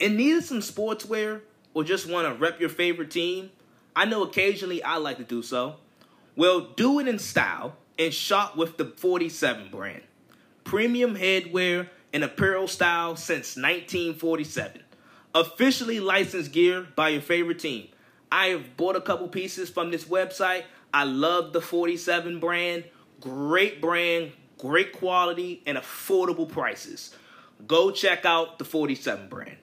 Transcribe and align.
and 0.00 0.16
need 0.16 0.44
some 0.44 0.60
sportswear 0.60 1.40
or 1.74 1.84
just 1.84 2.08
want 2.08 2.26
to 2.26 2.34
rep 2.34 2.60
your 2.60 2.68
favorite 2.68 3.10
team, 3.10 3.50
I 3.94 4.04
know 4.04 4.22
occasionally 4.22 4.82
I 4.82 4.96
like 4.96 5.18
to 5.18 5.24
do 5.24 5.42
so. 5.42 5.76
Well, 6.36 6.60
do 6.76 7.00
it 7.00 7.08
in 7.08 7.18
style 7.18 7.76
and 7.98 8.14
shop 8.14 8.56
with 8.56 8.76
the 8.76 8.84
47 8.84 9.70
brand. 9.70 10.02
Premium 10.64 11.16
headwear 11.16 11.88
and 12.12 12.22
apparel 12.22 12.68
style 12.68 13.16
since 13.16 13.56
1947. 13.56 14.82
Officially 15.34 16.00
licensed 16.00 16.52
gear 16.52 16.86
by 16.94 17.10
your 17.10 17.22
favorite 17.22 17.58
team. 17.58 17.88
I 18.30 18.48
have 18.48 18.76
bought 18.76 18.96
a 18.96 19.00
couple 19.00 19.28
pieces 19.28 19.68
from 19.68 19.90
this 19.90 20.04
website. 20.04 20.64
I 20.92 21.04
love 21.04 21.52
the 21.52 21.60
47 21.60 22.40
brand. 22.40 22.84
Great 23.20 23.80
brand, 23.80 24.32
great 24.58 24.92
quality, 24.92 25.62
and 25.66 25.76
affordable 25.76 26.48
prices. 26.48 27.14
Go 27.66 27.90
check 27.90 28.24
out 28.24 28.58
the 28.58 28.64
47 28.64 29.28
brand. 29.28 29.56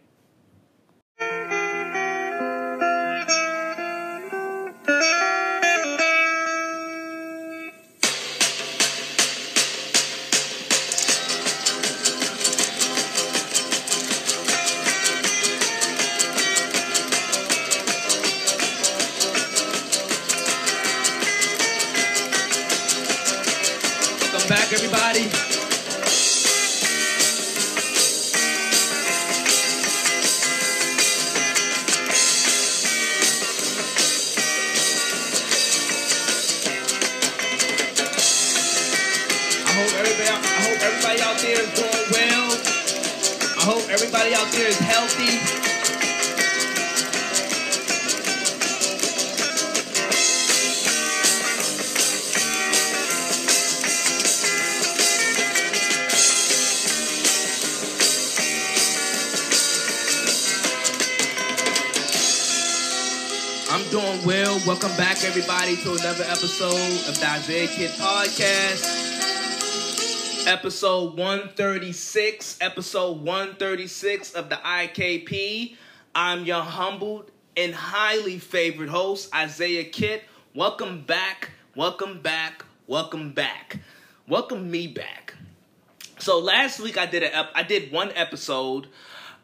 To 65.86 65.92
another 65.92 66.24
episode 66.24 67.08
of 67.08 67.20
the 67.20 67.28
Isaiah 67.30 67.68
Kid 67.68 67.92
Podcast. 67.92 68.88
Episode 70.48 71.16
136. 71.16 72.58
Episode 72.60 73.22
136 73.22 74.34
of 74.34 74.50
the 74.50 74.56
IKP. 74.56 75.76
I'm 76.16 76.44
your 76.44 76.62
humbled 76.62 77.30
and 77.56 77.76
highly 77.76 78.40
favored 78.40 78.90
host, 78.90 79.30
Isaiah 79.36 79.84
Kit. 79.84 80.24
Welcome 80.56 81.04
back. 81.04 81.52
Welcome 81.76 82.20
back. 82.20 82.66
Welcome 82.88 83.34
back. 83.34 83.78
Welcome 84.28 84.72
me 84.72 84.88
back. 84.88 85.36
So 86.18 86.40
last 86.40 86.80
week 86.80 86.98
I 86.98 87.06
did 87.06 87.22
a 87.22 87.56
I 87.56 87.62
did 87.62 87.92
one 87.92 88.12
episode. 88.16 88.88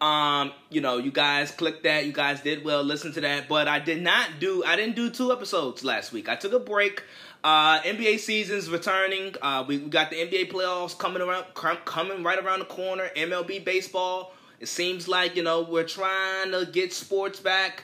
Um, 0.01 0.51
you 0.71 0.81
know, 0.81 0.97
you 0.97 1.11
guys 1.11 1.51
clicked 1.51 1.83
that. 1.83 2.05
You 2.07 2.11
guys 2.11 2.41
did 2.41 2.65
well. 2.65 2.83
Listen 2.83 3.13
to 3.13 3.21
that. 3.21 3.47
But 3.47 3.67
I 3.67 3.79
did 3.79 4.01
not 4.01 4.39
do. 4.39 4.63
I 4.65 4.75
didn't 4.75 4.95
do 4.95 5.11
two 5.11 5.31
episodes 5.31 5.83
last 5.83 6.11
week. 6.11 6.27
I 6.27 6.35
took 6.35 6.53
a 6.53 6.59
break. 6.59 7.03
Uh, 7.43 7.79
NBA 7.81 8.19
season's 8.19 8.69
returning. 8.69 9.35
Uh, 9.41 9.63
we, 9.67 9.77
we 9.77 9.89
got 9.89 10.09
the 10.09 10.17
NBA 10.17 10.51
playoffs 10.51 10.97
coming 10.97 11.21
around, 11.21 11.45
com- 11.53 11.77
coming 11.85 12.23
right 12.23 12.43
around 12.43 12.59
the 12.59 12.65
corner. 12.65 13.09
MLB 13.15 13.63
baseball. 13.63 14.33
It 14.59 14.67
seems 14.67 15.07
like 15.07 15.35
you 15.35 15.43
know 15.43 15.61
we're 15.61 15.87
trying 15.87 16.51
to 16.51 16.67
get 16.71 16.93
sports 16.93 17.39
back. 17.39 17.83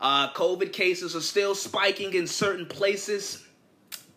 Uh, 0.00 0.32
COVID 0.32 0.72
cases 0.72 1.14
are 1.16 1.20
still 1.20 1.54
spiking 1.54 2.14
in 2.14 2.26
certain 2.26 2.66
places. 2.66 3.44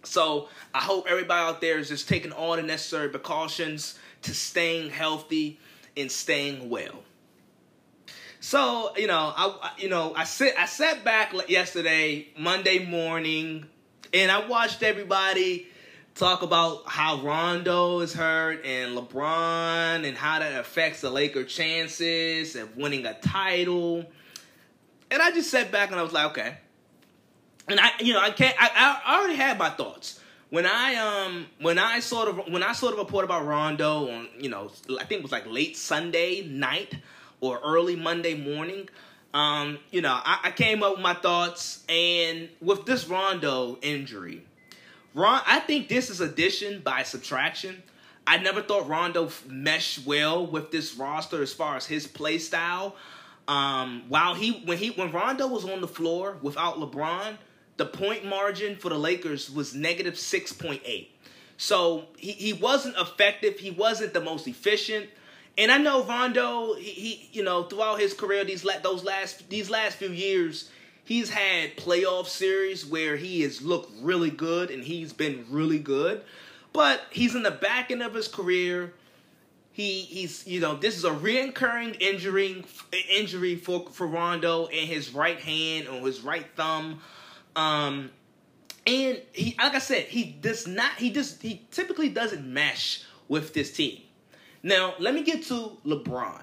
So 0.04 0.48
I 0.74 0.80
hope 0.80 1.06
everybody 1.08 1.48
out 1.48 1.62
there 1.62 1.80
is 1.80 1.90
just 1.90 2.08
taking 2.08 2.32
all 2.32 2.56
the 2.56 2.64
necessary 2.64 3.10
precautions 3.10 4.00
to 4.24 4.34
staying 4.34 4.90
healthy 4.90 5.60
and 5.98 6.12
staying 6.12 6.70
well. 6.70 7.04
So 8.42 8.92
you 8.98 9.06
know, 9.06 9.32
I 9.36 9.72
you 9.78 9.88
know 9.88 10.16
I 10.16 10.24
sit 10.24 10.56
I 10.58 10.66
sat 10.66 11.04
back 11.04 11.32
yesterday 11.48 12.28
Monday 12.36 12.84
morning, 12.84 13.68
and 14.16 14.32
I 14.32 14.48
watched 14.48 14.82
everybody 14.82 15.68
talk 16.16 16.42
about 16.42 16.88
how 16.88 17.22
Rondo 17.22 18.00
is 18.00 18.16
hurt 18.16 18.66
and 18.66 18.98
LeBron 18.98 20.08
and 20.08 20.18
how 20.18 20.40
that 20.40 20.60
affects 20.60 21.02
the 21.02 21.12
Laker 21.12 21.44
chances 21.44 22.56
of 22.56 22.76
winning 22.76 23.06
a 23.06 23.14
title. 23.20 24.06
And 25.12 25.22
I 25.22 25.30
just 25.32 25.52
sat 25.52 25.72
back 25.72 25.92
and 25.92 26.00
I 26.00 26.04
was 26.04 26.12
like, 26.12 26.32
okay. 26.32 26.58
And 27.68 27.80
I, 27.80 27.92
you 28.00 28.14
know, 28.14 28.22
I 28.22 28.32
can't. 28.32 28.56
I, 28.60 29.00
I 29.06 29.20
already 29.20 29.36
had 29.36 29.60
my 29.60 29.70
thoughts 29.70 30.20
when 30.50 30.66
I 30.66 30.96
um 30.96 31.46
when 31.60 31.78
I 31.78 32.00
sort 32.00 32.28
of 32.28 32.52
when 32.52 32.64
I 32.64 32.74
sort 32.74 32.94
of 32.94 33.00
report 33.00 33.24
about 33.24 33.46
Rondo 33.46 34.10
on 34.10 34.30
you 34.40 34.50
know 34.50 34.72
I 35.00 35.04
think 35.06 35.20
it 35.20 35.22
was 35.22 35.32
like 35.32 35.46
late 35.46 35.78
Sunday 35.78 36.42
night 36.42 36.96
or 37.42 37.60
early 37.64 37.98
Monday 37.98 38.36
morning. 38.36 38.88
Um, 39.34 39.80
you 39.92 40.02
know, 40.02 40.14
I, 40.14 40.40
I 40.46 40.52
came 40.52 40.84
up 40.84 40.94
with 40.94 41.02
my 41.02 41.14
thoughts, 41.14 41.84
and 41.90 42.50
with 42.62 42.86
this 42.86 43.08
Rondo 43.08 43.78
injury, 43.82 44.44
Ron, 45.14 45.42
I 45.46 45.60
think 45.60 45.90
this 45.90 46.10
is 46.10 46.22
addition 46.22 46.82
by 46.82 47.04
subtraction. 47.04 47.84
I 48.26 48.38
never 48.38 48.62
thought 48.62 48.88
Rondo 48.88 49.30
meshed 49.48 50.06
well 50.06 50.46
with 50.46 50.72
this 50.72 50.96
roster 50.96 51.42
as 51.42 51.52
far 51.52 51.76
as 51.76 51.86
his 51.86 52.08
play 52.08 52.38
style. 52.38 52.96
Um, 53.48 54.04
while 54.08 54.36
he 54.36 54.62
when 54.66 54.78
he 54.78 54.90
when 54.92 55.12
Rondo 55.12 55.48
was 55.48 55.66
on 55.66 55.82
the 55.82 55.88
floor 55.88 56.38
without 56.42 56.78
LeBron, 56.78 57.38
the 57.78 57.86
point 57.86 58.24
margin 58.24 58.76
for 58.76 58.90
the 58.90 58.98
Lakers 58.98 59.50
was 59.50 59.74
negative 59.74 60.18
six 60.18 60.54
point 60.54 60.82
eight. 60.86 61.12
So 61.58 62.06
he, 62.18 62.32
he 62.32 62.54
wasn't 62.54 62.98
effective. 62.98 63.60
He 63.60 63.72
wasn't 63.72 64.14
the 64.14 64.22
most 64.22 64.48
efficient. 64.48 65.10
And 65.62 65.72
I 65.72 65.78
know 65.78 66.04
Rondo, 66.04 66.74
he, 66.74 66.90
he 66.90 67.30
you 67.34 67.44
know 67.44 67.62
throughout 67.62 68.00
his 68.00 68.16
career 68.16 68.44
these 68.44 68.66
those 68.82 69.04
last 69.04 69.48
these 69.48 69.70
last 69.70 69.98
few 69.98 70.10
years, 70.10 70.72
he's 71.04 71.30
had 71.30 71.78
playoff 71.78 72.26
series 72.26 72.84
where 72.84 73.16
he 73.16 73.42
has 73.42 73.62
looked 73.62 73.92
really 74.02 74.32
good 74.32 74.72
and 74.72 74.84
he's 74.84 75.14
been 75.14 75.46
really 75.52 75.78
good. 75.78 76.24
But 76.74 77.02
he's 77.12 77.36
in 77.36 77.44
the 77.44 77.52
back 77.52 77.92
end 77.92 78.02
of 78.02 78.16
his 78.16 78.28
career. 78.28 78.96
He 79.72 80.02
he's 80.02 80.48
you 80.48 80.62
know 80.62 80.78
this 80.78 80.98
is 80.98 81.04
a 81.04 81.12
reoccurring 81.12 82.02
injury 82.02 82.66
injury 83.08 83.56
for 83.56 83.88
for 83.92 84.08
Rondo 84.08 84.66
in 84.66 84.88
his 84.88 85.14
right 85.14 85.40
hand 85.40 85.88
or 85.88 86.08
his 86.08 86.22
right 86.22 86.48
thumb. 86.56 87.02
Um, 87.56 88.10
and 88.88 89.22
he 89.32 89.56
like 89.60 89.76
I 89.76 89.80
said, 89.80 90.06
he 90.06 90.24
does 90.24 90.66
not 90.66 90.94
he 90.96 91.12
just 91.12 91.40
he 91.44 91.62
typically 91.70 92.10
doesn't 92.10 92.52
mesh 92.52 93.04
with 93.28 93.54
this 93.54 93.72
team. 93.72 94.02
Now, 94.64 94.94
let 95.00 95.14
me 95.14 95.24
get 95.24 95.44
to 95.44 95.78
LeBron. 95.86 96.42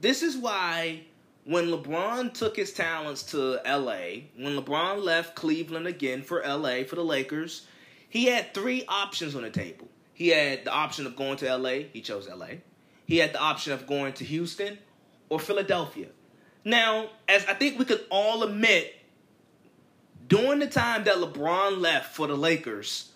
This 0.00 0.22
is 0.22 0.36
why 0.36 1.02
when 1.44 1.68
LeBron 1.68 2.34
took 2.34 2.56
his 2.56 2.72
talents 2.72 3.22
to 3.24 3.60
LA, 3.64 4.24
when 4.36 4.56
LeBron 4.56 5.02
left 5.02 5.36
Cleveland 5.36 5.86
again 5.86 6.22
for 6.22 6.42
LA 6.44 6.82
for 6.82 6.96
the 6.96 7.04
Lakers, 7.04 7.66
he 8.08 8.26
had 8.26 8.52
three 8.52 8.84
options 8.88 9.34
on 9.36 9.42
the 9.42 9.50
table. 9.50 9.88
He 10.12 10.28
had 10.28 10.64
the 10.64 10.72
option 10.72 11.06
of 11.06 11.14
going 11.14 11.36
to 11.38 11.56
LA, 11.56 11.84
he 11.92 12.00
chose 12.00 12.28
LA. 12.28 12.56
He 13.06 13.18
had 13.18 13.32
the 13.32 13.40
option 13.40 13.72
of 13.72 13.86
going 13.86 14.14
to 14.14 14.24
Houston 14.24 14.78
or 15.28 15.38
Philadelphia. 15.38 16.08
Now, 16.64 17.10
as 17.28 17.46
I 17.46 17.54
think 17.54 17.78
we 17.78 17.84
could 17.84 18.04
all 18.10 18.42
admit, 18.42 18.94
during 20.26 20.58
the 20.58 20.66
time 20.66 21.04
that 21.04 21.16
LeBron 21.16 21.80
left 21.80 22.16
for 22.16 22.26
the 22.26 22.36
Lakers, 22.36 23.12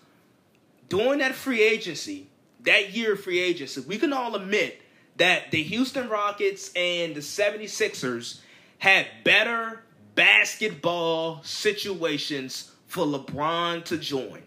during 0.88 1.18
that 1.18 1.34
free 1.34 1.62
agency, 1.62 2.29
that 2.64 2.92
year 2.94 3.16
free 3.16 3.40
agency, 3.40 3.80
we 3.80 3.98
can 3.98 4.12
all 4.12 4.34
admit 4.34 4.80
that 5.16 5.50
the 5.50 5.62
Houston 5.62 6.08
Rockets 6.08 6.70
and 6.74 7.14
the 7.14 7.20
76ers 7.20 8.40
had 8.78 9.06
better 9.24 9.82
basketball 10.14 11.42
situations 11.42 12.70
for 12.86 13.04
LeBron 13.04 13.84
to 13.84 13.98
join. 13.98 14.42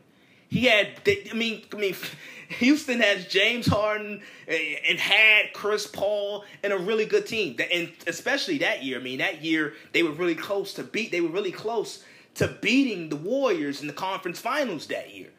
He 0.49 0.65
had, 0.65 0.89
I 1.07 1.33
mean, 1.33 1.63
I 1.73 1.77
mean, 1.77 1.95
Houston 2.59 2.99
has 2.99 3.25
James 3.25 3.65
Harden 3.65 4.21
and 4.47 4.99
had 4.99 5.53
Chris 5.53 5.87
Paul 5.87 6.45
and 6.61 6.71
a 6.71 6.77
really 6.77 7.05
good 7.05 7.25
team. 7.25 7.57
And 7.73 7.91
especially 8.05 8.59
that 8.59 8.83
year, 8.83 8.99
I 8.99 9.01
mean, 9.01 9.19
that 9.19 9.43
year 9.43 9.73
they 9.93 10.03
were 10.03 10.11
really 10.11 10.35
close 10.35 10.73
to 10.75 10.83
beat. 10.83 11.11
They 11.11 11.21
were 11.21 11.29
really 11.29 11.51
close 11.51 12.03
to 12.35 12.47
beating 12.47 13.09
the 13.09 13.15
Warriors 13.15 13.81
in 13.81 13.87
the 13.87 13.93
conference 13.93 14.39
finals 14.39 14.87
that 14.87 15.15
year. 15.15 15.29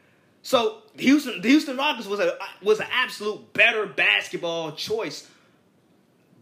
So 0.45 0.83
Houston, 0.99 1.41
the 1.41 1.49
Houston 1.49 1.79
Rockets 1.79 2.07
was 2.07 2.21
a 2.21 2.37
was 2.63 2.79
an 2.79 2.87
absolute 2.93 3.55
better 3.55 3.87
basketball 3.87 4.73
choice 4.73 5.27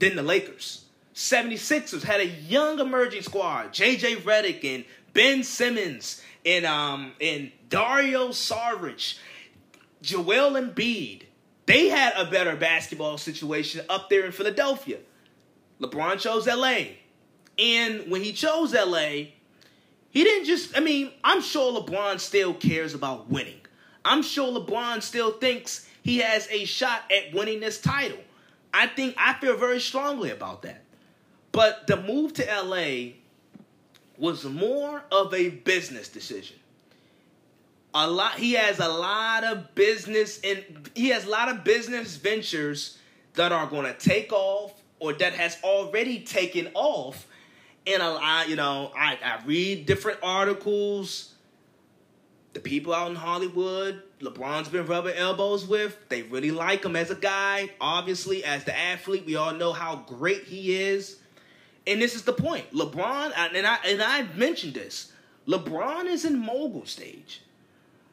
than 0.00 0.16
the 0.16 0.24
Lakers. 0.24 0.84
76ers 1.14 2.02
had 2.02 2.20
a 2.20 2.26
young 2.26 2.80
emerging 2.80 3.22
squad. 3.22 3.72
JJ 3.72 4.22
Redick 4.22 4.64
and 4.64 4.84
Ben 5.14 5.44
Simmons 5.44 6.20
and 6.44 6.66
um 6.66 7.12
and 7.20 7.52
Dario 7.68 8.30
Saric, 8.30 9.18
Joel 10.02 10.60
Embiid. 10.60 11.22
They 11.66 11.88
had 11.88 12.14
a 12.16 12.28
better 12.28 12.56
basketball 12.56 13.18
situation 13.18 13.86
up 13.88 14.10
there 14.10 14.26
in 14.26 14.32
Philadelphia. 14.32 14.98
LeBron 15.80 16.18
chose 16.18 16.48
LA. 16.48 16.96
And 17.56 18.10
when 18.10 18.24
he 18.24 18.32
chose 18.32 18.74
LA, 18.74 19.28
he 20.10 20.24
didn't 20.24 20.46
just 20.46 20.76
I 20.76 20.80
mean, 20.80 21.12
I'm 21.22 21.40
sure 21.40 21.80
LeBron 21.80 22.18
still 22.18 22.52
cares 22.52 22.94
about 22.94 23.30
winning. 23.30 23.61
I'm 24.04 24.22
sure 24.22 24.60
LeBron 24.60 25.02
still 25.02 25.32
thinks 25.32 25.88
he 26.02 26.18
has 26.18 26.48
a 26.50 26.64
shot 26.64 27.02
at 27.10 27.34
winning 27.34 27.60
this 27.60 27.80
title. 27.80 28.18
I 28.74 28.86
think 28.86 29.14
I 29.18 29.34
feel 29.34 29.56
very 29.56 29.80
strongly 29.80 30.30
about 30.30 30.62
that. 30.62 30.82
But 31.52 31.86
the 31.86 31.96
move 31.96 32.32
to 32.34 32.44
LA 32.44 33.12
was 34.16 34.44
more 34.44 35.04
of 35.12 35.34
a 35.34 35.50
business 35.50 36.08
decision. 36.08 36.56
A 37.94 38.08
lot 38.08 38.38
he 38.38 38.54
has 38.54 38.78
a 38.78 38.88
lot 38.88 39.44
of 39.44 39.74
business 39.74 40.40
and 40.42 40.64
he 40.94 41.08
has 41.10 41.26
a 41.26 41.30
lot 41.30 41.50
of 41.50 41.62
business 41.62 42.16
ventures 42.16 42.98
that 43.34 43.52
are 43.52 43.66
going 43.66 43.84
to 43.84 43.94
take 43.94 44.32
off 44.32 44.72
or 44.98 45.12
that 45.12 45.34
has 45.34 45.58
already 45.62 46.20
taken 46.20 46.70
off. 46.74 47.26
And 47.86 48.02
a 48.02 48.10
lot, 48.10 48.48
you 48.48 48.56
know, 48.56 48.92
I, 48.96 49.18
I 49.22 49.44
read 49.44 49.86
different 49.86 50.20
articles. 50.22 51.31
The 52.52 52.60
people 52.60 52.92
out 52.92 53.10
in 53.10 53.16
Hollywood, 53.16 54.02
LeBron's 54.20 54.68
been 54.68 54.86
rubbing 54.86 55.16
elbows 55.16 55.66
with. 55.66 55.96
They 56.08 56.22
really 56.22 56.50
like 56.50 56.84
him 56.84 56.96
as 56.96 57.10
a 57.10 57.14
guy. 57.14 57.70
Obviously, 57.80 58.44
as 58.44 58.64
the 58.64 58.78
athlete, 58.78 59.24
we 59.24 59.36
all 59.36 59.54
know 59.54 59.72
how 59.72 60.04
great 60.06 60.44
he 60.44 60.76
is. 60.76 61.16
And 61.86 62.00
this 62.00 62.14
is 62.14 62.22
the 62.22 62.32
point. 62.32 62.70
LeBron, 62.72 63.32
and 63.36 63.66
I 63.66 63.78
and 63.86 64.02
I 64.02 64.22
mentioned 64.34 64.74
this. 64.74 65.12
LeBron 65.48 66.06
is 66.06 66.24
in 66.24 66.38
mogul 66.38 66.86
stage. 66.86 67.40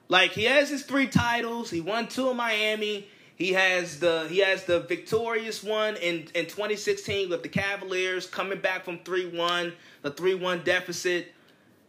Like 0.08 0.32
he 0.32 0.46
has 0.46 0.70
his 0.70 0.84
three 0.84 1.08
titles. 1.08 1.70
He 1.70 1.82
won 1.82 2.08
two 2.08 2.32
in 2.32 2.38
Miami. 2.38 3.08
He 3.36 3.54
has 3.54 4.00
the 4.00 4.28
he 4.30 4.40
has 4.40 4.66
the 4.66 4.82
victorious 4.82 5.64
one 5.64 5.96
in, 5.98 6.28
in 6.34 6.46
2016 6.46 7.30
with 7.30 7.44
the 7.44 7.50
Cavaliers 7.50 8.26
coming 8.26 8.60
back 8.60 8.84
from 8.84 9.00
3-1, 9.00 9.74
the 10.02 10.12
3-1 10.12 10.66
deficit. 10.66 11.32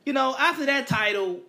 You 0.04 0.12
know, 0.12 0.36
after 0.38 0.66
that 0.66 0.86
title, 0.86 1.40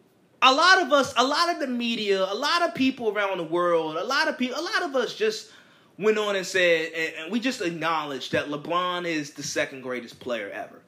a 0.41 0.53
lot 0.53 0.81
of 0.81 0.91
us, 0.91 1.13
a 1.17 1.23
lot 1.23 1.49
of 1.49 1.59
the 1.59 1.67
media, 1.67 2.23
a 2.23 2.33
lot 2.33 2.61
of 2.63 2.73
people 2.73 3.09
around 3.09 3.37
the 3.37 3.43
world, 3.43 3.95
a 3.95 4.03
lot 4.03 4.27
of 4.27 4.37
people, 4.37 4.59
a 4.59 4.61
lot 4.61 4.83
of 4.83 4.95
us 4.95 5.13
just 5.13 5.51
went 5.97 6.17
on 6.17 6.35
and 6.35 6.45
said, 6.45 6.91
and, 6.93 7.13
and 7.19 7.31
we 7.31 7.39
just 7.39 7.61
acknowledged 7.61 8.31
that 8.31 8.47
LeBron 8.47 9.05
is 9.05 9.31
the 9.31 9.43
second 9.43 9.81
greatest 9.81 10.19
player 10.19 10.49
ever. 10.49 10.81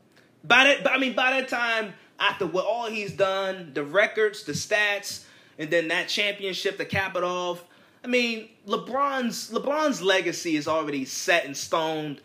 By 0.43 0.63
that, 0.65 0.91
I 0.91 0.97
mean, 0.97 1.13
by 1.13 1.39
that 1.39 1.47
time, 1.49 1.93
after 2.19 2.45
what 2.45 2.65
all 2.65 2.89
he's 2.89 3.13
done, 3.13 3.71
the 3.73 3.83
records, 3.83 4.43
the 4.43 4.53
stats, 4.53 5.23
and 5.57 5.69
then 5.69 5.87
that 5.89 6.07
championship 6.07 6.77
to 6.77 6.85
cap 6.85 7.15
it 7.15 7.23
off. 7.23 7.63
I 8.03 8.07
mean, 8.07 8.49
LeBron's 8.67 9.51
LeBron's 9.51 10.01
legacy 10.01 10.55
is 10.55 10.67
already 10.67 11.05
set 11.05 11.45
in 11.45 11.53
stone. 11.53 12.19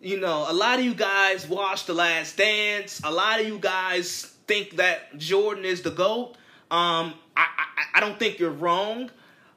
You 0.00 0.18
know, 0.18 0.46
a 0.48 0.52
lot 0.52 0.78
of 0.78 0.84
you 0.84 0.94
guys 0.94 1.48
watched 1.48 1.86
The 1.86 1.94
Last 1.94 2.36
Dance. 2.36 3.00
A 3.04 3.10
lot 3.10 3.40
of 3.40 3.46
you 3.46 3.58
guys 3.58 4.34
think 4.46 4.76
that 4.76 5.16
Jordan 5.16 5.64
is 5.64 5.82
the 5.82 5.90
GOAT. 5.90 6.36
Um, 6.70 7.14
I, 7.36 7.46
I, 7.46 7.98
I 7.98 8.00
don't 8.00 8.18
think 8.18 8.38
you're 8.38 8.50
wrong. 8.50 9.10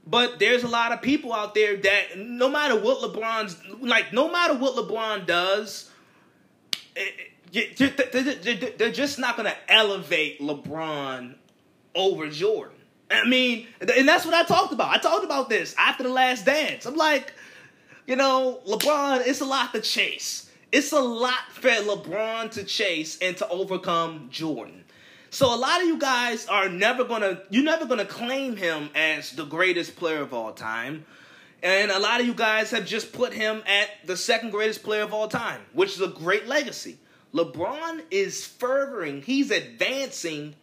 But 0.09 0.39
there's 0.39 0.63
a 0.63 0.69
lot 0.69 0.94
of 0.94 1.01
people 1.01 1.33
out 1.33 1.54
there 1.54 1.75
that 1.75 2.18
no 2.18 2.48
matter 2.50 2.80
what 2.80 3.01
LeBron's 3.01 3.57
like, 3.81 4.13
no 4.13 4.31
matter 4.31 4.54
what 4.54 4.75
LeBron 4.75 5.25
does, 5.25 5.92
they're 7.51 8.92
just 8.92 9.19
not 9.19 9.36
going 9.36 9.50
to 9.50 9.71
elevate 9.71 10.39
LeBron 10.39 11.36
over 11.94 12.30
Jordan. 12.30 12.77
I 13.12 13.27
mean, 13.27 13.68
and 13.81 14.07
that's 14.07 14.25
what 14.25 14.33
I 14.33 14.44
talked 14.44 14.71
about. 14.71 14.94
I 14.94 14.98
talked 14.98 15.25
about 15.25 15.50
this 15.50 15.75
after 15.77 16.03
the 16.03 16.10
last 16.10 16.45
dance. 16.45 16.86
I'm 16.86 16.95
like, 16.95 17.33
you 18.06 18.15
know, 18.15 18.62
LeBron, 18.65 19.27
it's 19.27 19.42
a 19.42 19.45
lot 19.45 19.74
to 19.74 19.81
chase. 19.81 20.50
It's 20.71 20.92
a 20.92 21.00
lot 21.00 21.51
for 21.51 21.69
LeBron 21.69 22.51
to 22.51 22.63
chase 22.63 23.18
and 23.21 23.36
to 23.38 23.48
overcome 23.50 24.27
Jordan. 24.31 24.83
So 25.29 25.53
a 25.53 25.57
lot 25.57 25.81
of 25.81 25.88
you 25.88 26.00
guys 26.00 26.47
are 26.47 26.69
never 26.69 27.03
gonna 27.03 27.41
you're 27.50 27.63
never 27.63 27.85
gonna 27.85 28.06
claim 28.06 28.56
him 28.56 28.89
as 28.95 29.31
the 29.31 29.45
greatest 29.45 29.95
player 29.95 30.21
of 30.21 30.33
all 30.33 30.53
time. 30.53 31.06
And 31.62 31.91
a 31.91 32.00
lot 32.00 32.21
of 32.21 32.27
you 32.27 32.33
guys 32.33 32.71
have 32.71 32.85
just 32.85 33.12
put 33.12 33.33
him 33.33 33.63
at 33.65 33.89
the 34.06 34.15
second 34.15 34.51
greatest 34.51 34.83
player 34.83 35.01
of 35.01 35.13
all 35.13 35.27
time, 35.27 35.62
which 35.74 35.94
is 35.95 36.01
a 36.01 36.07
great 36.07 36.47
legacy. 36.47 36.97
LeBron 37.33 38.03
is 38.09 38.45
furthering, 38.45 39.21
he's 39.21 39.51
advancing 39.51 40.56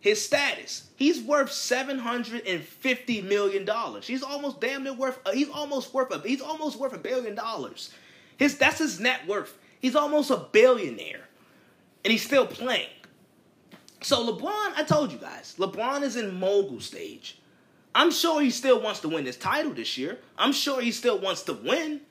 his 0.00 0.22
status. 0.22 0.88
He's 0.96 1.20
worth 1.22 1.50
seven 1.50 1.98
hundred 1.98 2.46
and 2.46 2.62
fifty 2.62 3.22
million 3.22 3.64
dollars. 3.64 4.06
He's 4.06 4.22
almost 4.22 4.60
damn 4.60 4.84
near 4.84 4.94
worth. 4.94 5.18
Uh, 5.24 5.32
he's 5.32 5.48
almost 5.48 5.94
worth 5.94 6.10
a. 6.12 6.20
He's 6.26 6.42
almost 6.42 6.78
worth 6.78 6.92
a 6.92 6.98
billion 6.98 7.34
dollars. 7.34 7.90
His 8.36 8.58
that's 8.58 8.78
his 8.78 9.00
net 9.00 9.26
worth. 9.26 9.56
He's 9.80 9.96
almost 9.96 10.30
a 10.30 10.36
billionaire, 10.36 11.26
and 12.04 12.12
he's 12.12 12.22
still 12.22 12.46
playing. 12.46 12.88
So 14.04 14.30
LeBron, 14.30 14.74
I 14.76 14.84
told 14.86 15.12
you 15.12 15.18
guys, 15.18 15.54
LeBron 15.58 16.02
is 16.02 16.16
in 16.16 16.38
mogul 16.38 16.80
stage. 16.80 17.38
I'm 17.94 18.10
sure 18.10 18.42
he 18.42 18.50
still 18.50 18.78
wants 18.78 19.00
to 19.00 19.08
win 19.08 19.24
this 19.24 19.38
title 19.38 19.72
this 19.72 19.96
year. 19.96 20.18
I'm 20.36 20.52
sure 20.52 20.82
he 20.82 20.92
still 20.92 21.18
wants 21.18 21.42
to 21.44 21.54
win. 21.54 22.02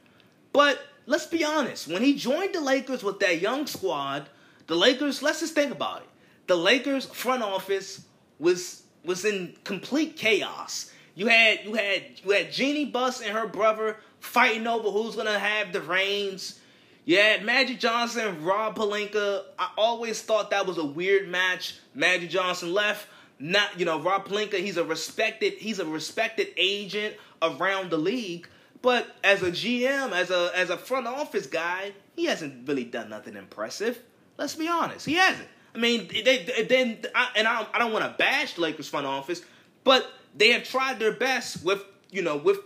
But 0.53 0.79
let's 1.05 1.27
be 1.27 1.43
honest, 1.43 1.87
when 1.87 2.01
he 2.01 2.15
joined 2.15 2.55
the 2.55 2.61
Lakers 2.61 3.03
with 3.03 3.19
that 3.19 3.41
young 3.41 3.67
squad, 3.67 4.27
the 4.65 4.75
Lakers, 4.75 5.21
let's 5.21 5.41
just 5.41 5.53
think 5.53 5.71
about 5.71 6.01
it. 6.01 6.07
The 6.47 6.55
Lakers 6.55 7.05
front 7.05 7.43
office 7.43 8.03
was 8.39 8.83
was 9.05 9.23
in 9.23 9.55
complete 9.63 10.17
chaos. 10.17 10.91
You 11.13 11.27
had 11.27 11.59
you 11.63 11.75
had 11.75 12.03
you 12.23 12.31
had 12.31 12.51
Jeanie 12.51 12.85
Buss 12.85 13.21
and 13.21 13.37
her 13.37 13.45
brother 13.45 13.97
fighting 14.19 14.65
over 14.65 14.89
who's 14.89 15.15
gonna 15.15 15.37
have 15.37 15.71
the 15.71 15.81
reins. 15.81 16.59
Yeah, 17.05 17.43
Magic 17.43 17.79
Johnson, 17.79 18.43
Rob 18.43 18.77
Pelinka. 18.77 19.43
I 19.59 19.71
always 19.77 20.21
thought 20.21 20.51
that 20.51 20.65
was 20.65 20.77
a 20.77 20.85
weird 20.85 21.27
match. 21.27 21.77
Magic 21.93 22.29
Johnson 22.29 22.73
left. 22.73 23.07
Not 23.39 23.77
you 23.77 23.85
know 23.85 23.99
Rob 23.99 24.27
Pelinka. 24.27 24.53
He's 24.53 24.77
a 24.77 24.85
respected 24.85 25.53
he's 25.53 25.79
a 25.79 25.85
respected 25.85 26.49
agent 26.55 27.15
around 27.41 27.89
the 27.89 27.97
league. 27.97 28.47
But 28.81 29.07
as 29.23 29.41
a 29.43 29.51
GM, 29.51 30.11
as 30.11 30.31
a 30.31 30.51
as 30.55 30.69
a 30.69 30.77
front 30.77 31.07
office 31.07 31.45
guy, 31.47 31.91
he 32.15 32.25
hasn't 32.25 32.67
really 32.67 32.85
done 32.85 33.09
nothing 33.09 33.35
impressive. 33.35 33.99
Let's 34.37 34.55
be 34.55 34.67
honest, 34.67 35.05
he 35.05 35.15
hasn't. 35.15 35.49
I 35.75 35.79
mean, 35.79 36.07
they 36.07 36.65
then 36.69 36.99
and 37.35 37.47
I, 37.47 37.67
I 37.73 37.79
don't 37.79 37.91
want 37.91 38.05
to 38.05 38.15
bash 38.17 38.57
Lakers 38.57 38.87
front 38.87 39.07
office, 39.07 39.41
but 39.83 40.09
they 40.35 40.51
have 40.51 40.63
tried 40.63 40.99
their 40.99 41.13
best 41.13 41.65
with 41.65 41.83
you 42.11 42.21
know 42.21 42.37
with 42.37 42.59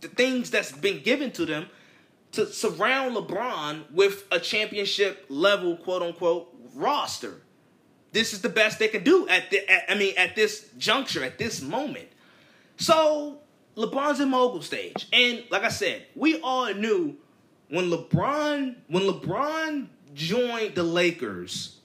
the 0.00 0.08
things 0.08 0.50
that's 0.50 0.72
been 0.72 1.02
given 1.02 1.30
to 1.32 1.46
them 1.46 1.68
to 2.34 2.46
surround 2.46 3.16
LeBron 3.16 3.90
with 3.92 4.24
a 4.30 4.40
championship 4.40 5.26
level, 5.28 5.76
quote 5.76 6.02
unquote, 6.02 6.54
roster. 6.74 7.40
This 8.12 8.32
is 8.32 8.42
the 8.42 8.48
best 8.48 8.78
they 8.78 8.88
can 8.88 9.02
do 9.02 9.28
at 9.28 9.50
the. 9.50 9.68
At, 9.68 9.90
I 9.90 9.94
mean, 9.94 10.14
at 10.16 10.36
this 10.36 10.68
juncture, 10.78 11.24
at 11.24 11.38
this 11.38 11.60
moment. 11.60 12.08
So 12.76 13.40
LeBron's 13.76 14.20
in 14.20 14.30
mogul 14.30 14.62
stage, 14.62 15.08
and 15.12 15.44
like 15.50 15.64
I 15.64 15.68
said, 15.68 16.06
we 16.14 16.40
all 16.40 16.72
knew 16.74 17.16
when 17.68 17.90
LeBron 17.90 18.76
when 18.88 19.02
LeBron 19.04 19.88
joined 20.14 20.74
the 20.74 20.82
Lakers, 20.82 21.80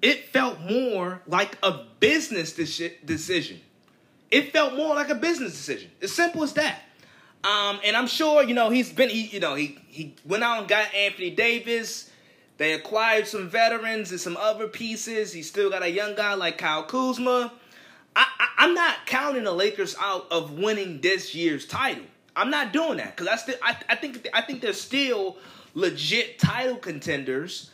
it 0.00 0.28
felt 0.28 0.60
more 0.60 1.20
like 1.26 1.58
a 1.62 1.84
business 2.00 2.52
decision. 2.52 3.60
It 4.30 4.52
felt 4.52 4.74
more 4.74 4.94
like 4.94 5.10
a 5.10 5.14
business 5.14 5.52
decision. 5.52 5.90
As 6.00 6.12
simple 6.12 6.42
as 6.42 6.52
that. 6.54 6.82
Um, 7.42 7.80
and 7.84 7.96
I'm 7.96 8.06
sure 8.06 8.42
you 8.42 8.54
know 8.54 8.70
he's 8.70 8.92
been 8.92 9.08
he 9.08 9.26
you 9.26 9.40
know 9.40 9.54
he 9.54 9.78
he 9.88 10.14
went 10.24 10.42
out 10.44 10.58
and 10.58 10.68
got 10.68 10.94
Anthony 10.94 11.30
Davis. 11.30 12.10
They 12.58 12.74
acquired 12.74 13.26
some 13.26 13.48
veterans 13.48 14.10
and 14.10 14.20
some 14.20 14.36
other 14.36 14.68
pieces. 14.68 15.32
He 15.32 15.42
still 15.42 15.70
got 15.70 15.82
a 15.82 15.90
young 15.90 16.14
guy 16.14 16.34
like 16.34 16.58
Kyle 16.58 16.82
Kuzma. 16.82 17.52
I, 18.14 18.26
I 18.58 18.64
am 18.66 18.74
not 18.74 19.06
counting 19.06 19.44
the 19.44 19.52
Lakers 19.52 19.96
out 19.98 20.26
of 20.30 20.58
winning 20.58 21.00
this 21.00 21.34
year's 21.34 21.66
title. 21.66 22.04
I'm 22.36 22.50
not 22.50 22.72
doing 22.72 22.98
that 22.98 23.16
because 23.16 23.28
I 23.28 23.36
still 23.36 23.56
I, 23.62 23.76
I 23.88 23.96
think 23.96 24.28
I 24.34 24.42
think 24.42 24.60
they're 24.60 24.74
still 24.74 25.38
legit 25.74 26.38
title 26.38 26.76
contenders. 26.76 27.70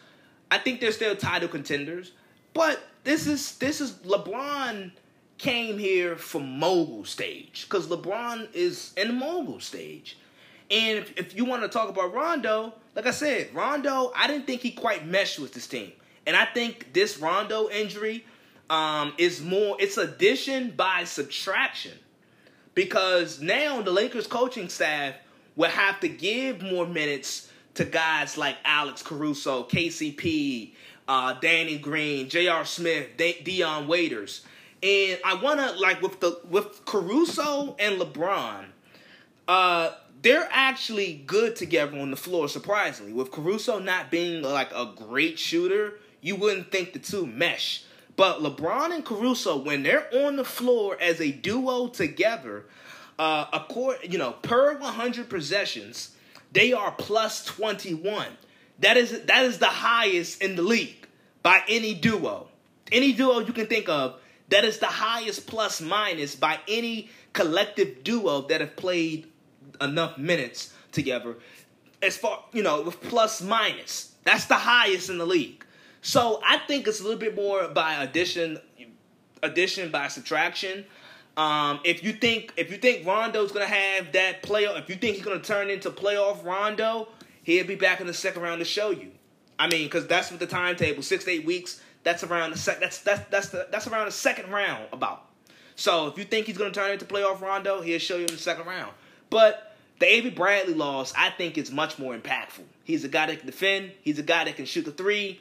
I 0.51 0.59
think 0.59 0.81
they're 0.81 0.93
still 0.93 1.17
title 1.17 1.49
contenders. 1.49 2.13
But 2.55 2.81
this 3.03 3.27
is 3.27 3.57
this 3.59 3.81
is 3.81 3.93
LeBron 4.05 4.93
came 5.39 5.79
here 5.79 6.17
for 6.17 6.41
mogul 6.41 7.05
stage 7.05 7.67
because 7.69 7.87
LeBron 7.89 8.49
is 8.55 8.93
in 8.97 9.09
the 9.09 9.15
mogul 9.15 9.61
stage. 9.61 10.17
And 10.71 10.99
if, 10.99 11.17
if 11.17 11.37
you 11.37 11.45
want 11.45 11.63
to 11.63 11.69
talk 11.69 11.89
about 11.89 12.13
Rondo, 12.13 12.75
like 12.95 13.07
I 13.07 13.11
said, 13.11 13.55
Rondo, 13.55 14.13
I 14.17 14.27
didn't 14.27 14.47
think 14.47 14.63
he 14.63 14.73
quite 14.73 15.07
meshed 15.07 15.39
with 15.39 15.53
this 15.53 15.67
team. 15.67 15.93
And 16.27 16.35
I 16.35 16.45
think 16.45 16.93
this 16.93 17.19
Rondo 17.19 17.69
injury 17.69 18.25
um, 18.69 19.13
is 19.17 19.41
more, 19.41 19.77
it's 19.79 19.97
addition 19.97 20.71
by 20.71 21.05
subtraction. 21.05 21.93
Because 22.75 23.41
now 23.41 23.81
the 23.81 23.91
Lakers 23.91 24.27
coaching 24.27 24.69
staff 24.69 25.15
will 25.55 25.71
have 25.71 26.01
to 26.01 26.09
give 26.09 26.63
more 26.63 26.87
minutes 26.87 27.51
to 27.75 27.85
guys 27.85 28.37
like 28.37 28.57
Alex 28.65 29.03
Caruso, 29.03 29.65
KCP, 29.65 30.73
uh, 31.09 31.35
Danny 31.41 31.79
Green, 31.79 32.29
J.R. 32.29 32.65
Smith, 32.65 33.17
De- 33.17 33.41
Dion 33.43 33.87
Waiters. 33.87 34.45
And 34.87 35.19
I 35.25 35.35
want 35.35 35.59
to 35.59 35.73
like 35.81 36.01
with 36.01 36.21
the 36.21 36.39
with 36.49 36.85
Caruso 36.85 37.75
and 37.81 38.01
LeBron, 38.01 38.67
uh, 39.49 39.91
they're 40.23 40.49
actually 40.53 41.25
good 41.27 41.57
together 41.57 41.99
on 41.99 42.13
the 42.13 42.17
floor. 42.17 42.49
Surprisingly, 42.49 43.13
with 43.13 43.33
Caruso 43.33 43.81
not 43.81 44.13
being 44.13 44.43
like 44.43 44.71
a 44.73 44.93
great 44.95 45.41
shooter, 45.41 45.95
you 46.21 46.37
wouldn't 46.37 46.71
think 46.71 46.93
the 46.93 47.01
two 47.01 47.27
mesh. 47.27 47.83
But 48.15 48.41
LeBron 48.41 48.95
and 48.95 49.05
Caruso, 49.05 49.57
when 49.57 49.83
they're 49.83 50.07
on 50.25 50.37
the 50.37 50.45
floor 50.45 50.97
as 51.01 51.21
a 51.21 51.33
duo 51.33 51.89
together, 51.89 52.67
uh, 53.19 53.47
accord, 53.53 53.99
you 54.05 54.19
know, 54.19 54.33
per 54.43 54.79
100 54.79 55.29
possessions, 55.29 56.15
they 56.53 56.73
are 56.73 56.93
plus 56.93 57.45
21. 57.45 58.29
That 58.79 58.97
is 58.97 59.23
that 59.25 59.45
is 59.47 59.59
the 59.59 59.67
highest 59.67 60.41
in 60.41 60.55
the 60.55 60.63
league 60.63 61.09
by 61.43 61.63
any 61.69 61.93
duo. 61.93 62.47
Any 62.93 63.13
duo 63.13 63.41
you 63.41 63.53
can 63.53 63.67
think 63.67 63.89
of, 63.89 64.21
that 64.49 64.65
is 64.65 64.79
the 64.79 64.87
highest 64.87 65.47
plus 65.47 65.81
minus 65.81 66.35
by 66.35 66.59
any 66.69 67.11
collective 67.33 68.05
duo 68.05 68.43
that 68.43 68.61
have 68.61 68.77
played 68.77 69.27
enough 69.81 70.19
minutes 70.19 70.73
together. 70.93 71.37
As 72.03 72.17
far, 72.17 72.45
you 72.53 72.63
know, 72.63 72.83
with 72.83 73.01
plus 73.03 73.43
minus. 73.43 74.13
That's 74.25 74.47
the 74.47 74.55
highest 74.55 75.09
in 75.09 75.19
the 75.19 75.27
league. 75.27 75.65
So 76.03 76.41
I 76.45 76.59
think 76.59 76.87
it's 76.87 77.01
a 77.01 77.03
little 77.03 77.19
bit 77.19 77.35
more 77.35 77.69
by 77.69 78.03
addition 78.03 78.59
addition 79.43 79.91
by 79.91 80.09
subtraction. 80.09 80.85
Um, 81.37 81.81
if 81.85 82.03
you 82.03 82.13
think 82.13 82.53
if 82.57 82.71
you 82.71 82.79
think 82.79 83.07
Rondo's 83.07 83.53
gonna 83.53 83.67
have 83.67 84.13
that 84.13 84.43
playoff, 84.43 84.79
if 84.79 84.89
you 84.89 84.97
think 84.97 85.17
he's 85.17 85.25
gonna 85.25 85.41
turn 85.41 85.69
into 85.69 85.91
playoff 85.91 86.45
Rondo, 86.45 87.09
he'll 87.43 87.67
be 87.67 87.75
back 87.75 88.01
in 88.01 88.07
the 88.07 88.15
second 88.15 88.43
round 88.43 88.61
to 88.61 88.65
show 88.65 88.91
you. 88.91 89.11
I 89.59 89.69
mean, 89.69 89.87
because 89.87 90.07
that's 90.07 90.31
what 90.31 90.41
the 90.41 90.47
timetable 90.47 91.03
six 91.03 91.25
to 91.25 91.31
eight 91.31 91.45
weeks. 91.45 91.81
That's 92.07 92.25
around 92.25 92.53
the 92.53 92.59
sec. 92.59 92.81
That's 92.81 93.01
that's 93.01 93.29
that's 93.29 93.49
the 93.49 93.67
that's 93.71 93.87
around 93.87 94.07
the 94.07 94.13
second 94.13 94.51
round 94.51 94.87
about. 94.93 95.27
So 95.75 96.07
if 96.07 96.17
you 96.17 96.25
think 96.25 96.47
he's 96.47 96.57
gonna 96.57 96.71
turn 96.71 96.93
into 96.93 97.05
playoff 97.05 97.41
Rondo, 97.41 97.83
he'll 97.83 97.99
show 97.99 98.15
you 98.15 98.23
in 98.23 98.29
the 98.29 98.39
second 98.39 98.67
round. 98.67 98.93
But 99.29 99.77
the 99.99 100.07
Avery 100.07 100.31
Bradley 100.31 100.75
loss, 100.75 101.13
I 101.19 101.31
think, 101.31 101.59
is 101.59 101.71
much 101.71 101.99
more 101.99 102.17
impactful. 102.17 102.65
He's 102.85 103.05
a 103.05 103.09
guy 103.09 103.27
that 103.27 103.39
can 103.39 103.47
defend. 103.47 103.91
He's 104.01 104.19
a 104.19 104.23
guy 104.23 104.45
that 104.45 104.57
can 104.57 104.67
shoot 104.67 104.85
the 104.85 104.93
three. 104.93 105.41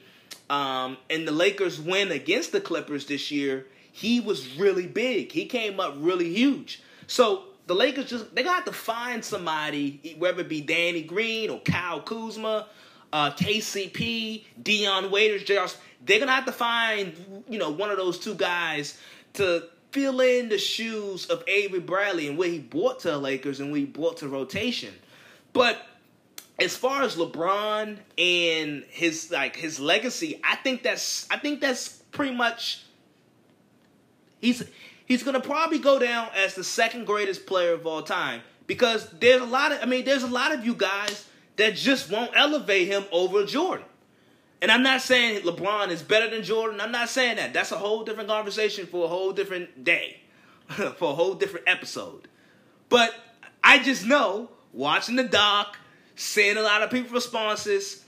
Um, 0.49 0.97
and 1.09 1.27
the 1.27 1.31
Lakers 1.31 1.79
win 1.79 2.11
against 2.11 2.51
the 2.51 2.59
Clippers 2.59 3.05
this 3.05 3.31
year 3.31 3.67
he 3.95 4.19
was 4.19 4.57
really 4.57 4.87
big. 4.87 5.31
He 5.31 5.45
came 5.45 5.79
up 5.79 5.93
really 5.99 6.33
huge. 6.33 6.81
So 7.07 7.43
the 7.65 7.73
Lakers 7.73 8.09
just 8.09 8.35
they 8.35 8.43
got 8.43 8.65
to 8.65 8.73
find 8.73 9.23
somebody, 9.23 10.17
whether 10.17 10.41
it 10.41 10.49
be 10.49 10.59
Danny 10.59 11.01
Green 11.01 11.49
or 11.49 11.61
Kyle 11.61 12.01
Kuzma, 12.01 12.67
uh, 13.15 13.31
KCP, 13.31 14.43
Dion 14.61 15.09
Waiters, 15.09 15.45
JR. 15.45 15.73
They're 16.05 16.19
gonna 16.19 16.33
have 16.33 16.45
to 16.45 16.51
find 16.51 17.43
you 17.47 17.57
know 17.57 17.69
one 17.69 17.89
of 17.89 17.95
those 17.95 18.19
two 18.19 18.35
guys 18.35 18.97
to 19.35 19.63
fill 19.91 20.19
in 20.19 20.49
the 20.49 20.57
shoes 20.57 21.27
of 21.27 21.41
Avery 21.47 21.79
Bradley 21.79 22.27
and 22.27 22.37
what 22.37 22.49
he 22.49 22.59
brought 22.59 22.99
to 23.01 23.11
the 23.11 23.17
Lakers 23.17 23.61
and 23.61 23.71
what 23.71 23.79
he 23.79 23.85
brought 23.85 24.17
to 24.17 24.27
rotation. 24.27 24.93
But 25.53 25.81
as 26.59 26.75
far 26.75 27.03
as 27.03 27.15
LeBron 27.15 27.97
and 28.17 28.83
his 28.89 29.31
like 29.31 29.55
his 29.55 29.79
legacy, 29.79 30.41
I 30.43 30.57
think 30.57 30.83
that's 30.83 31.25
I 31.31 31.37
think 31.37 31.61
that's 31.61 31.87
pretty 32.11 32.35
much 32.35 32.81
He's 34.41 34.61
he's 35.05 35.23
gonna 35.23 35.39
probably 35.39 35.79
go 35.79 35.99
down 35.99 36.27
as 36.35 36.53
the 36.55 36.65
second 36.65 37.05
greatest 37.05 37.45
player 37.45 37.71
of 37.71 37.87
all 37.87 38.03
time 38.03 38.41
because 38.67 39.09
there's 39.11 39.41
a 39.41 39.45
lot 39.45 39.71
of 39.71 39.81
I 39.81 39.85
mean 39.85 40.03
there's 40.03 40.23
a 40.23 40.27
lot 40.27 40.51
of 40.51 40.65
you 40.65 40.75
guys 40.75 41.25
that 41.57 41.75
just 41.75 42.11
won't 42.11 42.31
elevate 42.35 42.87
him 42.87 43.05
over 43.11 43.45
Jordan. 43.45 43.85
And 44.61 44.71
I'm 44.71 44.83
not 44.83 45.01
saying 45.01 45.41
LeBron 45.41 45.89
is 45.89 46.01
better 46.01 46.29
than 46.29 46.43
Jordan. 46.43 46.81
I'm 46.81 46.91
not 46.91 47.09
saying 47.09 47.37
that. 47.37 47.53
That's 47.53 47.71
a 47.71 47.77
whole 47.77 48.03
different 48.03 48.29
conversation 48.29 48.87
for 48.87 49.05
a 49.05 49.07
whole 49.07 49.31
different 49.31 49.83
day, 49.83 50.21
for 50.69 51.11
a 51.11 51.13
whole 51.13 51.35
different 51.35 51.67
episode. 51.67 52.27
But 52.89 53.13
I 53.63 53.79
just 53.79 54.05
know 54.05 54.49
watching 54.73 55.15
the 55.15 55.23
doc, 55.23 55.77
seeing 56.15 56.57
a 56.57 56.61
lot 56.61 56.81
of 56.81 56.89
people's 56.89 57.13
responses. 57.13 58.03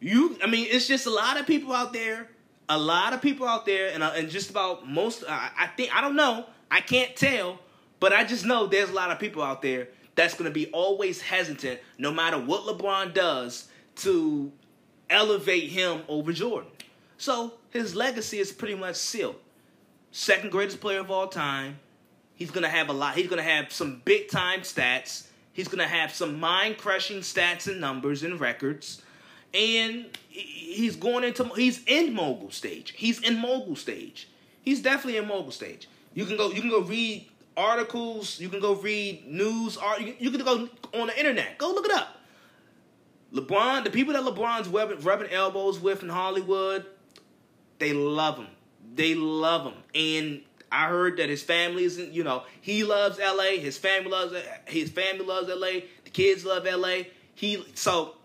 You, 0.00 0.38
I 0.42 0.46
mean, 0.46 0.66
it's 0.70 0.86
just 0.88 1.06
a 1.06 1.10
lot 1.10 1.38
of 1.38 1.46
people 1.46 1.72
out 1.72 1.92
there 1.92 2.28
a 2.68 2.78
lot 2.78 3.12
of 3.12 3.20
people 3.20 3.46
out 3.46 3.66
there, 3.66 3.90
and, 3.92 4.02
uh, 4.02 4.12
and 4.16 4.30
just 4.30 4.50
about 4.50 4.88
most, 4.88 5.24
uh, 5.24 5.28
I 5.28 5.68
think, 5.76 5.94
I 5.94 6.00
don't 6.00 6.16
know, 6.16 6.46
I 6.70 6.80
can't 6.80 7.14
tell, 7.14 7.58
but 8.00 8.12
I 8.12 8.24
just 8.24 8.46
know 8.46 8.66
there's 8.66 8.90
a 8.90 8.94
lot 8.94 9.10
of 9.10 9.18
people 9.18 9.42
out 9.42 9.62
there 9.62 9.88
that's 10.14 10.34
going 10.34 10.50
to 10.50 10.54
be 10.54 10.66
always 10.66 11.20
hesitant, 11.20 11.80
no 11.98 12.12
matter 12.12 12.38
what 12.38 12.62
LeBron 12.62 13.14
does, 13.14 13.68
to 13.96 14.52
elevate 15.10 15.70
him 15.70 16.02
over 16.08 16.32
Jordan. 16.32 16.70
So 17.18 17.54
his 17.70 17.94
legacy 17.94 18.38
is 18.38 18.52
pretty 18.52 18.74
much 18.74 18.96
sealed. 18.96 19.36
Second 20.10 20.50
greatest 20.50 20.80
player 20.80 21.00
of 21.00 21.10
all 21.10 21.28
time. 21.28 21.78
He's 22.34 22.50
going 22.50 22.64
to 22.64 22.68
have 22.68 22.88
a 22.88 22.92
lot. 22.92 23.14
He's 23.14 23.28
going 23.28 23.42
to 23.42 23.48
have 23.48 23.72
some 23.72 24.02
big 24.04 24.28
time 24.28 24.60
stats. 24.60 25.26
He's 25.52 25.68
going 25.68 25.78
to 25.78 25.86
have 25.86 26.12
some 26.12 26.40
mind 26.40 26.78
crushing 26.78 27.20
stats 27.20 27.68
and 27.68 27.80
numbers 27.80 28.22
and 28.22 28.40
records 28.40 29.02
and 29.54 30.06
he's 30.28 30.96
going 30.96 31.24
into 31.24 31.44
he's 31.54 31.82
in 31.86 32.14
mogul 32.14 32.50
stage. 32.50 32.92
He's 32.96 33.20
in 33.20 33.38
mogul 33.38 33.76
stage. 33.76 34.28
He's 34.62 34.80
definitely 34.80 35.18
in 35.18 35.26
mogul 35.26 35.50
stage. 35.50 35.88
You 36.14 36.24
can 36.24 36.36
go 36.36 36.50
you 36.50 36.60
can 36.60 36.70
go 36.70 36.80
read 36.80 37.26
articles. 37.56 38.40
You 38.40 38.48
can 38.48 38.60
go 38.60 38.74
read 38.74 39.26
news. 39.26 39.76
Art. 39.76 40.00
You, 40.00 40.14
you 40.18 40.30
can 40.30 40.44
go 40.44 40.68
on 40.94 41.06
the 41.06 41.18
internet. 41.18 41.58
Go 41.58 41.68
look 41.72 41.86
it 41.86 41.92
up. 41.92 42.18
LeBron, 43.32 43.84
the 43.84 43.90
people 43.90 44.12
that 44.12 44.22
LeBron's 44.22 44.68
rubbing, 44.68 45.00
rubbing 45.00 45.30
elbows 45.30 45.80
with 45.80 46.02
in 46.02 46.10
Hollywood, 46.10 46.84
they 47.78 47.92
love 47.92 48.36
him. 48.36 48.48
They 48.94 49.14
love 49.14 49.64
him, 49.64 49.82
and 49.94 50.42
I 50.70 50.88
heard 50.88 51.16
that 51.16 51.30
his 51.30 51.42
family 51.42 51.84
isn't. 51.84 52.12
You 52.12 52.24
know, 52.24 52.42
he 52.60 52.84
loves 52.84 53.18
L.A. 53.18 53.58
His 53.58 53.78
family 53.78 54.10
loves 54.10 54.34
his 54.66 54.90
family 54.90 55.24
loves 55.24 55.48
L.A. 55.48 55.84
The 56.04 56.10
kids 56.10 56.44
love 56.44 56.66
L.A. 56.66 57.08
He 57.34 57.64
so 57.74 58.16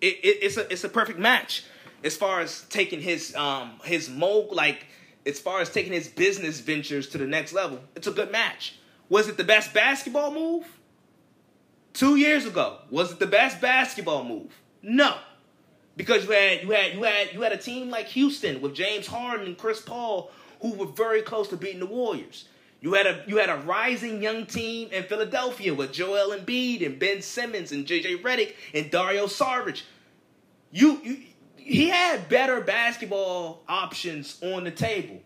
it, 0.00 0.16
it, 0.22 0.38
it's 0.42 0.56
a 0.56 0.72
it's 0.72 0.84
a 0.84 0.88
perfect 0.88 1.18
match 1.18 1.64
as 2.02 2.16
far 2.16 2.40
as 2.40 2.62
taking 2.70 3.00
his 3.00 3.34
um 3.36 3.80
his 3.84 4.08
mo 4.08 4.48
like 4.52 4.86
as 5.28 5.38
far 5.38 5.60
as 5.60 5.70
taking 5.70 5.92
his 5.92 6.08
business 6.08 6.60
ventures 6.60 7.08
to 7.10 7.18
the 7.18 7.26
next 7.26 7.52
level. 7.52 7.80
It's 7.94 8.06
a 8.06 8.12
good 8.12 8.32
match. 8.32 8.76
Was 9.08 9.28
it 9.28 9.36
the 9.36 9.44
best 9.44 9.72
basketball 9.72 10.32
move? 10.32 10.66
Two 11.92 12.16
years 12.16 12.46
ago, 12.46 12.78
was 12.90 13.12
it 13.12 13.18
the 13.18 13.26
best 13.26 13.60
basketball 13.60 14.24
move? 14.24 14.52
No, 14.82 15.16
because 15.96 16.24
you 16.24 16.30
had 16.30 16.62
you 16.62 16.70
had 16.70 16.94
you 16.94 17.02
had 17.02 17.32
you 17.32 17.40
had 17.42 17.52
a 17.52 17.56
team 17.56 17.90
like 17.90 18.06
Houston 18.06 18.60
with 18.60 18.74
James 18.74 19.06
Harden 19.06 19.46
and 19.46 19.58
Chris 19.58 19.80
Paul 19.80 20.30
who 20.60 20.74
were 20.74 20.86
very 20.86 21.22
close 21.22 21.48
to 21.48 21.56
beating 21.56 21.80
the 21.80 21.86
Warriors. 21.86 22.46
You 22.80 22.94
had 22.94 23.06
a 23.06 23.24
you 23.26 23.38
had 23.38 23.50
a 23.50 23.56
rising 23.56 24.22
young 24.22 24.46
team 24.46 24.90
in 24.92 25.02
Philadelphia 25.04 25.74
with 25.74 25.92
Joel 25.92 26.36
Embiid 26.36 26.86
and 26.86 26.98
Ben 26.98 27.20
Simmons 27.22 27.72
and 27.72 27.86
JJ 27.86 28.22
Redick 28.22 28.54
and 28.72 28.90
Dario 28.90 29.26
Saric. 29.26 29.82
You, 30.70 31.00
you 31.02 31.18
he 31.68 31.90
had 31.90 32.30
better 32.30 32.62
basketball 32.62 33.62
options 33.68 34.38
on 34.42 34.64
the 34.64 34.70
table, 34.70 35.20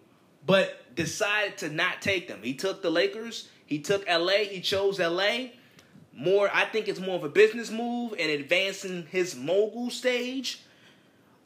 but 0.44 0.94
decided 0.96 1.56
to 1.58 1.68
not 1.68 2.02
take 2.02 2.26
them. 2.26 2.40
He 2.42 2.54
took 2.54 2.82
the 2.82 2.90
Lakers, 2.90 3.48
he 3.64 3.78
took 3.78 4.04
LA, 4.08 4.38
he 4.50 4.60
chose 4.60 4.98
LA. 4.98 5.50
More 6.12 6.50
I 6.52 6.64
think 6.64 6.88
it's 6.88 6.98
more 6.98 7.14
of 7.14 7.22
a 7.22 7.28
business 7.28 7.70
move 7.70 8.14
and 8.18 8.28
advancing 8.28 9.06
his 9.10 9.36
mogul 9.36 9.88
stage 9.90 10.60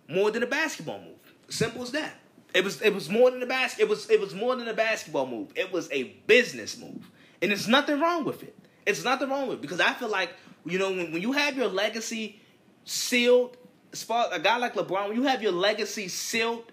more 0.08 0.30
than 0.30 0.42
a 0.42 0.46
basketball 0.46 1.00
move. 1.00 1.34
Simple 1.50 1.82
as 1.82 1.90
that. 1.92 2.14
It 2.54 2.64
was 2.64 2.80
it 2.80 2.94
was 2.94 3.10
more 3.10 3.30
than 3.30 3.42
a 3.42 3.46
bas- 3.46 3.78
it 3.78 3.90
was 3.90 4.08
it 4.08 4.18
was 4.18 4.34
more 4.34 4.56
than 4.56 4.66
a 4.66 4.74
basketball 4.74 5.26
move. 5.26 5.52
It 5.54 5.72
was 5.72 5.90
a 5.92 6.04
business 6.26 6.78
move. 6.78 7.10
And 7.42 7.50
there's 7.50 7.68
nothing 7.68 8.00
wrong 8.00 8.24
with 8.24 8.42
it. 8.42 8.56
It's 8.86 9.04
nothing 9.04 9.28
wrong 9.28 9.46
with 9.46 9.58
it 9.58 9.62
because 9.62 9.80
I 9.80 9.92
feel 9.92 10.08
like 10.08 10.30
you 10.64 10.78
know 10.78 10.90
when, 10.90 11.12
when 11.12 11.20
you 11.20 11.32
have 11.32 11.54
your 11.54 11.68
legacy 11.68 12.40
sealed 12.84 13.58
as 13.96 14.02
far 14.02 14.28
a 14.30 14.38
guy 14.38 14.58
like 14.58 14.74
LeBron, 14.74 15.08
when 15.08 15.16
you 15.16 15.22
have 15.22 15.42
your 15.42 15.52
legacy 15.52 16.08
sealed 16.08 16.70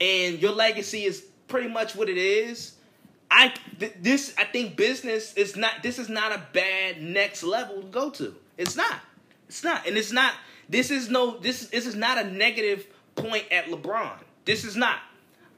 and 0.00 0.40
your 0.40 0.52
legacy 0.52 1.04
is 1.04 1.24
pretty 1.48 1.68
much 1.68 1.96
what 1.96 2.08
it 2.08 2.16
is, 2.16 2.74
I 3.28 3.52
th- 3.80 3.94
this 4.00 4.34
I 4.38 4.44
think 4.44 4.76
business 4.76 5.34
is 5.34 5.56
not 5.56 5.82
this 5.82 5.98
is 5.98 6.08
not 6.08 6.30
a 6.30 6.40
bad 6.52 7.02
next 7.02 7.42
level 7.42 7.82
to 7.82 7.88
go 7.88 8.10
to. 8.10 8.36
It's 8.56 8.76
not. 8.76 9.00
It's 9.48 9.64
not. 9.64 9.84
And 9.88 9.96
it's 9.96 10.12
not 10.12 10.32
this 10.68 10.92
is 10.92 11.10
no 11.10 11.38
this 11.38 11.66
this 11.66 11.86
is 11.86 11.96
not 11.96 12.18
a 12.18 12.24
negative 12.30 12.86
point 13.16 13.44
at 13.50 13.66
LeBron. 13.66 14.18
This 14.44 14.64
is 14.64 14.76
not. 14.76 15.00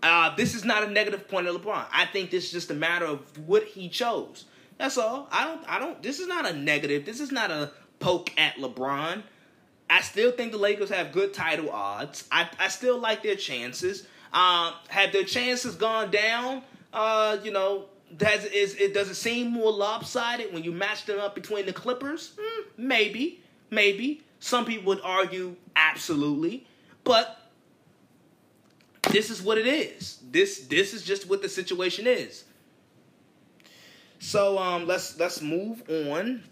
Uh, 0.03 0.35
this 0.35 0.55
is 0.55 0.65
not 0.65 0.83
a 0.83 0.91
negative 0.91 1.29
point 1.29 1.47
at 1.47 1.53
LeBron. 1.53 1.85
I 1.93 2.07
think 2.07 2.31
this 2.31 2.47
is 2.47 2.53
just 2.53 2.71
a 2.71 2.75
matter 2.75 3.05
of 3.05 3.21
what 3.47 3.65
he 3.65 3.91
chose. 3.91 4.47
That's 4.79 4.97
all. 4.97 5.29
I 5.31 5.45
don't. 5.45 5.69
I 5.69 5.79
don't. 5.79 6.03
This 6.03 6.21
is 6.21 6.27
not 6.27 6.49
a 6.49 6.57
negative. 6.57 7.05
This 7.05 7.21
is 7.21 7.31
not 7.31 7.51
a 7.51 7.71
poke 7.99 8.33
at 8.41 8.57
LeBron. 8.57 9.23
I 9.91 10.03
still 10.03 10.31
think 10.31 10.53
the 10.53 10.59
Lakers 10.59 10.89
have 10.91 11.11
good 11.11 11.35
title 11.35 11.71
odds. 11.71 12.25
I, 12.31 12.49
I 12.61 12.69
still 12.69 12.99
like 12.99 13.25
their 13.25 13.35
chances. 13.35 14.07
Uh, 14.33 14.73
have 14.89 15.13
their 15.13 15.25
chances 15.25 15.75
gone 15.75 16.13
down? 16.13 16.63
Uh, 16.93 17.39
you 17.43 17.51
know, 17.51 17.87
does 18.17 18.45
is 18.45 18.77
it 18.77 18.95
does 18.95 19.11
it 19.11 19.17
seem 19.17 19.51
more 19.51 19.73
lopsided 19.73 20.55
when 20.55 20.63
you 20.63 20.71
match 20.71 21.07
them 21.07 21.19
up 21.19 21.35
between 21.35 21.67
the 21.67 21.73
Clippers? 21.73 22.33
Mm, 22.39 22.65
maybe, 22.79 23.41
maybe. 23.71 24.23
Some 24.39 24.65
people 24.65 24.87
would 24.87 25.03
argue 25.03 25.57
absolutely, 25.75 26.67
but 27.05 27.51
this 29.11 29.29
is 29.29 29.43
what 29.43 29.59
it 29.59 29.67
is. 29.67 30.21
This 30.31 30.67
this 30.69 30.95
is 30.95 31.03
just 31.03 31.29
what 31.29 31.43
the 31.43 31.49
situation 31.49 32.07
is. 32.07 32.45
So 34.21 34.57
um 34.59 34.87
let's 34.87 35.19
let's 35.19 35.43
move 35.43 35.83
on. 35.91 36.45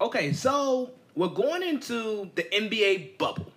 Okay, 0.00 0.32
so 0.32 0.90
we're 1.14 1.28
going 1.28 1.62
into 1.62 2.30
the 2.34 2.42
NBA 2.42 3.18
bubble. 3.18 3.52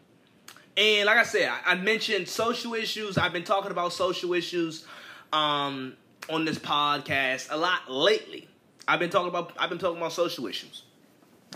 And 0.76 1.08
like 1.08 1.18
I 1.18 1.24
said, 1.24 1.52
I, 1.66 1.74
mentioned 1.76 2.28
social 2.28 2.76
issues. 2.76 3.18
I've 3.18 3.34
been 3.34 3.44
talking 3.44 3.72
about 3.72 3.94
social 3.94 4.34
issues 4.34 4.86
um, 5.34 5.96
on 6.30 6.46
this 6.46 6.60
podcast 6.60 7.48
a 7.50 7.58
lot 7.58 7.90
lately. 7.90 8.48
I've 8.88 9.00
been 9.00 9.10
talking 9.10 9.30
about 9.30 9.54
I've 9.58 9.70
been 9.70 9.80
talking 9.80 9.98
about 9.98 10.14
social 10.14 10.46
issues. 10.46 10.84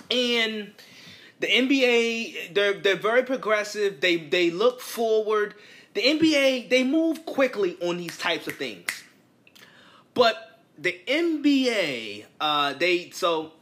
And 0.10 0.74
the 1.40 1.48
NBA, 1.48 2.54
they're 2.54 2.74
they're 2.74 2.96
very 2.96 3.24
progressive. 3.24 4.02
They 4.02 4.18
they 4.18 4.50
look 4.50 4.82
forward. 4.82 5.54
The 5.94 6.02
NBA, 6.02 6.70
they 6.70 6.84
move 6.84 7.26
quickly 7.26 7.78
on 7.82 7.98
these 7.98 8.18
types 8.18 8.48
of 8.48 8.56
things. 8.56 9.04
But 10.14 10.60
the 10.78 11.00
NBA, 11.08 12.26
uh, 12.40 12.74
they 12.74 13.12
so 13.12 13.54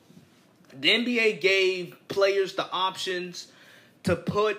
the 0.73 0.89
NBA 0.89 1.41
gave 1.41 1.95
players 2.07 2.53
the 2.53 2.69
options 2.71 3.47
to 4.03 4.15
put 4.15 4.57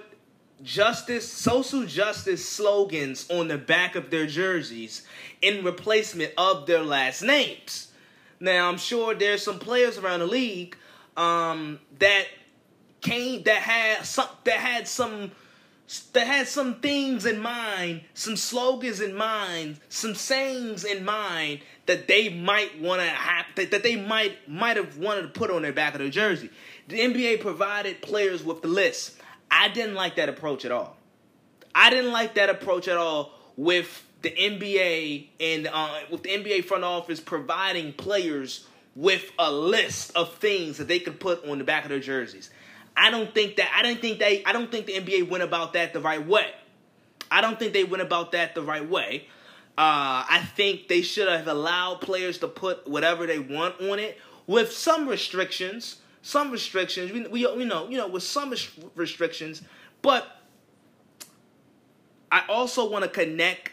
justice, 0.62 1.30
social 1.30 1.84
justice 1.86 2.46
slogans 2.46 3.30
on 3.30 3.48
the 3.48 3.58
back 3.58 3.94
of 3.94 4.10
their 4.10 4.26
jerseys 4.26 5.06
in 5.42 5.64
replacement 5.64 6.32
of 6.36 6.66
their 6.66 6.82
last 6.82 7.22
names. 7.22 7.92
Now, 8.40 8.68
I'm 8.68 8.78
sure 8.78 9.14
there's 9.14 9.42
some 9.42 9.58
players 9.58 9.98
around 9.98 10.20
the 10.20 10.26
league 10.26 10.76
um, 11.16 11.78
that 11.98 12.26
came 13.00 13.42
that 13.44 13.62
had 13.62 14.04
some 14.04 14.28
that 14.44 14.58
had 14.58 14.86
some 14.86 15.32
that 16.12 16.26
had 16.26 16.46
some 16.46 16.80
things 16.80 17.26
in 17.26 17.40
mind, 17.40 18.02
some 18.14 18.36
slogans 18.36 19.00
in 19.00 19.14
mind, 19.14 19.78
some 19.88 20.14
sayings 20.14 20.84
in 20.84 21.04
mind 21.04 21.60
that 21.86 22.06
they 22.06 22.28
might 22.28 22.80
want 22.80 23.00
to 23.00 23.08
have 23.08 23.46
that, 23.56 23.82
they 23.82 23.96
might 23.96 24.48
might 24.48 24.76
have 24.76 24.98
wanted 24.98 25.22
to 25.22 25.28
put 25.28 25.50
on 25.50 25.62
their 25.62 25.72
back 25.72 25.94
of 25.94 25.98
their 26.00 26.10
jersey. 26.10 26.50
The 26.88 27.00
NBA 27.00 27.40
provided 27.40 28.02
players 28.02 28.44
with 28.44 28.62
the 28.62 28.68
list. 28.68 29.16
I 29.50 29.68
didn't 29.68 29.94
like 29.94 30.16
that 30.16 30.28
approach 30.28 30.64
at 30.64 30.70
all. 30.70 30.96
I 31.74 31.90
didn't 31.90 32.12
like 32.12 32.34
that 32.34 32.48
approach 32.48 32.86
at 32.86 32.96
all 32.96 33.32
with 33.56 34.04
the 34.22 34.30
NBA 34.30 35.28
and 35.40 35.68
uh, 35.72 36.00
with 36.10 36.22
the 36.22 36.30
NBA 36.30 36.64
front 36.64 36.84
office 36.84 37.20
providing 37.20 37.92
players 37.92 38.66
with 38.94 39.30
a 39.38 39.50
list 39.50 40.14
of 40.16 40.34
things 40.34 40.78
that 40.78 40.88
they 40.88 40.98
could 41.00 41.18
put 41.18 41.44
on 41.46 41.58
the 41.58 41.64
back 41.64 41.84
of 41.84 41.90
their 41.90 42.00
jerseys. 42.00 42.50
I 43.00 43.10
don't 43.10 43.34
think 43.34 43.56
that 43.56 43.70
I 43.74 43.82
don't 43.82 43.98
think 43.98 44.18
they 44.18 44.44
I 44.44 44.52
don't 44.52 44.70
think 44.70 44.84
the 44.84 44.92
NBA 44.92 45.30
went 45.30 45.42
about 45.42 45.72
that 45.72 45.94
the 45.94 46.00
right 46.00 46.24
way. 46.24 46.52
I 47.30 47.40
don't 47.40 47.58
think 47.58 47.72
they 47.72 47.84
went 47.84 48.02
about 48.02 48.32
that 48.32 48.54
the 48.54 48.62
right 48.62 48.86
way. 48.86 49.26
Uh, 49.78 50.26
I 50.28 50.46
think 50.54 50.88
they 50.88 51.00
should 51.00 51.26
have 51.26 51.48
allowed 51.48 52.02
players 52.02 52.38
to 52.38 52.48
put 52.48 52.86
whatever 52.86 53.26
they 53.26 53.38
want 53.38 53.80
on 53.80 53.98
it 53.98 54.18
with 54.46 54.70
some 54.70 55.08
restrictions. 55.08 55.96
Some 56.22 56.50
restrictions, 56.50 57.10
we, 57.12 57.26
we 57.28 57.40
you 57.40 57.64
know, 57.64 57.88
you 57.88 57.96
know, 57.96 58.06
with 58.06 58.22
some 58.22 58.54
restrictions, 58.94 59.62
but 60.02 60.26
I 62.30 62.42
also 62.46 62.90
want 62.90 63.04
to 63.04 63.10
connect 63.10 63.70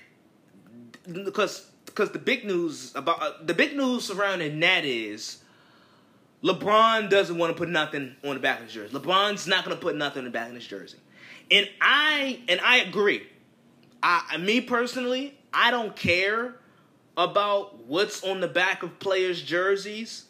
because 1.04 1.70
because 1.86 2.12
the 2.12 2.20
big 2.20 2.46
news 2.46 2.96
about 2.96 3.22
uh, 3.22 3.32
the 3.44 3.54
big 3.54 3.76
news 3.76 4.06
surrounding 4.06 4.58
that 4.62 4.86
is 4.86 5.40
LeBron 6.44 7.10
doesn't 7.10 7.38
want 7.38 7.52
to 7.52 7.58
put 7.58 7.70
nothing 7.70 8.16
on 8.24 8.36
the 8.36 8.40
back 8.40 8.60
of 8.60 8.66
his 8.66 8.74
jersey. 8.74 8.94
LeBron's 8.94 9.48
not 9.48 9.66
going 9.66 9.76
to 9.76 9.82
put 9.82 9.96
nothing 9.96 10.20
on 10.20 10.26
the 10.26 10.32
back 10.32 10.50
of 10.50 10.56
his 10.56 10.68
jersey. 10.68 10.98
And 11.50 11.68
I 11.82 12.40
and 12.48 12.60
I 12.62 12.78
agree. 12.78 13.26
I 14.04 14.38
me 14.38 14.62
personally, 14.62 15.38
I 15.54 15.72
don't 15.72 15.96
care 15.96 16.56
about 17.16 17.86
what's 17.86 18.24
on 18.24 18.42
the 18.42 18.48
back 18.48 18.84
of 18.84 19.00
players' 19.00 19.42
jerseys. 19.42 20.26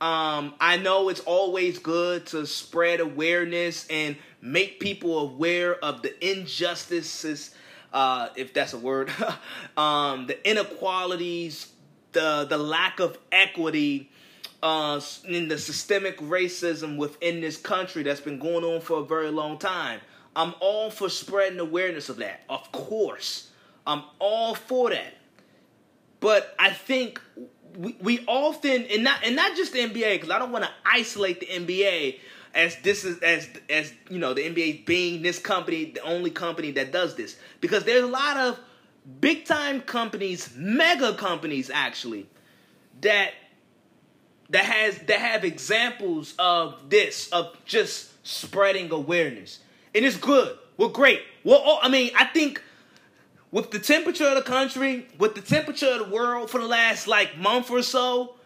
Um, 0.00 0.54
I 0.58 0.78
know 0.78 1.10
it's 1.10 1.20
always 1.20 1.78
good 1.78 2.26
to 2.28 2.46
spread 2.46 3.00
awareness 3.00 3.86
and 3.88 4.16
make 4.40 4.80
people 4.80 5.18
aware 5.18 5.76
of 5.76 6.02
the 6.02 6.30
injustices, 6.30 7.54
uh, 7.92 8.28
if 8.34 8.52
that's 8.54 8.72
a 8.72 8.78
word, 8.78 9.12
um, 9.76 10.26
the 10.26 10.48
inequalities, 10.48 11.70
the 12.12 12.46
the 12.48 12.58
lack 12.58 12.98
of 12.98 13.18
equity 13.30 14.10
uh, 14.62 15.00
in 15.26 15.48
the 15.48 15.58
systemic 15.58 16.18
racism 16.18 16.96
within 16.96 17.40
this 17.40 17.56
country 17.56 18.02
that's 18.02 18.20
been 18.20 18.38
going 18.38 18.64
on 18.64 18.80
for 18.80 19.00
a 19.00 19.04
very 19.04 19.30
long 19.30 19.58
time. 19.58 20.00
I'm 20.34 20.54
all 20.60 20.90
for 20.90 21.08
spreading 21.08 21.58
awareness 21.58 22.08
of 22.08 22.16
that, 22.18 22.42
of 22.48 22.70
course. 22.72 23.50
I'm 23.86 24.04
all 24.18 24.54
for 24.54 24.90
that. 24.90 25.14
But 26.20 26.54
I 26.58 26.70
think 26.70 27.20
we, 27.76 27.96
we 28.00 28.24
often 28.26 28.84
and 28.84 29.04
not 29.04 29.24
and 29.24 29.34
not 29.34 29.56
just 29.56 29.72
the 29.72 29.80
NBA 29.80 30.14
because 30.14 30.30
I 30.30 30.38
don't 30.38 30.52
want 30.52 30.64
to 30.64 30.70
isolate 30.84 31.40
the 31.40 31.46
NBA 31.46 32.20
as 32.54 32.76
this 32.82 33.04
is 33.04 33.18
as 33.18 33.48
as 33.68 33.92
you 34.08 34.18
know 34.18 34.32
the 34.32 34.42
NBA 34.42 34.86
being 34.86 35.22
this 35.22 35.38
company 35.38 35.86
the 35.86 36.02
only 36.02 36.30
company 36.30 36.70
that 36.72 36.92
does 36.92 37.16
this 37.16 37.36
because 37.60 37.84
there's 37.84 38.04
a 38.04 38.06
lot 38.06 38.36
of 38.36 38.60
big 39.20 39.44
time 39.44 39.80
companies, 39.80 40.50
mega 40.56 41.14
companies 41.14 41.70
actually 41.70 42.28
that 43.00 43.32
that 44.52 44.64
has 44.64 44.98
that 44.98 45.18
have 45.18 45.44
examples 45.44 46.34
of 46.38 46.88
this 46.88 47.28
of 47.30 47.56
just 47.64 48.10
spreading 48.26 48.90
awareness. 48.92 49.58
And 49.94 50.04
it's 50.04 50.16
good. 50.16 50.56
We're 50.76 50.88
great. 50.88 51.22
Well 51.44 51.78
i 51.82 51.88
mean 51.88 52.12
i 52.16 52.24
think 52.26 52.62
with 53.50 53.70
the 53.70 53.78
temperature 53.78 54.26
of 54.26 54.36
the 54.36 54.42
country 54.42 55.06
with 55.18 55.34
the 55.34 55.40
temperature 55.40 55.88
of 55.88 55.98
the 56.08 56.14
world 56.14 56.50
for 56.50 56.60
the 56.60 56.66
last 56.66 57.06
like 57.06 57.36
month 57.36 57.70
or 57.70 57.82
so 57.82 58.36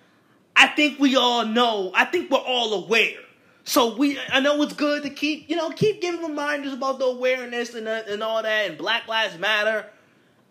i 0.57 0.67
think 0.67 0.99
we 0.99 1.15
all 1.15 1.45
know 1.45 1.93
i 1.95 2.05
think 2.05 2.31
we're 2.31 2.39
all 2.39 2.85
aware. 2.85 3.21
So 3.65 3.97
we 3.97 4.19
i 4.31 4.41
know 4.41 4.63
it's 4.63 4.75
good 4.75 5.03
to 5.03 5.11
keep 5.11 5.51
you 5.51 5.57
know 5.57 5.71
keep 5.71 6.01
giving 6.01 6.23
reminders 6.23 6.73
about 6.73 6.99
the 6.99 7.07
awareness 7.07 7.75
and, 7.75 7.89
uh, 7.89 8.03
and 8.09 8.23
all 8.23 8.43
that 8.43 8.71
and 8.71 8.79
black 8.79 9.09
lives 9.09 9.37
matter. 9.39 9.87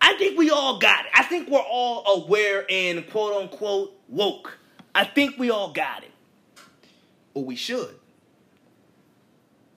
I 0.00 0.16
think 0.18 0.38
we 0.38 0.50
all 0.50 0.78
got 0.78 1.06
it. 1.06 1.10
I 1.14 1.22
think 1.22 1.48
we're 1.48 1.58
all 1.58 2.22
aware 2.22 2.66
and 2.68 3.08
quote 3.10 3.42
unquote 3.42 3.98
woke 4.08 4.58
I 4.96 5.04
think 5.04 5.38
we 5.38 5.50
all 5.50 5.72
got 5.72 6.04
it. 6.04 6.10
Or 7.34 7.44
we 7.44 7.54
should. 7.54 7.94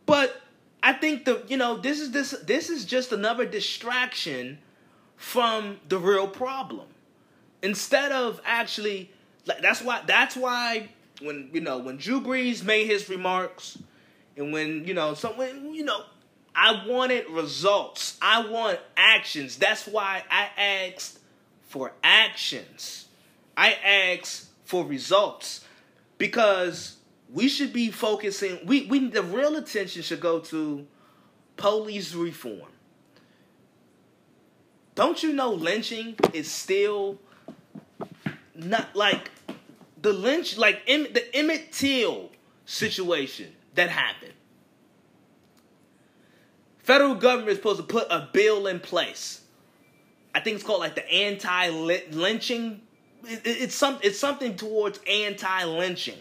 But 0.06 0.42
I 0.82 0.94
think 0.94 1.26
the 1.26 1.44
you 1.50 1.58
know 1.58 1.78
this 1.78 2.00
is 2.00 2.12
this 2.12 2.32
this 2.44 2.70
is 2.70 2.86
just 2.86 3.12
another 3.12 3.46
distraction 3.46 4.60
from 5.18 5.78
the 5.90 6.00
real 6.00 6.26
problem. 6.26 6.88
Instead 7.62 8.14
of 8.14 8.40
actually 8.46 9.12
like 9.46 9.62
that's 9.62 9.82
why 9.82 10.02
that's 10.08 10.38
why 10.38 10.88
when 11.22 11.50
you 11.52 11.60
know 11.60 11.80
when 11.80 11.98
Drew 11.98 12.22
Brees 12.22 12.64
made 12.64 12.88
his 12.88 13.10
remarks 13.10 13.78
and 14.38 14.54
when 14.54 14.88
you 14.88 14.94
know 14.94 15.16
someone 15.16 15.74
you 15.74 15.84
know 15.84 16.02
I 16.56 16.86
wanted 16.88 17.30
results. 17.30 18.18
I 18.22 18.48
want 18.48 18.80
actions. 18.96 19.58
That's 19.58 19.86
why 19.86 20.24
I 20.32 20.48
asked 20.58 21.20
for 21.68 21.92
actions. 22.04 23.10
I 23.58 23.74
asked 23.74 24.49
for 24.70 24.86
results 24.86 25.66
because 26.20 26.98
we 27.34 27.48
should 27.50 27.74
be 27.74 27.90
focusing 27.90 28.60
we, 28.68 28.86
we 28.86 29.10
the 29.10 29.24
real 29.24 29.56
attention 29.56 30.04
should 30.04 30.20
go 30.20 30.40
to 30.40 30.86
police 31.58 32.14
reform. 32.14 32.70
Don't 34.94 35.24
you 35.24 35.34
know 35.34 35.52
lynching 35.52 36.16
is 36.34 36.52
still 36.52 37.18
not 38.54 38.96
like 38.96 39.32
the 40.00 40.14
lynch 40.14 40.56
like 40.56 40.86
the 40.86 41.24
emmett 41.34 41.72
till 41.72 42.30
situation 42.66 43.48
that 43.74 43.90
happened? 43.90 44.34
Federal 46.78 47.16
government 47.16 47.50
is 47.50 47.58
supposed 47.58 47.80
to 47.80 47.88
put 47.88 48.06
a 48.12 48.30
bill 48.32 48.68
in 48.68 48.80
place. 48.80 49.42
I 50.36 50.42
think 50.42 50.58
it's 50.58 50.64
called 50.64 50.82
like 50.82 50.94
the 50.94 51.12
anti-lynching 51.12 52.82
it, 53.26 53.42
it's 53.46 53.76
some 53.76 54.00
it's 54.02 54.20
something 54.20 54.56
towards 54.56 55.00
anti-lynching, 55.10 56.20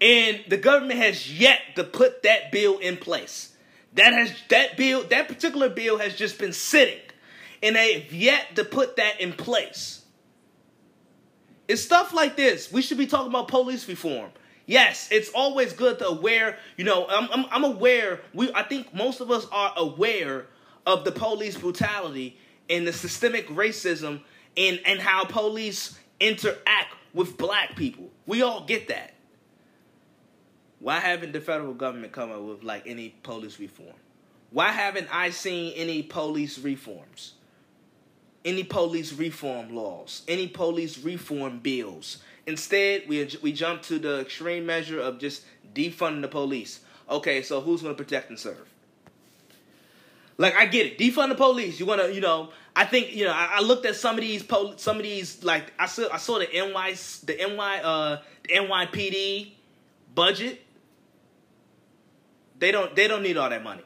and 0.00 0.40
the 0.48 0.56
government 0.56 1.00
has 1.00 1.38
yet 1.38 1.60
to 1.76 1.84
put 1.84 2.22
that 2.22 2.52
bill 2.52 2.78
in 2.78 2.96
place. 2.96 3.54
That 3.94 4.12
has 4.12 4.32
that 4.50 4.76
bill 4.76 5.04
that 5.04 5.28
particular 5.28 5.68
bill 5.68 5.98
has 5.98 6.14
just 6.14 6.38
been 6.38 6.52
sitting, 6.52 7.00
and 7.62 7.76
they've 7.76 8.12
yet 8.12 8.56
to 8.56 8.64
put 8.64 8.96
that 8.96 9.20
in 9.20 9.32
place. 9.32 10.02
It's 11.66 11.82
stuff 11.82 12.14
like 12.14 12.36
this. 12.36 12.72
We 12.72 12.80
should 12.80 12.98
be 12.98 13.06
talking 13.06 13.28
about 13.28 13.48
police 13.48 13.86
reform. 13.88 14.30
Yes, 14.64 15.08
it's 15.10 15.30
always 15.30 15.72
good 15.72 15.98
to 15.98 16.08
aware. 16.08 16.58
You 16.76 16.84
know, 16.84 17.06
I'm, 17.08 17.28
I'm, 17.32 17.46
I'm 17.50 17.64
aware. 17.64 18.20
We 18.34 18.52
I 18.54 18.62
think 18.62 18.92
most 18.94 19.20
of 19.20 19.30
us 19.30 19.46
are 19.50 19.72
aware 19.76 20.46
of 20.86 21.04
the 21.04 21.12
police 21.12 21.56
brutality 21.56 22.38
and 22.70 22.86
the 22.86 22.92
systemic 22.92 23.48
racism 23.48 24.20
and 24.56 24.80
and 24.86 25.00
how 25.00 25.24
police 25.24 25.98
interact 26.20 26.94
with 27.14 27.36
black 27.36 27.76
people. 27.76 28.10
We 28.26 28.42
all 28.42 28.64
get 28.64 28.88
that. 28.88 29.14
why 30.80 31.00
haven't 31.00 31.32
the 31.32 31.40
federal 31.40 31.74
government 31.74 32.12
come 32.12 32.30
up 32.30 32.40
with 32.42 32.62
like 32.62 32.86
any 32.86 33.10
police 33.22 33.58
reform? 33.58 33.94
Why 34.50 34.70
haven't 34.72 35.08
I 35.12 35.30
seen 35.30 35.72
any 35.76 36.02
police 36.02 36.58
reforms? 36.58 37.34
Any 38.44 38.62
police 38.64 39.12
reform 39.12 39.74
laws? 39.74 40.22
Any 40.28 40.48
police 40.48 40.98
reform 40.98 41.58
bills? 41.58 42.18
Instead, 42.46 43.04
we 43.08 43.28
we 43.42 43.52
jump 43.52 43.82
to 43.82 43.98
the 43.98 44.20
extreme 44.20 44.66
measure 44.66 45.00
of 45.00 45.18
just 45.18 45.44
defunding 45.74 46.22
the 46.22 46.28
police. 46.28 46.80
Okay, 47.10 47.42
so 47.42 47.60
who's 47.60 47.82
going 47.82 47.94
to 47.96 48.02
protect 48.02 48.30
and 48.30 48.38
serve? 48.38 48.68
Like 50.38 50.54
I 50.56 50.66
get 50.66 50.86
it, 50.86 50.98
defund 50.98 51.30
the 51.30 51.34
police. 51.34 51.80
You 51.80 51.86
want 51.86 52.00
to, 52.00 52.14
you 52.14 52.20
know, 52.20 52.50
I 52.78 52.84
think 52.84 53.12
you 53.12 53.24
know. 53.24 53.32
I, 53.32 53.56
I, 53.56 53.60
looked 53.60 53.84
at 53.86 53.96
some 53.96 54.14
of 54.14 54.20
these, 54.20 54.44
pol- 54.44 54.78
some 54.78 54.98
of 54.98 55.02
these, 55.02 55.42
like 55.42 55.72
I 55.80 55.86
saw, 55.86 56.08
I 56.12 56.18
saw 56.18 56.38
the 56.38 56.46
NY, 56.46 56.94
the 57.24 57.34
NY, 57.56 57.80
uh, 57.82 58.20
the 58.44 58.54
NYPD 58.54 59.50
budget. 60.14 60.62
They 62.60 62.70
don't, 62.70 62.94
they 62.94 63.08
don't 63.08 63.24
need 63.24 63.36
all 63.36 63.50
that 63.50 63.64
money. 63.64 63.82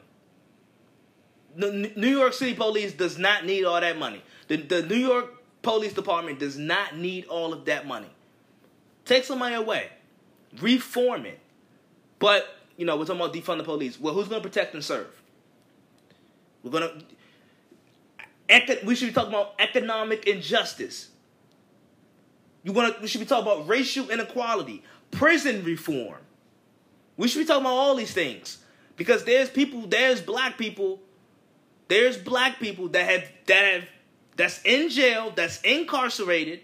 The 1.55 1.91
New 1.95 2.09
York 2.19 2.33
City 2.33 2.53
Police 2.53 2.93
does 2.93 3.17
not 3.17 3.47
need 3.47 3.65
all 3.65 3.81
that 3.81 3.97
money. 3.97 4.21
The 4.47 4.57
the 4.57 4.83
New 4.83 4.97
York 4.97 5.41
Police 5.63 5.93
Department 5.93 6.37
does 6.37 6.59
not 6.59 6.95
need 6.95 7.25
all 7.25 7.51
of 7.51 7.65
that 7.65 7.87
money. 7.87 8.11
Take 9.05 9.23
some 9.23 9.39
money 9.39 9.55
away, 9.55 9.89
reform 10.61 11.25
it. 11.25 11.39
But 12.19 12.45
you 12.77 12.85
know, 12.85 12.95
we're 12.95 13.05
talking 13.05 13.21
about 13.21 13.33
defund 13.33 13.57
the 13.57 13.63
police. 13.63 13.99
Well, 13.99 14.13
who's 14.13 14.27
going 14.27 14.43
to 14.43 14.47
protect 14.47 14.75
and 14.75 14.83
serve? 14.83 15.07
We're 16.61 16.79
to. 16.79 16.93
We 18.49 18.95
should 18.95 19.07
be 19.07 19.13
talking 19.13 19.33
about 19.33 19.55
economic 19.59 20.27
injustice. 20.27 21.09
You 22.63 22.71
want? 22.71 23.01
We 23.01 23.07
should 23.07 23.19
be 23.19 23.25
talking 23.25 23.51
about 23.51 23.67
racial 23.67 24.09
inequality, 24.09 24.83
prison 25.11 25.63
reform. 25.63 26.19
We 27.17 27.27
should 27.27 27.39
be 27.39 27.45
talking 27.45 27.65
about 27.65 27.73
all 27.73 27.95
these 27.95 28.13
things 28.13 28.59
because 28.95 29.23
there's 29.25 29.49
people, 29.49 29.81
there's 29.87 30.21
black 30.21 30.57
people, 30.57 30.99
there's 31.87 32.17
black 32.17 32.59
people 32.59 32.87
that 32.89 33.09
have 33.09 33.23
that 33.47 33.73
have 33.73 33.83
that's 34.35 34.61
in 34.63 34.89
jail, 34.89 35.31
that's 35.35 35.61
incarcerated 35.61 36.61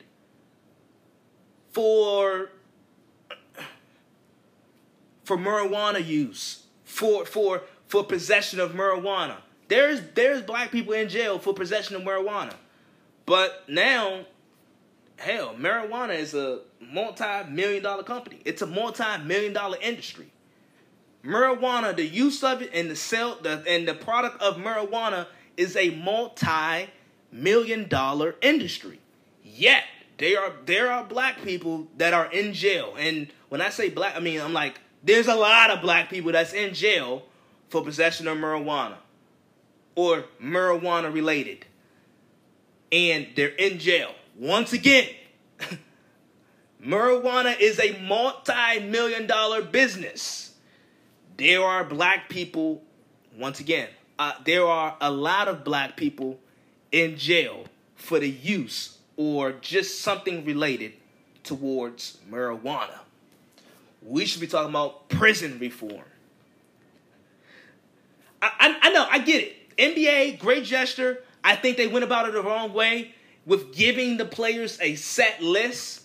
for 1.72 2.50
for 5.24 5.38
marijuana 5.38 6.06
use, 6.06 6.64
for 6.84 7.26
for 7.26 7.64
for 7.88 8.04
possession 8.04 8.60
of 8.60 8.72
marijuana. 8.72 9.38
There's 9.70 10.02
there's 10.16 10.42
black 10.42 10.72
people 10.72 10.94
in 10.94 11.08
jail 11.08 11.40
for 11.40 11.54
possession 11.54 11.96
of 11.96 12.02
marijuana. 12.02 12.56
But 13.26 13.64
now, 13.70 14.26
hell, 15.18 15.54
marijuana 15.54 16.18
is 16.18 16.34
a 16.34 16.62
multi-million 16.82 17.84
dollar 17.84 18.04
company. 18.04 18.42
It's 18.46 18.64
a 18.64 18.68
multi-million 18.68 19.54
dollar 19.54 19.78
industry. 19.80 20.32
Marijuana, 21.24 21.96
the 21.96 22.06
use 22.06 22.44
of 22.44 22.64
it 22.64 22.72
and 22.74 22.90
the 22.90 22.96
sell 22.96 23.38
the 23.42 23.64
and 23.68 23.88
the 23.88 23.94
product 23.94 24.42
of 24.42 24.58
marijuana 24.58 25.28
is 25.56 25.76
a 25.76 25.92
multi-million 25.92 27.88
dollar 27.88 28.36
industry. 28.42 29.00
Yet 29.44 29.84
there 30.18 30.42
are 30.42 30.54
there 30.66 30.92
are 30.92 31.04
black 31.04 31.44
people 31.44 31.88
that 31.98 32.16
are 32.16 32.32
in 32.32 32.54
jail. 32.54 32.96
And 32.98 33.28
when 33.50 33.62
I 33.62 33.70
say 33.70 33.90
black, 33.90 34.16
I 34.16 34.20
mean 34.20 34.42
I'm 34.42 34.54
like 34.54 34.80
there's 35.04 35.28
a 35.28 35.36
lot 35.36 35.70
of 35.70 35.82
black 35.82 36.10
people 36.10 36.32
that's 36.32 36.54
in 36.54 36.74
jail 36.74 37.22
for 37.70 37.84
possession 37.84 38.28
of 38.28 38.36
marijuana 38.40 38.96
or 39.96 40.26
marijuana 40.42 41.14
related. 41.14 41.66
And 42.92 43.28
they're 43.36 43.50
in 43.50 43.80
jail. 43.80 44.14
Once 44.38 44.74
again, 44.74 45.08
marijuana 46.86 47.60
is 47.60 47.80
a 47.80 48.00
multi 48.02 48.80
million 48.80 49.28
dollar 49.28 49.62
business. 49.62 50.54
There 51.38 51.64
are 51.64 51.84
black 51.84 52.30
people, 52.30 52.82
once 53.38 53.60
again, 53.60 53.90
uh, 54.18 54.34
there 54.44 54.66
are 54.66 54.98
a 55.00 55.12
lot 55.12 55.48
of 55.48 55.64
black 55.64 55.96
people 55.96 56.40
in 56.92 57.18
jail 57.18 57.66
for 57.96 58.20
the 58.20 58.30
use 58.30 58.98
or 59.16 59.52
just 59.54 60.02
something 60.02 60.44
related 60.44 60.94
towards 61.44 62.18
marijuana 62.30 63.00
we 64.02 64.26
should 64.26 64.42
be 64.42 64.48
talking 64.48 64.70
about 64.70 65.10
prison 65.10 65.60
reform. 65.60 66.04
I, 68.42 68.52
I, 68.60 68.78
I 68.84 68.90
know, 68.92 69.08
I 69.10 69.20
get 69.20 69.44
it. 69.44 69.56
NBA, 69.80 70.40
great 70.40 70.66
gesture. 70.66 71.24
I 71.44 71.56
think 71.56 71.78
they 71.78 71.88
went 71.88 72.04
about 72.04 72.28
it 72.28 72.34
the 72.34 72.44
wrong 72.44 72.74
way 72.74 73.14
with 73.46 73.74
giving 73.74 74.18
the 74.18 74.26
players 74.26 74.78
a 74.82 74.96
set 74.96 75.42
list. 75.42 76.04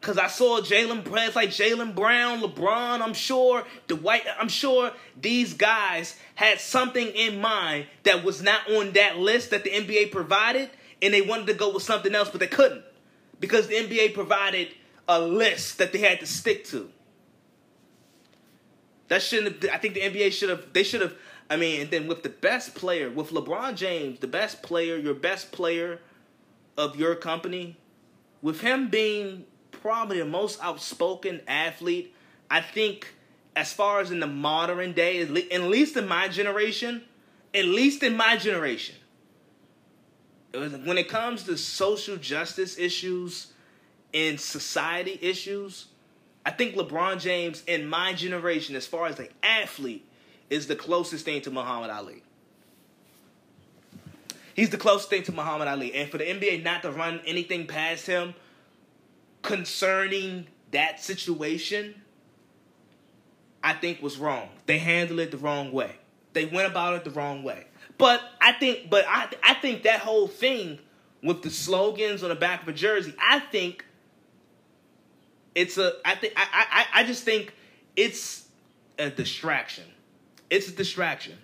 Cause 0.00 0.16
I 0.16 0.28
saw 0.28 0.60
Jaylen 0.60 1.04
players 1.04 1.36
like 1.36 1.50
Jaylen 1.50 1.94
Brown, 1.94 2.40
LeBron. 2.40 3.02
I'm 3.02 3.12
sure 3.12 3.64
white. 4.00 4.22
I'm 4.38 4.48
sure 4.48 4.92
these 5.20 5.52
guys 5.52 6.16
had 6.36 6.58
something 6.58 7.06
in 7.08 7.38
mind 7.38 7.86
that 8.04 8.24
was 8.24 8.42
not 8.42 8.70
on 8.70 8.92
that 8.92 9.18
list 9.18 9.50
that 9.50 9.62
the 9.62 9.70
NBA 9.70 10.10
provided, 10.10 10.70
and 11.02 11.12
they 11.12 11.20
wanted 11.20 11.48
to 11.48 11.54
go 11.54 11.74
with 11.74 11.82
something 11.82 12.14
else, 12.14 12.30
but 12.30 12.40
they 12.40 12.46
couldn't 12.46 12.82
because 13.40 13.66
the 13.66 13.74
NBA 13.74 14.14
provided 14.14 14.68
a 15.06 15.20
list 15.20 15.76
that 15.78 15.92
they 15.92 15.98
had 15.98 16.20
to 16.20 16.26
stick 16.26 16.64
to. 16.66 16.90
That 19.08 19.22
shouldn't 19.22 19.62
have, 19.62 19.74
I 19.74 19.78
think 19.78 19.94
the 19.94 20.00
NBA 20.00 20.32
should 20.32 20.50
have 20.50 20.72
they 20.72 20.84
should 20.84 21.00
have 21.00 21.14
I 21.50 21.56
mean, 21.56 21.80
and 21.80 21.90
then 21.90 22.06
with 22.06 22.22
the 22.22 22.28
best 22.28 22.76
player, 22.76 23.10
with 23.10 23.30
LeBron 23.30 23.74
James, 23.74 24.20
the 24.20 24.28
best 24.28 24.62
player, 24.62 24.96
your 24.96 25.14
best 25.14 25.50
player 25.50 25.98
of 26.78 26.94
your 26.96 27.16
company, 27.16 27.76
with 28.40 28.60
him 28.60 28.88
being 28.88 29.44
probably 29.72 30.20
the 30.20 30.24
most 30.24 30.62
outspoken 30.62 31.40
athlete, 31.48 32.14
I 32.48 32.60
think 32.60 33.14
as 33.56 33.72
far 33.72 34.00
as 34.00 34.12
in 34.12 34.20
the 34.20 34.28
modern 34.28 34.92
day, 34.92 35.20
at 35.20 35.30
least 35.30 35.96
in 35.96 36.06
my 36.06 36.28
generation, 36.28 37.02
at 37.52 37.64
least 37.64 38.04
in 38.04 38.16
my 38.16 38.36
generation, 38.36 38.94
when 40.52 40.98
it 40.98 41.08
comes 41.08 41.42
to 41.44 41.56
social 41.58 42.16
justice 42.16 42.78
issues, 42.78 43.52
in 44.12 44.38
society 44.38 45.18
issues, 45.20 45.86
I 46.44 46.50
think 46.50 46.74
LeBron 46.74 47.20
James 47.20 47.62
in 47.66 47.86
my 47.86 48.12
generation, 48.12 48.74
as 48.76 48.86
far 48.86 49.06
as 49.06 49.18
an 49.18 49.28
athlete, 49.42 50.06
is 50.50 50.66
the 50.66 50.76
closest 50.76 51.24
thing 51.24 51.40
to 51.42 51.50
Muhammad 51.50 51.90
Ali. 51.90 52.22
He's 54.54 54.70
the 54.70 54.76
closest 54.76 55.08
thing 55.08 55.22
to 55.22 55.32
Muhammad 55.32 55.68
Ali. 55.68 55.94
And 55.94 56.10
for 56.10 56.18
the 56.18 56.24
NBA 56.24 56.62
not 56.62 56.82
to 56.82 56.90
run 56.90 57.20
anything 57.24 57.66
past 57.66 58.06
him 58.06 58.34
concerning 59.42 60.48
that 60.72 61.00
situation, 61.00 61.94
I 63.62 63.72
think 63.72 64.02
was 64.02 64.18
wrong. 64.18 64.48
They 64.66 64.78
handled 64.78 65.20
it 65.20 65.30
the 65.30 65.38
wrong 65.38 65.72
way. 65.72 65.96
They 66.32 66.44
went 66.44 66.70
about 66.70 66.94
it 66.94 67.04
the 67.04 67.10
wrong 67.10 67.42
way. 67.42 67.66
But 67.96 68.22
I 68.40 68.52
think, 68.52 68.90
but 68.90 69.04
I, 69.08 69.28
I 69.42 69.54
think 69.54 69.84
that 69.84 70.00
whole 70.00 70.28
thing 70.28 70.78
with 71.22 71.42
the 71.42 71.50
slogans 71.50 72.22
on 72.22 72.30
the 72.30 72.34
back 72.34 72.62
of 72.62 72.68
a 72.68 72.72
jersey, 72.72 73.14
I 73.20 73.40
think 73.40 73.84
it's 75.54 75.78
a 75.78 75.94
I 76.04 76.14
think 76.14 76.34
I, 76.36 76.86
I 76.94 77.00
I 77.00 77.04
just 77.04 77.24
think 77.24 77.54
it's 77.96 78.46
a 78.98 79.10
distraction. 79.10 79.84
It's 80.50 80.68
a 80.68 80.72
distraction. 80.72 81.38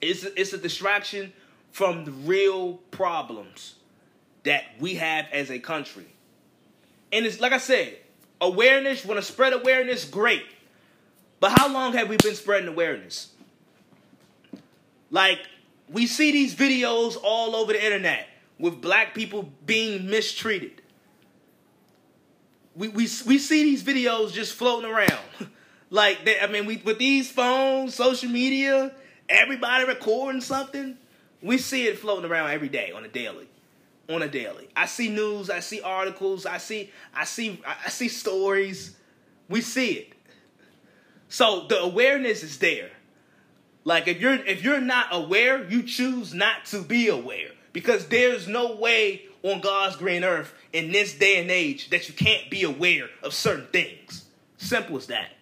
It's 0.00 0.24
a, 0.24 0.40
it's 0.40 0.52
a 0.52 0.58
distraction 0.58 1.32
from 1.70 2.04
the 2.04 2.10
real 2.10 2.74
problems 2.90 3.76
that 4.42 4.64
we 4.78 4.96
have 4.96 5.26
as 5.32 5.50
a 5.50 5.58
country. 5.58 6.06
And 7.12 7.24
it's 7.24 7.40
like 7.40 7.52
I 7.52 7.58
said, 7.58 7.96
awareness, 8.40 9.04
want 9.04 9.18
to 9.18 9.24
spread 9.24 9.52
awareness, 9.52 10.04
great. 10.04 10.44
But 11.40 11.52
how 11.58 11.72
long 11.72 11.92
have 11.94 12.08
we 12.08 12.16
been 12.16 12.34
spreading 12.34 12.68
awareness? 12.68 13.30
Like, 15.10 15.40
we 15.88 16.06
see 16.06 16.32
these 16.32 16.54
videos 16.54 17.16
all 17.22 17.54
over 17.54 17.72
the 17.72 17.84
internet 17.84 18.28
with 18.58 18.80
black 18.80 19.14
people 19.14 19.50
being 19.64 20.08
mistreated 20.08 20.82
we, 22.74 22.88
we, 22.88 23.08
we 23.26 23.38
see 23.38 23.64
these 23.64 23.82
videos 23.82 24.32
just 24.32 24.54
floating 24.54 24.90
around. 24.90 25.20
like, 25.90 26.24
they, 26.24 26.40
I 26.40 26.46
mean, 26.46 26.66
we 26.66 26.76
with 26.78 26.98
these 26.98 27.30
phones, 27.30 27.94
social 27.94 28.30
media, 28.30 28.92
everybody 29.28 29.84
recording 29.84 30.40
something, 30.40 30.96
we 31.42 31.58
see 31.58 31.86
it 31.86 31.98
floating 31.98 32.30
around 32.30 32.50
every 32.50 32.68
day 32.68 32.92
on 32.92 33.04
a 33.04 33.08
daily. 33.08 33.48
On 34.08 34.20
a 34.22 34.28
daily. 34.28 34.68
I 34.76 34.86
see 34.86 35.08
news, 35.08 35.48
I 35.48 35.60
see 35.60 35.80
articles, 35.80 36.46
I 36.46 36.58
see 36.58 36.90
I 37.14 37.24
see 37.24 37.60
I 37.66 37.88
see 37.88 38.08
stories. 38.08 38.96
We 39.48 39.60
see 39.60 39.92
it. 39.92 40.12
So 41.28 41.66
the 41.68 41.80
awareness 41.80 42.42
is 42.42 42.58
there. 42.58 42.90
Like 43.84 44.08
if 44.08 44.20
you're 44.20 44.34
if 44.34 44.62
you're 44.62 44.80
not 44.80 45.08
aware, 45.10 45.68
you 45.68 45.82
choose 45.82 46.34
not 46.34 46.64
to 46.66 46.80
be 46.80 47.08
aware 47.08 47.50
because 47.72 48.06
there's 48.08 48.48
no 48.48 48.76
way 48.76 49.22
on 49.42 49.60
God's 49.60 49.96
green 49.96 50.24
earth 50.24 50.54
in 50.72 50.90
this 50.90 51.14
day 51.14 51.40
and 51.40 51.50
age 51.50 51.90
that 51.90 52.08
you 52.08 52.14
can't 52.14 52.50
be 52.50 52.62
aware 52.64 53.08
of 53.22 53.34
certain 53.34 53.66
things. 53.66 54.24
Simple 54.56 54.96
as 54.96 55.06
that. 55.08 55.33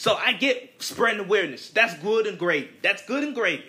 So 0.00 0.14
I 0.14 0.32
get 0.32 0.82
spreading 0.82 1.20
awareness. 1.20 1.68
That's 1.68 1.94
good 1.98 2.26
and 2.26 2.38
great. 2.38 2.82
That's 2.82 3.04
good 3.04 3.22
and 3.22 3.34
great. 3.34 3.62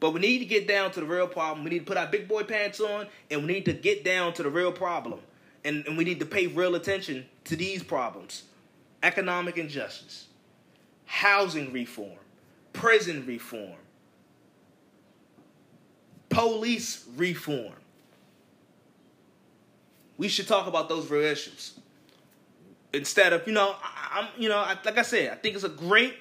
But 0.00 0.10
we 0.10 0.20
need 0.20 0.40
to 0.40 0.44
get 0.44 0.68
down 0.68 0.90
to 0.90 1.00
the 1.00 1.06
real 1.06 1.26
problem. 1.26 1.64
We 1.64 1.70
need 1.70 1.78
to 1.78 1.84
put 1.86 1.96
our 1.96 2.06
big 2.06 2.28
boy 2.28 2.42
pants 2.42 2.78
on 2.78 3.06
and 3.30 3.40
we 3.40 3.46
need 3.54 3.64
to 3.64 3.72
get 3.72 4.04
down 4.04 4.34
to 4.34 4.42
the 4.42 4.50
real 4.50 4.70
problem. 4.70 5.20
And, 5.64 5.86
and 5.86 5.96
we 5.96 6.04
need 6.04 6.20
to 6.20 6.26
pay 6.26 6.46
real 6.46 6.74
attention 6.74 7.24
to 7.44 7.56
these 7.56 7.82
problems. 7.82 8.42
economic 9.02 9.56
injustice, 9.56 10.26
housing 11.06 11.72
reform, 11.72 12.18
prison 12.74 13.24
reform, 13.24 13.78
police 16.28 17.06
reform. 17.16 17.72
We 20.18 20.28
should 20.28 20.48
talk 20.48 20.66
about 20.66 20.90
those 20.90 21.10
real 21.10 21.24
issues 21.24 21.80
instead 22.92 23.32
of 23.32 23.46
you 23.46 23.52
know 23.52 23.76
I, 23.82 24.20
am 24.20 24.28
you 24.40 24.48
know 24.48 24.58
I, 24.58 24.76
like 24.84 24.98
I 24.98 25.02
said 25.02 25.32
I 25.32 25.36
think 25.36 25.54
it's 25.54 25.64
a 25.64 25.68
great 25.68 26.14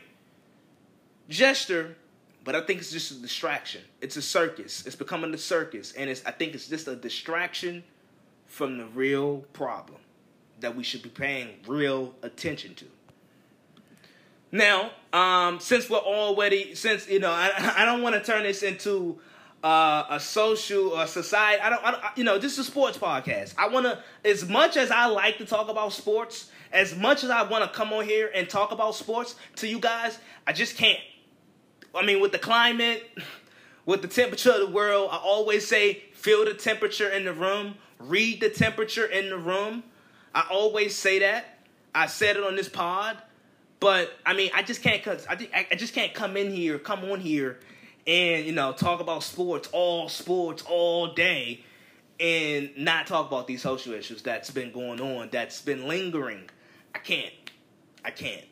gesture, 1.29 1.95
but 2.43 2.55
I 2.55 2.61
think 2.61 2.79
it's 2.79 2.91
just 2.91 3.11
a 3.11 3.15
distraction. 3.15 3.81
It's 4.01 4.17
a 4.17 4.21
circus. 4.21 4.85
It's 4.85 4.95
becoming 4.95 5.33
a 5.33 5.37
circus, 5.37 5.93
and 5.93 6.09
it's 6.09 6.25
I 6.25 6.31
think 6.31 6.53
it's 6.53 6.67
just 6.67 6.87
a 6.87 6.95
distraction 6.95 7.83
from 8.45 8.77
the 8.77 8.85
real 8.85 9.39
problem 9.53 9.99
that 10.59 10.75
we 10.75 10.83
should 10.83 11.03
be 11.03 11.09
paying 11.09 11.49
real 11.67 12.15
attention 12.23 12.73
to. 12.75 12.85
Now, 14.51 14.91
um, 15.11 15.59
since 15.59 15.89
we're 15.89 15.97
already, 15.97 16.73
since 16.73 17.07
you 17.07 17.19
know, 17.19 17.31
I, 17.31 17.73
I 17.77 17.85
don't 17.85 18.01
want 18.01 18.15
to 18.15 18.21
turn 18.21 18.43
this 18.43 18.63
into 18.63 19.19
uh, 19.63 20.05
a 20.09 20.19
social 20.19 20.89
or 20.89 21.05
society. 21.07 21.61
I 21.61 21.69
don't, 21.69 21.83
I 21.83 21.91
don't, 21.91 22.03
you 22.15 22.23
know, 22.23 22.37
this 22.37 22.53
is 22.53 22.59
a 22.59 22.63
sports 22.63 22.97
podcast. 22.97 23.55
I 23.57 23.67
want 23.67 23.85
to, 23.85 24.01
as 24.23 24.47
much 24.47 24.77
as 24.77 24.91
I 24.91 25.07
like 25.07 25.37
to 25.39 25.45
talk 25.45 25.69
about 25.69 25.91
sports, 25.93 26.49
as 26.71 26.95
much 26.95 27.23
as 27.23 27.29
I 27.29 27.43
want 27.43 27.63
to 27.63 27.77
come 27.77 27.93
on 27.93 28.05
here 28.05 28.29
and 28.33 28.49
talk 28.49 28.71
about 28.71 28.95
sports 28.95 29.35
to 29.57 29.67
you 29.67 29.79
guys, 29.79 30.17
I 30.45 30.53
just 30.53 30.77
can't. 30.77 30.99
I 31.95 32.05
mean, 32.05 32.19
with 32.21 32.31
the 32.31 32.39
climate, 32.39 33.09
with 33.85 34.01
the 34.01 34.07
temperature 34.07 34.51
of 34.51 34.59
the 34.59 34.67
world, 34.67 35.09
I 35.11 35.17
always 35.17 35.67
say 35.67 36.03
feel 36.13 36.45
the 36.45 36.53
temperature 36.53 37.09
in 37.09 37.25
the 37.25 37.33
room, 37.33 37.75
read 37.99 38.41
the 38.41 38.49
temperature 38.49 39.05
in 39.05 39.29
the 39.29 39.37
room. 39.37 39.83
I 40.35 40.45
always 40.51 40.95
say 40.95 41.19
that. 41.19 41.57
I 41.95 42.05
said 42.05 42.37
it 42.37 42.43
on 42.43 42.55
this 42.55 42.69
pod, 42.69 43.17
but 43.79 44.11
I 44.23 44.33
mean, 44.33 44.51
I 44.53 44.61
just 44.61 44.83
can't 44.83 45.01
cause 45.03 45.25
I, 45.27 45.65
I 45.71 45.75
just 45.75 45.95
can't 45.95 46.13
come 46.13 46.37
in 46.37 46.51
here, 46.51 46.77
come 46.77 47.03
on 47.05 47.19
here, 47.19 47.59
and 48.05 48.45
you 48.45 48.51
know 48.51 48.71
talk 48.71 48.99
about 48.99 49.23
sports, 49.23 49.67
all 49.71 50.09
sports, 50.09 50.63
all 50.69 51.13
day, 51.13 51.63
and 52.19 52.69
not 52.77 53.07
talk 53.07 53.27
about 53.27 53.47
these 53.47 53.63
social 53.63 53.93
issues 53.93 54.21
that's 54.21 54.51
been 54.51 54.71
going 54.71 55.01
on, 55.01 55.29
that's 55.31 55.61
been 55.61 55.87
lingering. 55.87 56.49
I 56.97 56.99
can't. 56.99 57.33
I 58.03 58.09
can't. 58.09 58.43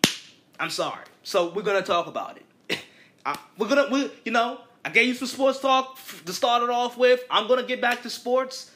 I'm 0.59 0.69
sorry. 0.69 1.03
So 1.23 1.51
we're 1.51 1.63
gonna 1.63 1.81
talk 1.81 2.05
about 2.05 2.37
it. 2.37 2.79
I, 3.25 3.35
we're 3.57 3.67
gonna, 3.67 3.87
we, 3.91 4.11
you 4.23 4.31
know, 4.31 4.59
I 4.85 4.91
gave 4.91 5.07
you 5.07 5.15
some 5.15 5.27
sports 5.27 5.59
talk 5.59 5.97
to 6.25 6.31
start 6.31 6.61
it 6.61 6.69
off 6.69 6.95
with. 6.95 7.21
I'm 7.31 7.47
gonna 7.47 7.63
get 7.63 7.81
back 7.81 8.03
to 8.03 8.09
sports. 8.09 8.71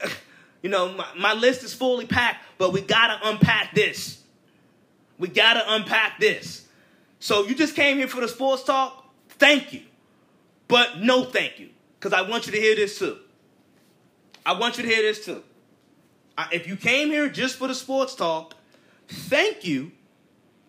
You 0.62 0.70
know, 0.70 0.92
my, 0.92 1.06
my 1.18 1.32
list 1.34 1.64
is 1.64 1.74
fully 1.74 2.06
packed, 2.06 2.44
but 2.56 2.72
we 2.72 2.82
gotta 2.82 3.18
unpack 3.24 3.74
this. 3.74 4.22
We 5.18 5.26
gotta 5.26 5.64
unpack 5.66 6.20
this. 6.20 6.64
So 7.18 7.42
you 7.42 7.56
just 7.56 7.74
came 7.74 7.96
here 7.96 8.06
for 8.06 8.20
the 8.20 8.28
sports 8.28 8.62
talk. 8.62 9.12
Thank 9.28 9.72
you. 9.72 9.82
But 10.68 11.00
no 11.00 11.24
thank 11.24 11.58
you. 11.58 11.70
Because 11.98 12.12
I 12.12 12.22
want 12.30 12.46
you 12.46 12.52
to 12.52 12.60
hear 12.60 12.76
this 12.76 12.96
too. 12.96 13.18
I 14.46 14.52
want 14.52 14.76
you 14.76 14.84
to 14.84 14.88
hear 14.88 15.02
this 15.02 15.24
too. 15.24 15.42
I, 16.38 16.46
if 16.52 16.68
you 16.68 16.76
came 16.76 17.08
here 17.08 17.28
just 17.28 17.56
for 17.56 17.66
the 17.66 17.74
sports 17.74 18.14
talk, 18.14 18.54
thank 19.12 19.64
you. 19.64 19.92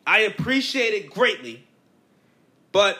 I 0.05 0.19
appreciate 0.19 0.93
it 0.93 1.09
greatly. 1.09 1.65
But 2.71 2.97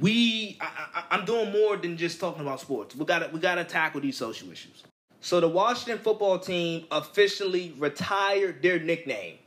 we 0.00 0.58
I, 0.60 1.04
am 1.10 1.24
doing 1.24 1.52
more 1.52 1.76
than 1.76 1.96
just 1.96 2.20
talking 2.20 2.42
about 2.42 2.60
sports. 2.60 2.94
We 2.94 3.04
got 3.04 3.20
to 3.20 3.28
we 3.32 3.40
got 3.40 3.56
to 3.56 3.64
tackle 3.64 4.00
these 4.00 4.16
social 4.16 4.50
issues. 4.50 4.82
So 5.20 5.40
the 5.40 5.48
Washington 5.48 5.98
football 5.98 6.38
team 6.38 6.86
officially 6.90 7.74
retired 7.78 8.62
their 8.62 8.80
nickname, 8.80 9.38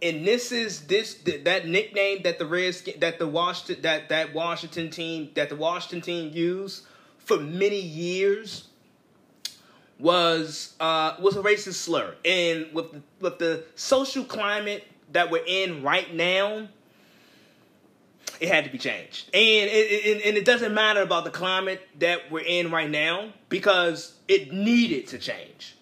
and 0.00 0.26
this 0.26 0.52
is 0.52 0.86
this 0.86 1.14
that 1.24 1.66
nickname 1.66 2.22
that 2.22 2.38
the 2.38 2.46
Reds 2.46 2.88
that 2.98 3.18
the 3.18 3.26
Washington 3.26 3.82
that 3.82 4.08
that 4.08 4.34
Washington 4.34 4.90
team 4.90 5.30
that 5.34 5.48
the 5.48 5.56
Washington 5.56 6.00
team 6.00 6.30
used 6.32 6.86
for 7.18 7.38
many 7.38 7.80
years 7.80 8.68
was 10.04 10.74
uh, 10.80 11.16
was 11.18 11.34
a 11.34 11.42
racist 11.42 11.74
slur, 11.74 12.14
and 12.26 12.66
with 12.74 12.86
with 13.20 13.38
the 13.38 13.64
social 13.74 14.22
climate 14.22 14.86
that 15.12 15.30
we're 15.30 15.44
in 15.46 15.82
right 15.82 16.12
now 16.14 16.68
it 18.40 18.48
had 18.48 18.64
to 18.64 18.70
be 18.70 18.78
changed. 18.78 19.28
And 19.32 19.70
it, 19.70 19.72
it, 19.72 20.26
and 20.26 20.36
it 20.36 20.44
doesn't 20.44 20.74
matter 20.74 21.00
about 21.00 21.24
the 21.24 21.30
climate 21.30 21.80
that 22.00 22.30
we're 22.30 22.44
in 22.44 22.70
right 22.70 22.90
now 22.90 23.32
because 23.48 24.14
it 24.28 24.52
needed 24.52 25.06
to 25.08 25.18
change. 25.18 25.76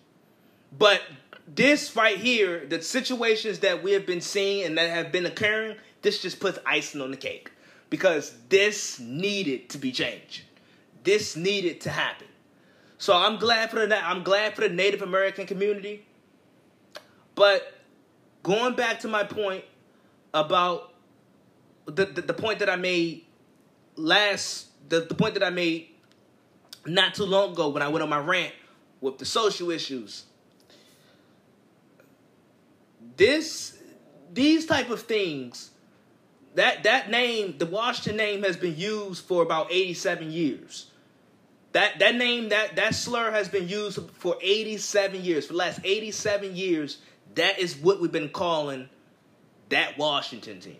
But 0.77 1.01
this 1.49 1.97
right 1.97 2.19
here, 2.19 2.67
the 2.67 2.83
situations 2.83 3.61
that 3.61 3.83
we 3.83 3.93
have 3.93 4.07
been 4.07 4.21
seeing 4.21 4.67
and 4.67 4.79
that 4.79 4.91
have 4.91 5.11
been 5.11 5.27
occurring, 5.27 5.77
this 6.03 6.21
just 6.21 6.41
puts 6.41 6.59
icing 6.67 7.01
on 7.01 7.11
the 7.11 7.17
cake 7.17 7.51
because 7.91 8.37
this 8.49 9.01
needed 9.01 9.71
to 9.71 9.79
be 9.79 9.91
changed. 9.91 10.43
This 11.05 11.37
needed 11.37 11.81
to 11.83 11.91
happen. 11.91 12.29
So 13.03 13.17
I'm 13.17 13.37
glad 13.37 13.73
for 13.73 13.85
the 13.85 13.99
I'm 13.99 14.23
glad 14.23 14.55
for 14.55 14.61
the 14.61 14.69
Native 14.69 15.03
American 15.03 15.45
community. 15.45 16.07
But 17.35 17.83
going 18.45 18.77
back 18.77 19.01
to 19.01 19.09
my 19.09 19.25
point 19.25 19.65
about 20.33 20.95
the, 21.87 22.05
the, 22.05 22.23
the 22.23 22.33
point 22.33 22.61
that 22.61 22.71
I 22.71 22.77
made 22.77 23.25
last 23.97 24.69
the, 24.89 25.01
the 25.01 25.17
point 25.17 25.35
that 25.35 25.43
I 25.43 25.51
made 25.51 25.89
not 26.87 27.17
too 27.17 27.25
long 27.25 27.51
ago 27.55 27.71
when 27.71 27.83
I 27.83 27.89
went 27.89 28.05
on 28.05 28.09
my 28.09 28.21
rant 28.21 28.55
with 29.01 29.19
the 29.19 29.25
social 29.25 29.73
issues. 29.73 30.27
This 33.17 33.83
these 34.33 34.65
type 34.65 34.91
of 34.91 35.03
things 35.03 35.73
that 36.55 36.85
that 36.85 37.11
name 37.11 37.59
the 37.59 37.67
Washington 37.67 38.17
name 38.17 38.45
has 38.45 38.57
been 38.57 38.77
used 38.77 39.25
for 39.25 39.43
about 39.43 39.73
87 39.73 40.31
years. 40.31 40.92
That 41.73 41.99
that 42.01 42.17
name 42.17 42.51
that 42.51 42.77
that 42.77 42.95
slur 42.95 43.31
has 43.31 43.49
been 43.49 43.69
used 43.69 43.99
for 44.19 44.37
87 44.41 45.25
years. 45.25 45.47
For 45.47 45.55
the 45.55 45.59
last 45.59 45.81
87 45.85 46.55
years, 46.55 46.99
that 47.35 47.59
is 47.59 47.77
what 47.77 48.01
we've 48.01 48.13
been 48.13 48.29
calling 48.29 48.89
that 49.71 49.97
Washington 49.97 50.61
team. 50.61 50.77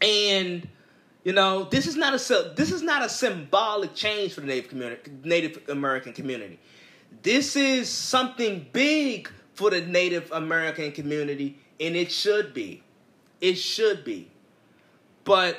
And 0.00 0.68
you 1.24 1.32
know, 1.32 1.64
this 1.64 1.86
is 1.86 1.96
not 1.96 2.14
a 2.14 2.52
this 2.54 2.72
is 2.72 2.82
not 2.82 3.04
a 3.04 3.08
symbolic 3.08 3.94
change 3.94 4.32
for 4.32 4.40
the 4.40 4.46
Native 4.46 4.68
community, 4.68 5.12
Native 5.24 5.68
American 5.68 6.12
community. 6.12 6.58
This 7.22 7.56
is 7.56 7.88
something 7.88 8.66
big 8.72 9.30
for 9.54 9.70
the 9.70 9.80
Native 9.80 10.30
American 10.32 10.92
community, 10.92 11.58
and 11.80 11.96
it 11.96 12.12
should 12.12 12.54
be. 12.54 12.82
It 13.40 13.54
should 13.54 14.04
be. 14.04 14.30
But 15.24 15.58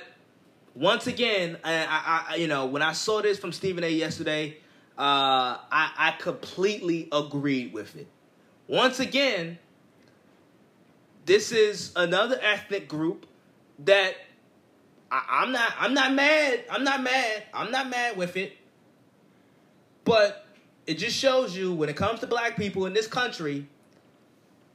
once 0.78 1.08
again, 1.08 1.58
I, 1.64 2.26
I, 2.30 2.36
you 2.36 2.48
know, 2.48 2.68
when 2.68 2.84
I 2.84 2.94
saw 2.94 3.22
this 3.24 3.40
from 3.40 3.52
Stephen 3.52 3.84
A. 3.84 3.90
yesterday, 3.90 4.58
uh, 4.96 5.58
I, 5.72 5.92
I 5.98 6.16
completely 6.20 7.08
agreed 7.12 7.74
with 7.74 7.96
it. 7.96 8.08
Once 8.68 9.00
again, 9.00 9.58
this 11.26 11.52
is 11.52 11.92
another 11.96 12.40
ethnic 12.42 12.88
group 12.88 13.26
that 13.80 14.16
I, 15.10 15.44
am 15.44 15.52
not 15.52 15.74
I'm 15.80 15.94
not 15.96 16.14
mad. 16.14 16.64
I'm 16.70 16.84
not 16.84 17.02
mad. 17.02 17.44
I'm 17.54 17.72
not 17.72 17.90
mad 17.90 18.16
with 18.16 18.38
it. 18.38 18.56
But 20.04 20.46
it 20.86 20.96
just 20.96 21.16
shows 21.16 21.58
you 21.58 21.74
when 21.74 21.90
it 21.90 21.96
comes 21.96 22.20
to 22.20 22.28
black 22.28 22.56
people 22.56 22.86
in 22.86 22.94
this 22.94 23.08
country, 23.08 23.68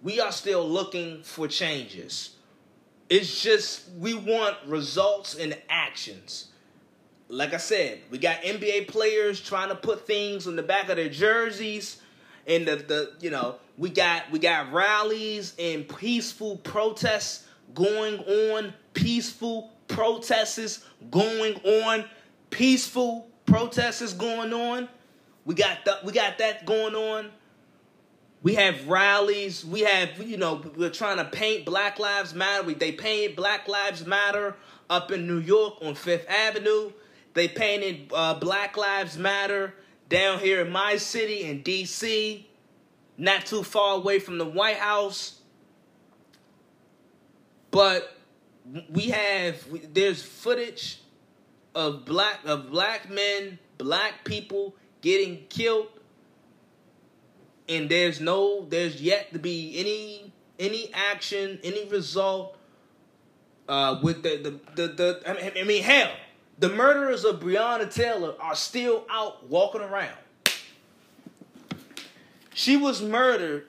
we 0.02 0.20
are 0.20 0.32
still 0.32 0.68
looking 0.68 1.22
for 1.22 1.46
changes. 1.46 2.36
It's 3.12 3.42
just 3.42 3.90
we 3.98 4.14
want 4.14 4.56
results 4.64 5.34
and 5.34 5.54
actions. 5.68 6.48
Like 7.28 7.52
I 7.52 7.58
said, 7.58 8.00
we 8.10 8.16
got 8.16 8.36
NBA 8.36 8.88
players 8.88 9.38
trying 9.38 9.68
to 9.68 9.74
put 9.74 10.06
things 10.06 10.46
on 10.46 10.56
the 10.56 10.62
back 10.62 10.88
of 10.88 10.96
their 10.96 11.10
jerseys 11.10 12.00
and 12.46 12.66
the, 12.66 12.76
the 12.76 13.12
you 13.20 13.28
know, 13.28 13.56
we 13.76 13.90
got 13.90 14.30
we 14.30 14.38
got 14.38 14.72
rallies 14.72 15.54
and 15.58 15.86
peaceful 15.86 16.56
protests 16.56 17.46
going 17.74 18.18
on, 18.20 18.72
peaceful 18.94 19.70
protests 19.88 20.82
going 21.10 21.56
on, 21.66 22.06
peaceful 22.48 23.28
protests 23.44 24.14
going 24.14 24.54
on. 24.54 24.88
We 25.44 25.54
got 25.54 25.84
th- 25.84 25.98
we 26.02 26.12
got 26.14 26.38
that 26.38 26.64
going 26.64 26.94
on. 26.94 27.30
We 28.42 28.54
have 28.56 28.88
rallies. 28.88 29.64
We 29.64 29.80
have 29.82 30.20
you 30.20 30.36
know 30.36 30.62
we're 30.76 30.90
trying 30.90 31.18
to 31.18 31.24
paint 31.24 31.64
Black 31.64 31.98
Lives 31.98 32.34
Matter. 32.34 32.64
We, 32.64 32.74
they 32.74 32.92
painted 32.92 33.36
Black 33.36 33.68
Lives 33.68 34.04
Matter 34.04 34.56
up 34.90 35.12
in 35.12 35.26
New 35.26 35.38
York 35.38 35.74
on 35.82 35.94
Fifth 35.94 36.28
Avenue. 36.28 36.92
They 37.34 37.48
painted 37.48 38.10
uh, 38.12 38.34
Black 38.34 38.76
Lives 38.76 39.16
Matter 39.16 39.74
down 40.08 40.40
here 40.40 40.60
in 40.60 40.70
my 40.70 40.96
city 40.96 41.44
in 41.44 41.62
D.C. 41.62 42.48
Not 43.16 43.46
too 43.46 43.62
far 43.62 43.96
away 43.96 44.18
from 44.18 44.38
the 44.38 44.44
White 44.44 44.76
House. 44.76 45.38
But 47.70 48.16
we 48.90 49.08
have 49.08 49.64
there's 49.94 50.22
footage 50.22 51.00
of 51.74 52.04
black 52.04 52.40
of 52.44 52.70
black 52.70 53.08
men, 53.08 53.58
black 53.78 54.24
people 54.24 54.74
getting 55.00 55.46
killed, 55.48 55.86
and 57.68 57.88
there's 57.88 58.20
no 58.20 58.66
there's 58.68 59.00
yet 59.00 59.32
to 59.32 59.38
be 59.38 59.74
any 59.78 60.32
any 60.58 60.90
action, 60.92 61.58
any 61.64 61.86
result 61.86 62.56
uh, 63.68 63.98
with 64.02 64.22
the 64.22 64.36
the 64.76 64.86
the, 64.86 64.92
the 64.92 65.22
I, 65.26 65.34
mean, 65.34 65.52
I 65.56 65.64
mean, 65.64 65.82
hell, 65.82 66.12
the 66.58 66.68
murderers 66.68 67.24
of 67.24 67.40
Breonna 67.40 67.92
Taylor 67.92 68.34
are 68.40 68.54
still 68.54 69.04
out 69.10 69.48
walking 69.48 69.80
around. 69.80 70.16
She 72.54 72.76
was 72.76 73.00
murdered. 73.02 73.66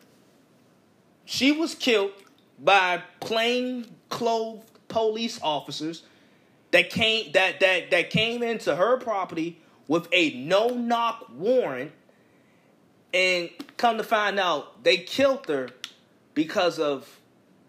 She 1.26 1.52
was 1.52 1.74
killed 1.74 2.12
by 2.60 3.02
plain 3.20 3.96
clothed 4.10 4.70
police 4.88 5.40
officers 5.42 6.04
that 6.72 6.90
came 6.90 7.32
that 7.32 7.60
that 7.62 7.92
that 7.92 8.10
came 8.10 8.44
into 8.44 8.76
her 8.76 8.98
property 8.98 9.60
with 9.88 10.08
a 10.12 10.34
no 10.36 10.70
knock 10.70 11.30
warrant 11.34 11.92
and 13.14 13.50
come 13.78 13.98
to 13.98 14.04
find 14.04 14.40
out 14.40 14.84
they 14.84 14.98
killed 14.98 15.48
her 15.48 15.70
because 16.34 16.80
of 16.80 17.20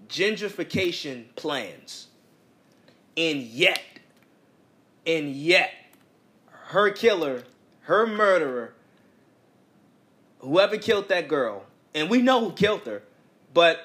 gentrification 0.09 1.27
plans. 1.37 2.09
And 3.17 3.43
yet, 3.43 3.83
and 5.07 5.31
yet, 5.31 5.71
her 6.49 6.91
killer, 6.91 7.45
her 7.83 8.07
murderer, 8.07 8.75
whoever 10.39 10.79
killed 10.79 11.09
that 11.09 11.29
girl, 11.29 11.65
and 11.95 12.11
we 12.11 12.23
know 12.23 12.41
who 12.41 12.53
killed 12.53 12.87
her, 12.87 13.03
but 13.53 13.81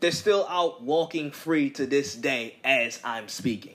they're 0.00 0.12
still 0.12 0.46
out 0.48 0.82
walking 0.82 1.30
free 1.30 1.70
to 1.70 1.86
this 1.86 2.14
day 2.14 2.56
as 2.64 3.00
I'm 3.04 3.28
speaking. 3.28 3.74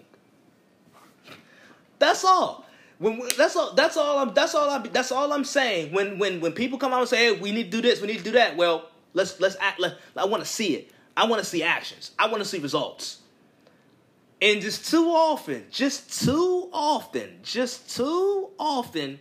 That's 1.99 2.23
all. 2.23 2.65
When, 3.03 3.21
that's 3.37 3.57
all. 3.57 3.73
That's 3.73 3.97
all. 3.97 4.17
I'm. 4.17 4.33
That's 4.33 4.55
all. 4.55 4.69
I'm. 4.69 4.83
That's 4.83 5.11
all 5.11 5.33
I'm 5.33 5.43
saying. 5.43 5.91
When 5.91 6.19
when 6.19 6.39
when 6.39 6.53
people 6.53 6.77
come 6.77 6.93
out 6.93 7.01
and 7.01 7.09
say, 7.09 7.17
"Hey, 7.17 7.37
we 7.37 7.51
need 7.51 7.65
to 7.65 7.69
do 7.69 7.81
this. 7.81 7.99
We 7.99 8.07
need 8.07 8.19
to 8.19 8.23
do 8.23 8.31
that." 8.31 8.55
Well, 8.55 8.89
let's 9.13 9.41
let's 9.41 9.57
act. 9.59 9.81
Let, 9.81 9.97
I 10.15 10.23
want 10.23 10.41
to 10.41 10.49
see 10.49 10.75
it. 10.75 10.89
I 11.17 11.27
want 11.27 11.43
to 11.43 11.45
see 11.45 11.63
actions. 11.63 12.11
I 12.17 12.27
want 12.27 12.41
to 12.41 12.45
see 12.47 12.59
results. 12.59 13.19
And 14.41 14.61
just 14.61 14.89
too 14.89 15.09
often, 15.09 15.65
just 15.69 16.23
too 16.23 16.69
often, 16.71 17.39
just 17.43 17.93
too 17.93 18.51
often, 18.57 19.19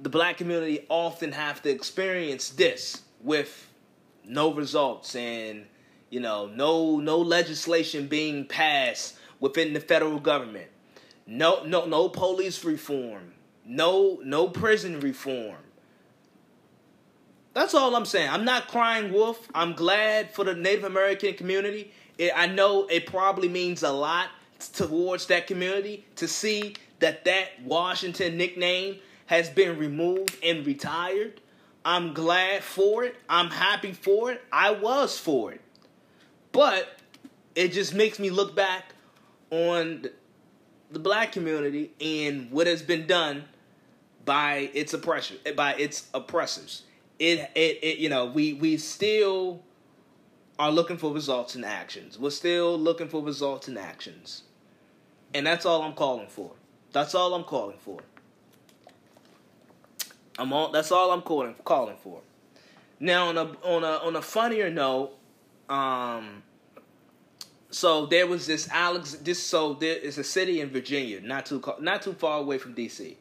the 0.00 0.08
black 0.08 0.38
community 0.38 0.86
often 0.88 1.30
have 1.30 1.62
to 1.62 1.70
experience 1.70 2.50
this 2.50 3.00
with 3.20 3.68
no 4.24 4.52
results 4.52 5.14
and 5.14 5.66
you 6.10 6.18
know 6.18 6.46
no 6.46 6.98
no 6.98 7.18
legislation 7.18 8.08
being 8.08 8.44
passed 8.44 9.16
within 9.38 9.72
the 9.72 9.80
federal 9.80 10.18
government 10.18 10.71
no 11.26 11.64
no 11.64 11.84
no 11.86 12.08
police 12.08 12.64
reform 12.64 13.32
no 13.64 14.20
no 14.24 14.48
prison 14.48 15.00
reform 15.00 15.56
that's 17.54 17.74
all 17.74 17.94
i'm 17.94 18.04
saying 18.04 18.28
i'm 18.30 18.44
not 18.44 18.68
crying 18.68 19.12
wolf 19.12 19.48
i'm 19.54 19.72
glad 19.72 20.30
for 20.32 20.44
the 20.44 20.54
native 20.54 20.84
american 20.84 21.34
community 21.34 21.92
it, 22.18 22.32
i 22.34 22.46
know 22.46 22.86
it 22.86 23.06
probably 23.06 23.48
means 23.48 23.82
a 23.82 23.92
lot 23.92 24.28
towards 24.74 25.26
that 25.26 25.46
community 25.46 26.04
to 26.16 26.26
see 26.26 26.74
that 26.98 27.24
that 27.24 27.48
washington 27.64 28.36
nickname 28.36 28.96
has 29.26 29.48
been 29.48 29.78
removed 29.78 30.36
and 30.42 30.66
retired 30.66 31.40
I'm 31.84 32.14
glad 32.14 32.62
for 32.62 33.04
it. 33.04 33.16
I'm 33.28 33.50
happy 33.50 33.92
for 33.92 34.32
it. 34.32 34.42
I 34.52 34.70
was 34.70 35.18
for 35.18 35.52
it. 35.52 35.60
But 36.52 36.98
it 37.54 37.68
just 37.68 37.94
makes 37.94 38.18
me 38.18 38.30
look 38.30 38.54
back 38.54 38.94
on 39.50 40.06
the 40.92 40.98
black 40.98 41.32
community 41.32 41.92
and 42.00 42.50
what 42.50 42.66
has 42.66 42.82
been 42.82 43.06
done 43.06 43.44
by 44.24 44.70
its 44.74 44.94
oppressor 44.94 45.34
by 45.56 45.74
its 45.74 46.08
oppressors. 46.14 46.82
It, 47.18 47.50
it, 47.54 47.78
it 47.82 47.98
you 47.98 48.08
know, 48.08 48.26
we 48.26 48.52
we 48.54 48.76
still 48.76 49.62
are 50.58 50.70
looking 50.70 50.96
for 50.96 51.12
results 51.12 51.54
and 51.54 51.64
actions. 51.64 52.18
We're 52.18 52.30
still 52.30 52.78
looking 52.78 53.08
for 53.08 53.22
results 53.22 53.68
and 53.68 53.78
actions. 53.78 54.42
And 55.34 55.46
that's 55.46 55.64
all 55.64 55.82
I'm 55.82 55.94
calling 55.94 56.28
for. 56.28 56.52
That's 56.92 57.14
all 57.14 57.34
I'm 57.34 57.44
calling 57.44 57.78
for. 57.78 58.00
I'm 60.38 60.52
all. 60.52 60.70
That's 60.70 60.92
all 60.92 61.10
I'm 61.10 61.22
calling 61.22 61.54
calling 61.64 61.96
for. 62.02 62.20
Now 63.00 63.28
on 63.28 63.38
a 63.38 63.44
on 63.64 63.84
a 63.84 63.96
on 64.06 64.16
a 64.16 64.22
funnier 64.22 64.70
note, 64.70 65.12
um, 65.68 66.42
so 67.72 68.04
there 68.04 68.26
was 68.26 68.46
this 68.46 68.68
Alex. 68.70 69.14
This 69.14 69.42
so 69.42 69.72
there 69.74 69.96
is 69.96 70.18
a 70.18 70.24
city 70.24 70.60
in 70.60 70.68
Virginia, 70.68 71.20
not 71.20 71.46
too 71.46 71.62
not 71.80 72.02
too 72.02 72.12
far 72.12 72.38
away 72.38 72.58
from 72.58 72.74
D.C. 72.74 73.16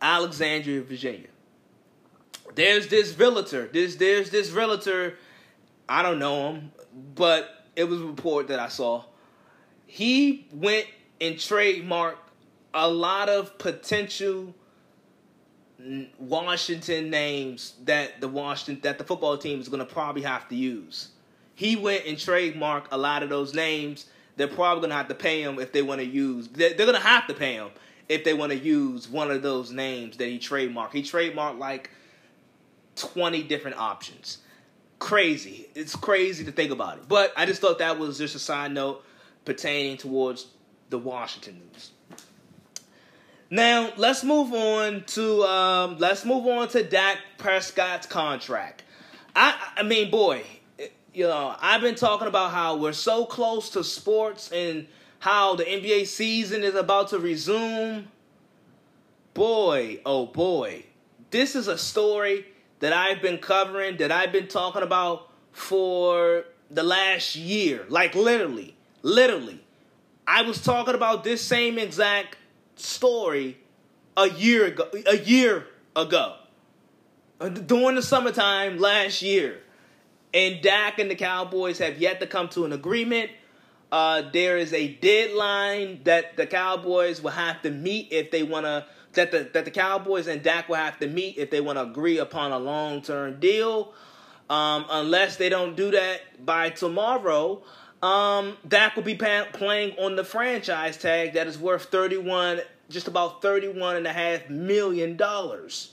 Alexandria, 0.00 0.82
Virginia. 0.82 1.28
There's 2.56 2.88
this 2.88 3.16
realtor. 3.16 3.68
This 3.72 3.94
there's 3.96 4.30
this 4.30 4.50
realtor. 4.50 5.16
I 5.88 6.02
don't 6.02 6.18
know 6.18 6.52
him, 6.52 6.72
but 7.14 7.66
it 7.76 7.84
was 7.84 8.00
a 8.00 8.04
report 8.04 8.48
that 8.48 8.58
I 8.58 8.68
saw. 8.68 9.04
He 9.86 10.48
went 10.52 10.86
and 11.20 11.36
trademarked 11.36 12.16
a 12.74 12.88
lot 12.88 13.28
of 13.28 13.58
potential 13.58 14.54
Washington 16.18 17.10
names 17.10 17.74
that 17.84 18.20
the 18.20 18.28
Washington 18.28 18.82
that 18.82 18.98
the 18.98 19.04
football 19.04 19.38
team 19.38 19.60
is 19.60 19.68
going 19.68 19.86
to 19.86 19.92
probably 19.92 20.22
have 20.22 20.48
to 20.48 20.56
use. 20.56 21.10
He 21.54 21.76
went 21.76 22.06
and 22.06 22.16
trademarked 22.16 22.86
a 22.90 22.98
lot 22.98 23.22
of 23.22 23.28
those 23.28 23.54
names. 23.54 24.06
They're 24.36 24.48
probably 24.48 24.88
to 24.88 24.94
have 24.94 25.08
to 25.08 25.14
pay 25.14 25.42
him 25.42 25.58
if 25.58 25.72
they 25.72 25.82
want 25.82 26.00
to 26.00 26.06
use. 26.06 26.48
They're, 26.48 26.74
to 26.74 26.98
have 26.98 27.26
to 27.26 27.34
pay 27.34 27.54
him 27.54 27.70
if 28.08 28.24
they 28.24 28.34
want 28.34 28.52
to 28.52 28.58
use 28.58 29.08
one 29.08 29.30
of 29.30 29.42
those 29.42 29.70
names 29.70 30.16
that 30.16 30.26
he 30.26 30.38
trademarked. 30.38 30.92
He 30.92 31.02
trademarked 31.02 31.58
like 31.58 31.90
twenty 32.96 33.42
different 33.42 33.76
options. 33.76 34.38
Crazy. 34.98 35.68
It's 35.74 35.96
crazy 35.96 36.44
to 36.44 36.52
think 36.52 36.70
about 36.70 36.98
it. 36.98 37.08
But 37.08 37.32
I 37.36 37.44
just 37.44 37.60
thought 37.60 37.78
that 37.78 37.98
was 37.98 38.18
just 38.18 38.34
a 38.34 38.38
side 38.38 38.72
note 38.72 39.04
pertaining 39.44 39.96
towards 39.96 40.46
the 40.90 40.98
Washington 40.98 41.60
news. 41.72 41.90
Now 43.50 43.92
let's 43.96 44.24
move 44.24 44.52
on 44.54 45.04
to 45.08 45.42
um, 45.42 45.98
let's 45.98 46.24
move 46.24 46.46
on 46.46 46.68
to 46.68 46.82
Dak 46.82 47.18
Prescott's 47.36 48.06
contract. 48.06 48.82
I 49.36 49.58
I 49.76 49.82
mean, 49.82 50.10
boy, 50.10 50.44
you 51.14 51.26
know, 51.26 51.54
I've 51.60 51.80
been 51.80 51.94
talking 51.94 52.28
about 52.28 52.52
how 52.52 52.76
we're 52.76 52.92
so 52.92 53.24
close 53.24 53.70
to 53.70 53.84
sports 53.84 54.50
and 54.50 54.86
how 55.18 55.54
the 55.54 55.64
NBA 55.64 56.06
season 56.06 56.62
is 56.62 56.74
about 56.74 57.08
to 57.08 57.18
resume. 57.18 58.08
Boy, 59.34 60.00
oh 60.04 60.26
boy, 60.26 60.84
this 61.30 61.54
is 61.54 61.68
a 61.68 61.78
story 61.78 62.46
that 62.80 62.92
I've 62.92 63.22
been 63.22 63.38
covering, 63.38 63.98
that 63.98 64.10
I've 64.10 64.32
been 64.32 64.48
talking 64.48 64.82
about 64.82 65.30
for 65.52 66.44
the 66.70 66.82
last 66.82 67.36
year. 67.36 67.84
Like 67.88 68.14
literally, 68.14 68.74
literally. 69.02 69.62
I 70.26 70.42
was 70.42 70.62
talking 70.62 70.94
about 70.94 71.24
this 71.24 71.42
same 71.42 71.78
exact 71.78 72.36
story 72.76 73.58
a 74.16 74.28
year 74.28 74.66
ago. 74.66 74.88
A 75.06 75.18
year 75.18 75.66
ago, 75.94 76.36
uh, 77.40 77.48
during 77.48 77.96
the 77.96 78.02
summertime 78.02 78.78
last 78.78 79.20
year, 79.20 79.60
and 80.34 80.62
Dak 80.62 80.98
and 80.98 81.10
the 81.10 81.14
Cowboys 81.14 81.78
have 81.78 81.98
yet 81.98 82.20
to 82.20 82.26
come 82.26 82.48
to 82.50 82.64
an 82.64 82.72
agreement. 82.72 83.30
Uh, 83.90 84.22
there 84.32 84.56
is 84.56 84.72
a 84.72 84.94
deadline 84.94 86.00
that 86.04 86.36
the 86.36 86.46
Cowboys 86.46 87.22
will 87.22 87.30
have 87.30 87.60
to 87.62 87.70
meet 87.70 88.08
if 88.10 88.30
they 88.30 88.42
want 88.42 88.64
to. 88.64 88.86
That 89.12 89.30
the 89.30 89.50
that 89.52 89.66
the 89.66 89.70
Cowboys 89.70 90.26
and 90.26 90.42
Dak 90.42 90.70
will 90.70 90.76
have 90.76 90.98
to 91.00 91.06
meet 91.06 91.36
if 91.36 91.50
they 91.50 91.60
want 91.60 91.76
to 91.76 91.82
agree 91.82 92.16
upon 92.16 92.52
a 92.52 92.58
long 92.58 93.02
term 93.02 93.38
deal. 93.38 93.92
Um, 94.48 94.86
unless 94.90 95.36
they 95.36 95.50
don't 95.50 95.76
do 95.76 95.90
that 95.90 96.44
by 96.44 96.70
tomorrow, 96.70 97.62
um, 98.02 98.56
Dak 98.66 98.96
will 98.96 99.02
be 99.02 99.14
pa- 99.14 99.46
playing 99.52 99.98
on 99.98 100.16
the 100.16 100.24
franchise 100.24 100.96
tag 100.96 101.34
that 101.34 101.46
is 101.46 101.58
worth 101.58 101.84
31, 101.84 102.60
just 102.90 103.08
about 103.08 103.40
31 103.40 103.96
and 103.96 104.06
a 104.06 104.12
half 104.12 104.48
million 104.50 105.16
dollars. 105.16 105.92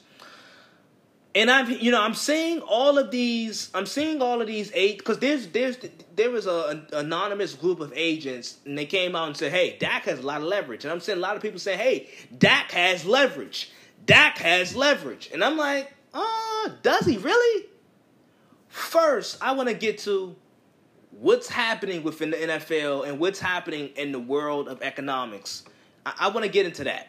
And 1.35 1.51
I'm, 1.51 1.69
you 1.69 1.91
know, 1.91 2.01
I'm 2.01 2.15
seeing 2.15 2.59
all 2.61 2.97
of 2.97 3.11
these. 3.11 3.69
I'm 3.73 3.85
seeing 3.85 4.21
all 4.21 4.41
of 4.41 4.47
these 4.47 4.71
eight 4.73 4.97
because 4.97 5.19
there's, 5.19 5.47
there's, 5.47 5.77
there 6.15 6.31
was 6.31 6.47
a, 6.47 6.65
an 6.69 6.87
anonymous 6.91 7.53
group 7.53 7.79
of 7.79 7.93
agents, 7.95 8.57
and 8.65 8.77
they 8.77 8.85
came 8.85 9.15
out 9.15 9.27
and 9.27 9.37
said, 9.37 9.51
"Hey, 9.51 9.77
Dak 9.79 10.03
has 10.05 10.19
a 10.19 10.23
lot 10.23 10.41
of 10.41 10.47
leverage." 10.47 10.85
And 10.85 10.91
I'm 10.91 10.99
seeing 10.99 11.19
a 11.19 11.21
lot 11.21 11.35
of 11.35 11.41
people 11.41 11.59
saying, 11.59 11.77
"Hey, 11.77 12.09
Dak 12.35 12.71
has 12.71 13.05
leverage. 13.05 13.71
Dak 14.05 14.39
has 14.39 14.75
leverage." 14.75 15.29
And 15.31 15.43
I'm 15.43 15.55
like, 15.55 15.93
"Oh, 16.15 16.73
does 16.81 17.05
he 17.05 17.17
really?" 17.17 17.65
First, 18.67 19.37
I 19.41 19.51
want 19.51 19.69
to 19.69 19.75
get 19.75 19.99
to 19.99 20.35
what's 21.11 21.49
happening 21.49 22.03
within 22.03 22.31
the 22.31 22.37
NFL 22.37 23.07
and 23.07 23.19
what's 23.19 23.39
happening 23.39 23.89
in 23.95 24.11
the 24.11 24.19
world 24.19 24.67
of 24.67 24.81
economics. 24.81 25.63
I, 26.05 26.13
I 26.19 26.27
want 26.29 26.45
to 26.45 26.51
get 26.51 26.65
into 26.65 26.85
that. 26.85 27.07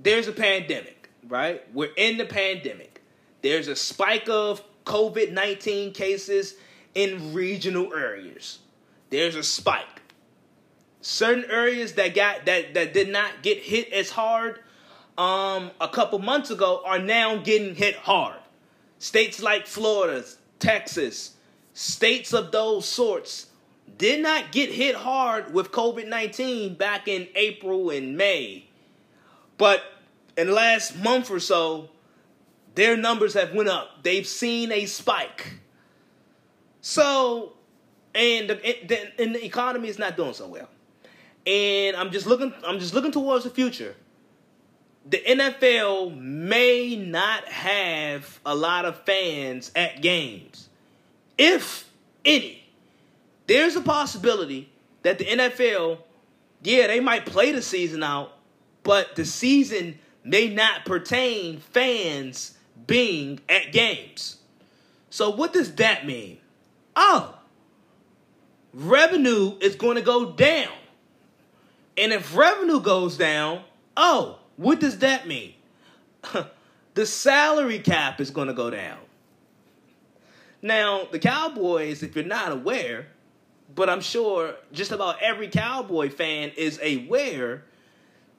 There's 0.00 0.28
a 0.28 0.32
pandemic, 0.32 0.97
right? 1.26 1.62
We're 1.74 1.92
in 1.96 2.18
the 2.18 2.24
pandemic. 2.24 3.02
There's 3.42 3.68
a 3.68 3.76
spike 3.76 4.28
of 4.28 4.62
COVID 4.84 5.32
19 5.32 5.92
cases 5.92 6.54
in 6.94 7.32
regional 7.34 7.92
areas. 7.94 8.58
There's 9.10 9.34
a 9.34 9.42
spike. 9.42 10.02
Certain 11.00 11.44
areas 11.50 11.94
that 11.94 12.14
got 12.14 12.46
that 12.46 12.74
that 12.74 12.92
did 12.92 13.08
not 13.08 13.42
get 13.42 13.58
hit 13.58 13.92
as 13.92 14.10
hard 14.10 14.60
um, 15.16 15.70
a 15.80 15.88
couple 15.88 16.18
months 16.18 16.50
ago 16.50 16.82
are 16.84 16.98
now 16.98 17.36
getting 17.36 17.74
hit 17.74 17.96
hard. 17.96 18.36
states 18.98 19.42
like 19.42 19.66
Florida, 19.66 20.24
Texas, 20.58 21.34
states 21.74 22.32
of 22.32 22.50
those 22.50 22.86
sorts 22.86 23.46
did 23.96 24.22
not 24.22 24.52
get 24.52 24.70
hit 24.70 24.94
hard 24.94 25.52
with 25.52 25.72
COVID 25.72 26.06
19 26.08 26.74
back 26.74 27.08
in 27.08 27.28
April 27.34 27.90
and 27.90 28.16
May. 28.16 28.66
But 29.56 29.82
in 30.38 30.46
the 30.46 30.52
last 30.52 30.96
month 30.96 31.30
or 31.30 31.40
so, 31.40 31.90
their 32.76 32.96
numbers 32.96 33.34
have 33.34 33.52
went 33.52 33.68
up. 33.68 34.04
They've 34.04 34.26
seen 34.26 34.70
a 34.70 34.86
spike. 34.86 35.54
So, 36.80 37.54
and 38.14 38.48
the, 38.48 39.20
and 39.20 39.34
the 39.34 39.44
economy 39.44 39.88
is 39.88 39.98
not 39.98 40.16
doing 40.16 40.32
so 40.32 40.46
well. 40.46 40.68
And 41.44 41.96
I'm 41.96 42.12
just 42.12 42.26
looking 42.26 42.54
I'm 42.64 42.78
just 42.78 42.94
looking 42.94 43.10
towards 43.10 43.44
the 43.44 43.50
future. 43.50 43.96
The 45.10 45.18
NFL 45.18 46.16
may 46.20 46.94
not 46.94 47.48
have 47.48 48.38
a 48.46 48.54
lot 48.54 48.84
of 48.84 49.02
fans 49.04 49.72
at 49.74 50.02
games. 50.02 50.68
If 51.36 51.90
any 52.24 52.68
there's 53.48 53.76
a 53.76 53.80
possibility 53.80 54.70
that 55.02 55.18
the 55.18 55.24
NFL, 55.24 55.98
yeah, 56.62 56.86
they 56.86 57.00
might 57.00 57.24
play 57.24 57.50
the 57.50 57.62
season 57.62 58.02
out, 58.02 58.32
but 58.82 59.16
the 59.16 59.24
season 59.24 59.98
may 60.28 60.48
not 60.48 60.84
pertain 60.84 61.58
fans 61.58 62.56
being 62.86 63.40
at 63.48 63.72
games. 63.72 64.36
So 65.10 65.30
what 65.30 65.52
does 65.52 65.74
that 65.76 66.06
mean? 66.06 66.38
Oh, 66.94 67.34
revenue 68.74 69.56
is 69.60 69.74
going 69.76 69.96
to 69.96 70.02
go 70.02 70.32
down. 70.32 70.72
And 71.96 72.12
if 72.12 72.36
revenue 72.36 72.80
goes 72.80 73.16
down, 73.16 73.62
oh, 73.96 74.38
what 74.56 74.80
does 74.80 74.98
that 74.98 75.26
mean? 75.26 75.54
the 76.94 77.06
salary 77.06 77.78
cap 77.78 78.20
is 78.20 78.30
going 78.30 78.48
to 78.48 78.54
go 78.54 78.70
down. 78.70 78.98
Now, 80.60 81.06
the 81.10 81.18
Cowboys, 81.18 82.02
if 82.02 82.16
you're 82.16 82.24
not 82.24 82.52
aware, 82.52 83.06
but 83.74 83.88
I'm 83.88 84.00
sure 84.00 84.54
just 84.72 84.92
about 84.92 85.22
every 85.22 85.48
Cowboy 85.48 86.10
fan 86.10 86.50
is 86.56 86.80
aware 86.82 87.64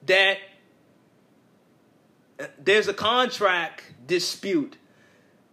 that 0.06 0.38
there's 2.58 2.88
a 2.88 2.94
contract 2.94 3.84
dispute 4.06 4.76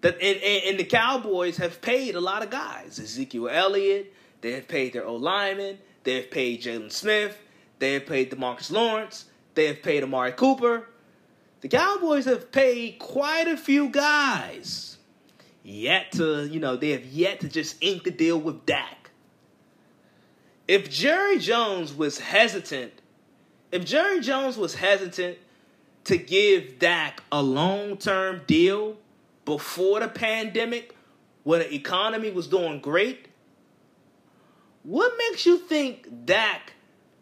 that 0.01 0.15
and, 0.21 0.41
and, 0.41 0.79
the 0.79 0.83
Cowboys 0.83 1.57
have 1.57 1.81
paid 1.81 2.15
a 2.15 2.21
lot 2.21 2.43
of 2.43 2.49
guys. 2.49 2.99
Ezekiel 2.99 3.49
Elliott, 3.49 4.13
they 4.41 4.51
have 4.51 4.67
paid 4.67 4.93
their 4.93 5.05
O 5.05 5.15
lineman, 5.15 5.79
they 6.03 6.15
have 6.15 6.31
paid 6.31 6.61
Jaylon 6.61 6.91
Smith, 6.91 7.37
they 7.79 7.93
have 7.93 8.05
paid 8.05 8.31
DeMarcus 8.31 8.71
Lawrence, 8.71 9.25
they 9.55 9.67
have 9.67 9.81
paid 9.81 10.03
Amari 10.03 10.31
Cooper. 10.31 10.87
The 11.61 11.67
Cowboys 11.67 12.25
have 12.25 12.51
paid 12.51 12.99
quite 12.99 13.47
a 13.47 13.57
few 13.57 13.89
guys. 13.89 14.97
Yet 15.63 16.11
to, 16.13 16.47
you 16.47 16.59
know, 16.59 16.77
they 16.77 16.91
have 16.91 17.05
yet 17.05 17.39
to 17.41 17.49
just 17.49 17.77
ink 17.81 18.03
the 18.03 18.11
deal 18.11 18.39
with 18.39 18.65
Dak 18.65 18.97
if 20.67 20.89
Jerry 20.89 21.39
Jones 21.39 21.93
was 21.93 22.19
hesitant, 22.19 22.93
if 23.71 23.85
Jerry 23.85 24.19
Jones 24.19 24.57
was 24.57 24.75
hesitant 24.75 25.37
to 26.07 26.17
give 26.17 26.79
Dak 26.79 27.21
a 27.33 27.41
long 27.41 27.97
term 27.97 28.41
deal 28.47 28.95
before 29.43 29.99
the 29.99 30.07
pandemic, 30.07 30.95
when 31.43 31.59
the 31.59 31.73
economy 31.73 32.31
was 32.31 32.47
doing 32.47 32.79
great, 32.79 33.27
what 34.83 35.13
makes 35.17 35.45
you 35.45 35.57
think 35.57 36.25
Dak 36.25 36.73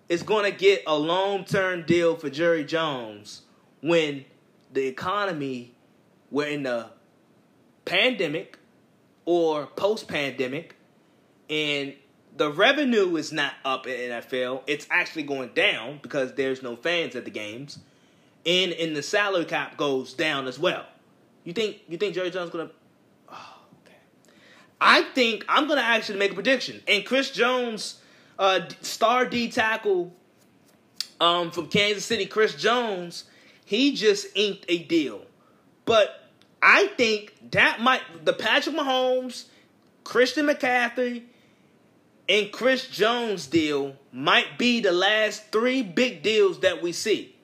is 0.07 0.21
going 0.21 0.51
to 0.51 0.55
get 0.55 0.83
a 0.85 0.95
long 0.95 1.45
term 1.45 1.83
deal 1.87 2.15
for 2.15 2.29
Jerry 2.29 2.63
Jones 2.63 3.41
when 3.81 4.23
the 4.71 4.85
economy, 4.85 5.73
we're 6.29 6.47
in 6.47 6.61
the 6.61 6.89
pandemic 7.85 8.59
or 9.25 9.65
post 9.65 10.07
pandemic, 10.07 10.75
and 11.49 11.95
the 12.37 12.51
revenue 12.51 13.15
is 13.15 13.31
not 13.31 13.53
up 13.63 13.87
in 13.87 14.11
NFL. 14.11 14.61
It's 14.67 14.85
actually 14.91 15.23
going 15.23 15.49
down 15.55 15.99
because 16.03 16.33
there's 16.33 16.61
no 16.61 16.75
fans 16.75 17.15
at 17.15 17.25
the 17.25 17.31
games, 17.31 17.79
and 18.45 18.71
in 18.71 18.93
the 18.93 19.01
salary 19.01 19.45
cap 19.45 19.77
goes 19.77 20.13
down 20.13 20.47
as 20.47 20.59
well. 20.59 20.85
You 21.43 21.53
think 21.53 21.77
you 21.87 21.97
think 21.97 22.13
Jerry 22.15 22.29
Jones 22.29 22.49
gonna? 22.49 22.69
Oh. 23.29 23.55
I 24.79 25.03
think 25.13 25.45
I'm 25.47 25.67
gonna 25.67 25.81
actually 25.81 26.19
make 26.19 26.31
a 26.31 26.35
prediction. 26.35 26.81
And 26.87 27.05
Chris 27.05 27.31
Jones, 27.31 28.01
uh, 28.37 28.61
star 28.81 29.25
D 29.25 29.49
tackle, 29.49 30.13
um, 31.19 31.51
from 31.51 31.67
Kansas 31.67 32.05
City, 32.05 32.25
Chris 32.25 32.55
Jones, 32.55 33.25
he 33.65 33.95
just 33.95 34.27
inked 34.35 34.65
a 34.67 34.79
deal, 34.79 35.21
but 35.85 36.29
I 36.61 36.87
think 36.97 37.51
that 37.51 37.79
might 37.79 38.01
the 38.25 38.33
Patrick 38.33 38.75
Mahomes, 38.75 39.45
Christian 40.03 40.47
McCaffrey 40.47 41.23
and 42.27 42.51
Chris 42.51 42.87
Jones 42.87 43.47
deal 43.47 43.95
might 44.11 44.57
be 44.57 44.79
the 44.79 44.91
last 44.91 45.51
three 45.51 45.83
big 45.83 46.23
deals 46.23 46.61
that 46.61 46.81
we 46.81 46.91
see. 46.91 47.34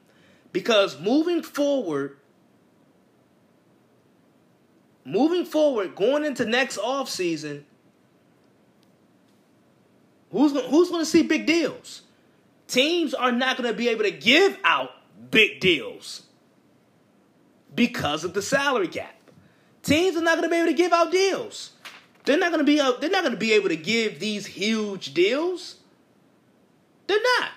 Because 0.51 0.99
moving 0.99 1.43
forward, 1.43 2.17
moving 5.05 5.45
forward, 5.45 5.95
going 5.95 6.25
into 6.25 6.45
next 6.45 6.77
off 6.77 7.09
season, 7.09 7.65
who's 10.31 10.53
gonna, 10.53 10.67
who's 10.67 10.89
going 10.89 11.01
to 11.01 11.09
see 11.09 11.23
big 11.23 11.45
deals? 11.45 12.01
Teams 12.67 13.13
are 13.13 13.31
not 13.31 13.57
going 13.57 13.69
to 13.69 13.77
be 13.77 13.89
able 13.89 14.03
to 14.03 14.11
give 14.11 14.57
out 14.63 14.91
big 15.29 15.59
deals 15.59 16.23
because 17.73 18.23
of 18.23 18.33
the 18.33 18.41
salary 18.41 18.87
cap. 18.87 19.15
Teams 19.83 20.15
are 20.17 20.21
not 20.21 20.37
going 20.37 20.49
to 20.49 20.53
be 20.53 20.57
able 20.57 20.67
to 20.71 20.77
give 20.77 20.91
out 20.91 21.11
deals. 21.11 21.71
They're 22.25 22.37
not 22.37 22.51
gonna 22.51 22.63
be 22.63 22.79
uh, 22.79 22.93
they're 22.93 23.09
not 23.09 23.23
gonna 23.23 23.35
be 23.35 23.53
able 23.53 23.69
to 23.69 23.75
give 23.75 24.19
these 24.19 24.45
huge 24.45 25.13
deals. 25.13 25.77
They're 27.07 27.19
not. 27.39 27.49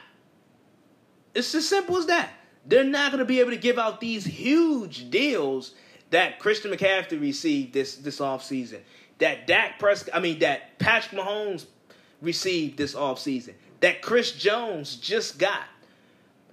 It's 1.34 1.54
as 1.54 1.68
simple 1.68 1.96
as 1.96 2.06
that. 2.06 2.30
They're 2.66 2.84
not 2.84 3.12
gonna 3.12 3.24
be 3.24 3.40
able 3.40 3.50
to 3.50 3.56
give 3.56 3.78
out 3.78 4.00
these 4.00 4.24
huge 4.24 5.10
deals 5.10 5.74
that 6.10 6.38
Christian 6.38 6.70
McCaffrey 6.70 7.20
received 7.20 7.72
this 7.72 7.96
this 7.96 8.20
offseason. 8.20 8.80
That 9.18 9.46
Dak 9.46 9.78
Prescott, 9.78 10.14
I 10.14 10.20
mean 10.20 10.38
that 10.40 10.78
Patrick 10.78 11.20
Mahomes 11.20 11.66
received 12.20 12.78
this 12.78 12.94
offseason. 12.94 13.54
That 13.80 14.02
Chris 14.02 14.32
Jones 14.32 14.96
just 14.96 15.38
got. 15.38 15.64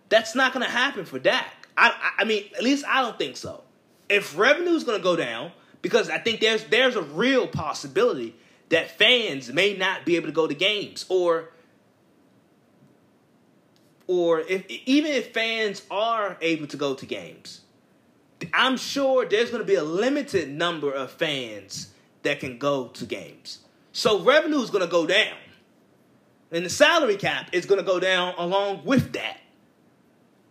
That's 0.09 0.35
not 0.35 0.53
gonna 0.53 0.65
happen 0.65 1.05
for 1.05 1.19
Dak. 1.19 1.67
I, 1.77 2.13
I, 2.19 2.25
mean, 2.25 2.43
at 2.55 2.63
least 2.63 2.85
I 2.85 3.01
don't 3.01 3.17
think 3.17 3.37
so. 3.37 3.63
If 4.09 4.37
revenue 4.37 4.73
is 4.73 4.83
gonna 4.83 4.99
go 4.99 5.15
down, 5.15 5.51
because 5.81 6.09
I 6.09 6.17
think 6.17 6.41
there's 6.41 6.63
there's 6.65 6.95
a 6.95 7.01
real 7.01 7.47
possibility 7.47 8.35
that 8.69 8.97
fans 8.97 9.51
may 9.51 9.75
not 9.75 10.05
be 10.05 10.15
able 10.15 10.27
to 10.27 10.33
go 10.33 10.47
to 10.47 10.53
games 10.53 11.05
or 11.09 11.49
or 14.11 14.39
if 14.41 14.69
even 14.69 15.11
if 15.11 15.33
fans 15.33 15.83
are 15.89 16.37
able 16.41 16.67
to 16.67 16.77
go 16.77 16.93
to 16.93 17.05
games 17.05 17.61
I'm 18.53 18.77
sure 18.77 19.25
there's 19.25 19.49
going 19.49 19.61
to 19.61 19.67
be 19.67 19.75
a 19.75 19.83
limited 19.83 20.49
number 20.49 20.91
of 20.91 21.11
fans 21.11 21.91
that 22.23 22.39
can 22.39 22.57
go 22.57 22.87
to 22.87 23.05
games. 23.05 23.59
So 23.91 24.21
revenue 24.21 24.59
is 24.59 24.69
going 24.69 24.85
to 24.85 24.91
go 24.91 25.05
down. 25.05 25.37
And 26.51 26.65
the 26.65 26.69
salary 26.69 27.17
cap 27.17 27.49
is 27.51 27.65
going 27.65 27.79
to 27.79 27.85
go 27.85 27.99
down 27.99 28.33
along 28.37 28.83
with 28.83 29.13
that. 29.13 29.37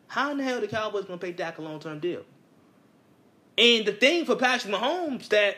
How 0.08 0.30
in 0.30 0.38
the 0.38 0.44
hell 0.44 0.58
are 0.58 0.60
the 0.60 0.68
Cowboys 0.68 1.04
going 1.04 1.18
to 1.18 1.24
pay 1.24 1.32
Dak 1.32 1.58
a 1.58 1.62
long-term 1.62 2.00
deal? 2.00 2.22
And 3.58 3.84
the 3.84 3.92
thing 3.92 4.24
for 4.24 4.36
Patrick 4.36 4.74
Mahomes 4.74 5.28
that 5.28 5.56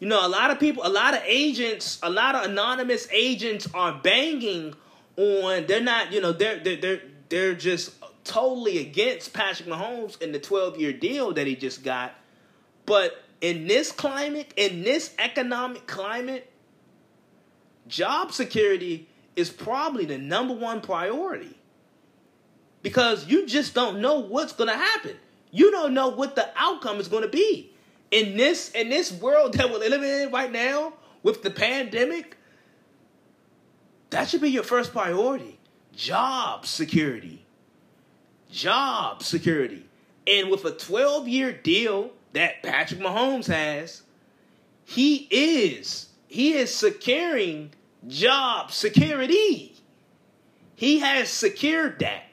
you 0.00 0.08
know 0.08 0.26
a 0.26 0.28
lot 0.28 0.50
of 0.50 0.58
people, 0.58 0.84
a 0.84 0.88
lot 0.88 1.14
of 1.14 1.22
agents, 1.24 1.98
a 2.02 2.10
lot 2.10 2.34
of 2.34 2.50
anonymous 2.50 3.06
agents 3.12 3.68
are 3.72 3.98
banging 4.02 4.74
on. 5.16 5.66
They're 5.66 5.80
not, 5.80 6.12
you 6.12 6.20
know, 6.20 6.32
they're 6.32 6.58
they're 6.58 6.76
they're, 6.76 7.02
they're 7.34 7.56
just 7.56 7.90
totally 8.22 8.78
against 8.78 9.32
Patrick 9.32 9.68
Mahomes 9.68 10.22
and 10.22 10.32
the 10.32 10.38
12 10.38 10.78
year 10.78 10.92
deal 10.92 11.32
that 11.32 11.48
he 11.48 11.56
just 11.56 11.82
got. 11.82 12.14
But 12.86 13.24
in 13.40 13.66
this 13.66 13.90
climate, 13.90 14.54
in 14.56 14.84
this 14.84 15.12
economic 15.18 15.88
climate, 15.88 16.48
job 17.88 18.30
security 18.30 19.08
is 19.34 19.50
probably 19.50 20.04
the 20.04 20.16
number 20.16 20.54
one 20.54 20.80
priority 20.80 21.58
because 22.82 23.26
you 23.26 23.48
just 23.48 23.74
don't 23.74 24.00
know 24.00 24.20
what's 24.20 24.52
going 24.52 24.70
to 24.70 24.76
happen. 24.76 25.16
You 25.50 25.72
don't 25.72 25.92
know 25.92 26.10
what 26.10 26.36
the 26.36 26.48
outcome 26.54 27.00
is 27.00 27.08
going 27.08 27.24
to 27.24 27.28
be. 27.28 27.72
In 28.12 28.36
this 28.36 28.70
in 28.70 28.90
this 28.90 29.10
world 29.10 29.54
that 29.54 29.72
we're 29.72 29.78
living 29.78 30.08
in 30.08 30.30
right 30.30 30.52
now 30.52 30.92
with 31.24 31.42
the 31.42 31.50
pandemic, 31.50 32.36
that 34.10 34.28
should 34.28 34.40
be 34.40 34.50
your 34.50 34.62
first 34.62 34.92
priority. 34.92 35.53
Job 35.96 36.66
security. 36.66 37.44
Job 38.50 39.22
security. 39.22 39.84
And 40.26 40.50
with 40.50 40.64
a 40.64 40.72
12-year 40.72 41.52
deal 41.52 42.10
that 42.32 42.62
Patrick 42.62 43.00
Mahomes 43.00 43.46
has, 43.46 44.02
he 44.84 45.28
is 45.30 46.08
he 46.26 46.54
is 46.54 46.74
securing 46.74 47.72
job 48.06 48.72
security. 48.72 49.76
He 50.74 50.98
has 50.98 51.28
secured 51.28 52.00
that. 52.00 52.24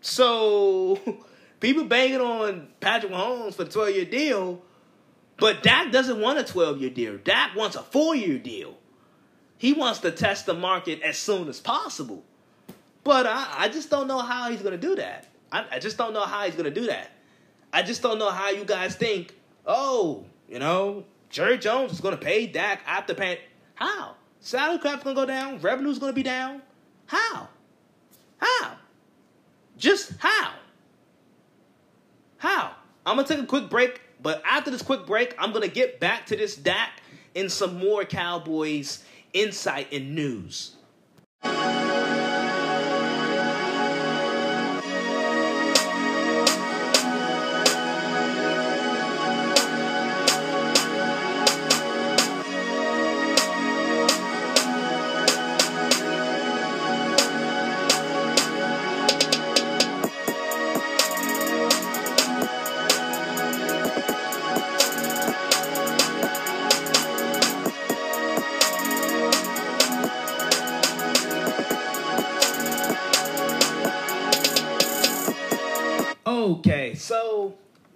So 0.00 1.00
people 1.60 1.84
banging 1.84 2.20
on 2.20 2.68
Patrick 2.80 3.12
Mahomes 3.12 3.54
for 3.54 3.64
the 3.64 3.70
12 3.70 3.94
year 3.94 4.04
deal, 4.04 4.62
But 5.36 5.62
Dak 5.62 5.92
doesn't 5.92 6.20
want 6.20 6.38
a 6.38 6.44
12 6.44 6.80
year 6.80 6.90
deal. 6.90 7.18
Dak 7.18 7.54
wants 7.56 7.76
a 7.76 7.82
four 7.82 8.14
year 8.14 8.38
deal. 8.38 8.76
He 9.64 9.72
wants 9.72 10.00
to 10.00 10.10
test 10.10 10.44
the 10.44 10.52
market 10.52 11.00
as 11.00 11.16
soon 11.16 11.48
as 11.48 11.58
possible. 11.58 12.22
But 13.02 13.24
I, 13.24 13.46
I 13.60 13.68
just 13.70 13.88
don't 13.88 14.06
know 14.06 14.18
how 14.18 14.50
he's 14.50 14.60
going 14.60 14.78
to 14.78 14.86
do 14.88 14.96
that. 14.96 15.26
I, 15.50 15.64
I 15.72 15.78
just 15.78 15.96
don't 15.96 16.12
know 16.12 16.26
how 16.26 16.44
he's 16.44 16.52
going 16.54 16.66
to 16.66 16.70
do 16.70 16.88
that. 16.88 17.12
I 17.72 17.80
just 17.80 18.02
don't 18.02 18.18
know 18.18 18.28
how 18.28 18.50
you 18.50 18.66
guys 18.66 18.94
think, 18.94 19.34
oh, 19.64 20.26
you 20.50 20.58
know, 20.58 21.04
Jerry 21.30 21.56
Jones 21.56 21.92
is 21.92 22.02
going 22.02 22.14
to 22.14 22.22
pay 22.22 22.46
Dak 22.46 22.82
after 22.86 23.14
paying. 23.14 23.38
How? 23.74 24.16
Salary 24.38 24.80
cap's 24.80 25.02
going 25.02 25.16
to 25.16 25.22
go 25.22 25.24
down. 25.24 25.58
Revenue's 25.60 25.98
going 25.98 26.12
to 26.12 26.14
be 26.14 26.22
down. 26.22 26.60
How? 27.06 27.48
How? 28.36 28.76
Just 29.78 30.12
how? 30.18 30.52
How? 32.36 32.72
I'm 33.06 33.16
going 33.16 33.26
to 33.26 33.34
take 33.34 33.42
a 33.42 33.46
quick 33.46 33.70
break. 33.70 34.02
But 34.20 34.42
after 34.44 34.70
this 34.70 34.82
quick 34.82 35.06
break, 35.06 35.34
I'm 35.38 35.52
going 35.52 35.66
to 35.66 35.74
get 35.74 36.00
back 36.00 36.26
to 36.26 36.36
this 36.36 36.54
Dak 36.54 37.00
and 37.34 37.50
some 37.50 37.78
more 37.78 38.04
Cowboys 38.04 39.02
insight 39.34 39.92
and 39.92 40.14
news. 40.14 40.76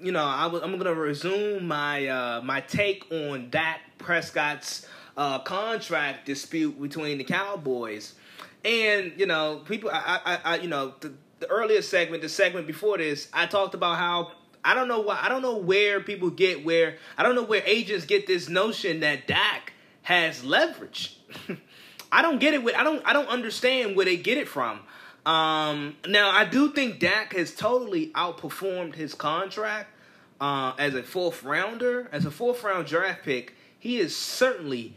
You 0.00 0.12
know 0.12 0.24
I 0.24 0.46
am 0.46 0.78
gonna 0.78 0.94
resume 0.94 1.66
my 1.66 2.06
uh, 2.06 2.40
my 2.42 2.60
take 2.60 3.10
on 3.10 3.50
Dak 3.50 3.80
Prescott's 3.98 4.86
uh, 5.16 5.40
contract 5.40 6.26
dispute 6.26 6.80
between 6.80 7.18
the 7.18 7.24
Cowboys, 7.24 8.14
and 8.64 9.12
you 9.16 9.26
know 9.26 9.62
people 9.64 9.90
I 9.92 10.20
I, 10.24 10.38
I 10.44 10.56
you 10.58 10.68
know 10.68 10.94
the, 11.00 11.12
the 11.40 11.46
earlier 11.48 11.82
segment 11.82 12.22
the 12.22 12.28
segment 12.28 12.66
before 12.66 12.98
this 12.98 13.28
I 13.32 13.46
talked 13.46 13.74
about 13.74 13.98
how 13.98 14.32
I 14.64 14.74
don't 14.74 14.88
know 14.88 15.00
why 15.00 15.18
I 15.20 15.28
don't 15.28 15.42
know 15.42 15.56
where 15.56 16.00
people 16.00 16.30
get 16.30 16.64
where 16.64 16.96
I 17.16 17.22
don't 17.22 17.34
know 17.34 17.44
where 17.44 17.62
agents 17.64 18.04
get 18.04 18.26
this 18.26 18.48
notion 18.48 19.00
that 19.00 19.26
Dak 19.26 19.72
has 20.02 20.44
leverage. 20.44 21.18
I 22.12 22.22
don't 22.22 22.38
get 22.38 22.54
it 22.54 22.62
with 22.62 22.74
I 22.74 22.84
don't 22.84 23.02
I 23.04 23.12
don't 23.12 23.28
understand 23.28 23.96
where 23.96 24.04
they 24.04 24.16
get 24.16 24.38
it 24.38 24.48
from. 24.48 24.80
Um, 25.28 25.96
now 26.06 26.30
I 26.30 26.46
do 26.46 26.72
think 26.72 27.00
Dak 27.00 27.34
has 27.34 27.54
totally 27.54 28.06
outperformed 28.12 28.94
his 28.94 29.12
contract 29.12 29.90
uh, 30.40 30.72
as 30.78 30.94
a 30.94 31.02
fourth 31.02 31.42
rounder, 31.42 32.08
as 32.12 32.24
a 32.24 32.30
fourth 32.30 32.64
round 32.64 32.86
draft 32.86 33.24
pick. 33.24 33.54
He 33.78 33.96
has 33.96 34.16
certainly 34.16 34.94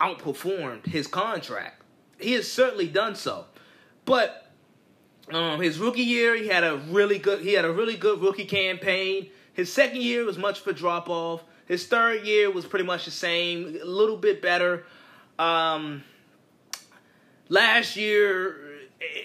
outperformed 0.00 0.86
his 0.86 1.06
contract. 1.06 1.82
He 2.18 2.32
has 2.32 2.50
certainly 2.50 2.86
done 2.86 3.14
so, 3.14 3.44
but 4.06 4.50
um, 5.30 5.60
his 5.60 5.78
rookie 5.78 6.00
year 6.00 6.34
he 6.34 6.48
had 6.48 6.64
a 6.64 6.76
really 6.88 7.18
good 7.18 7.42
he 7.42 7.52
had 7.52 7.66
a 7.66 7.72
really 7.72 7.96
good 7.98 8.22
rookie 8.22 8.46
campaign. 8.46 9.28
His 9.52 9.70
second 9.70 10.00
year 10.00 10.24
was 10.24 10.38
much 10.38 10.62
of 10.62 10.66
a 10.66 10.72
drop 10.72 11.10
off. 11.10 11.44
His 11.66 11.86
third 11.86 12.24
year 12.24 12.50
was 12.50 12.64
pretty 12.64 12.86
much 12.86 13.04
the 13.04 13.10
same, 13.10 13.78
a 13.82 13.84
little 13.84 14.16
bit 14.16 14.40
better. 14.40 14.86
Um, 15.38 16.04
last 17.50 17.96
year 17.96 18.63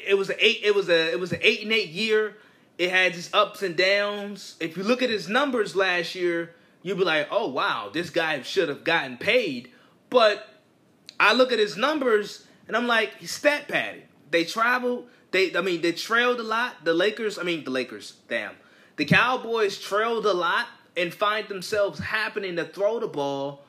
it 0.07 0.17
was 0.17 0.29
a 0.29 0.45
eight. 0.45 0.61
It 0.63 0.75
was 0.75 0.89
a 0.89 1.11
it 1.11 1.19
was 1.19 1.31
an 1.31 1.39
eight 1.41 1.63
and 1.63 1.71
eight 1.71 1.89
year. 1.89 2.37
It 2.77 2.91
had 2.91 3.15
its 3.15 3.33
ups 3.33 3.61
and 3.61 3.75
downs. 3.75 4.55
If 4.59 4.77
you 4.77 4.83
look 4.83 5.01
at 5.01 5.09
his 5.09 5.27
numbers 5.27 5.75
last 5.75 6.15
year, 6.15 6.55
you'd 6.81 6.97
be 6.97 7.03
like, 7.03 7.27
"Oh 7.31 7.49
wow, 7.49 7.89
this 7.91 8.09
guy 8.09 8.41
should 8.41 8.69
have 8.69 8.83
gotten 8.83 9.17
paid." 9.17 9.71
But 10.09 10.47
I 11.19 11.33
look 11.33 11.51
at 11.51 11.59
his 11.59 11.77
numbers 11.77 12.47
and 12.67 12.77
I'm 12.77 12.87
like, 12.87 13.15
he's 13.17 13.31
stat 13.31 13.67
padded. 13.67 14.03
They 14.31 14.45
traveled. 14.45 15.07
They 15.31 15.55
I 15.55 15.61
mean 15.61 15.81
they 15.81 15.91
trailed 15.91 16.39
a 16.39 16.43
lot. 16.43 16.85
The 16.85 16.93
Lakers. 16.93 17.37
I 17.37 17.43
mean 17.43 17.63
the 17.63 17.71
Lakers. 17.71 18.13
Damn. 18.27 18.53
The 18.95 19.05
Cowboys 19.05 19.79
trailed 19.79 20.25
a 20.25 20.33
lot 20.33 20.67
and 20.95 21.13
find 21.13 21.47
themselves 21.47 21.99
happening 21.99 22.55
to 22.57 22.65
throw 22.65 22.99
the 22.99 23.07
ball 23.07 23.63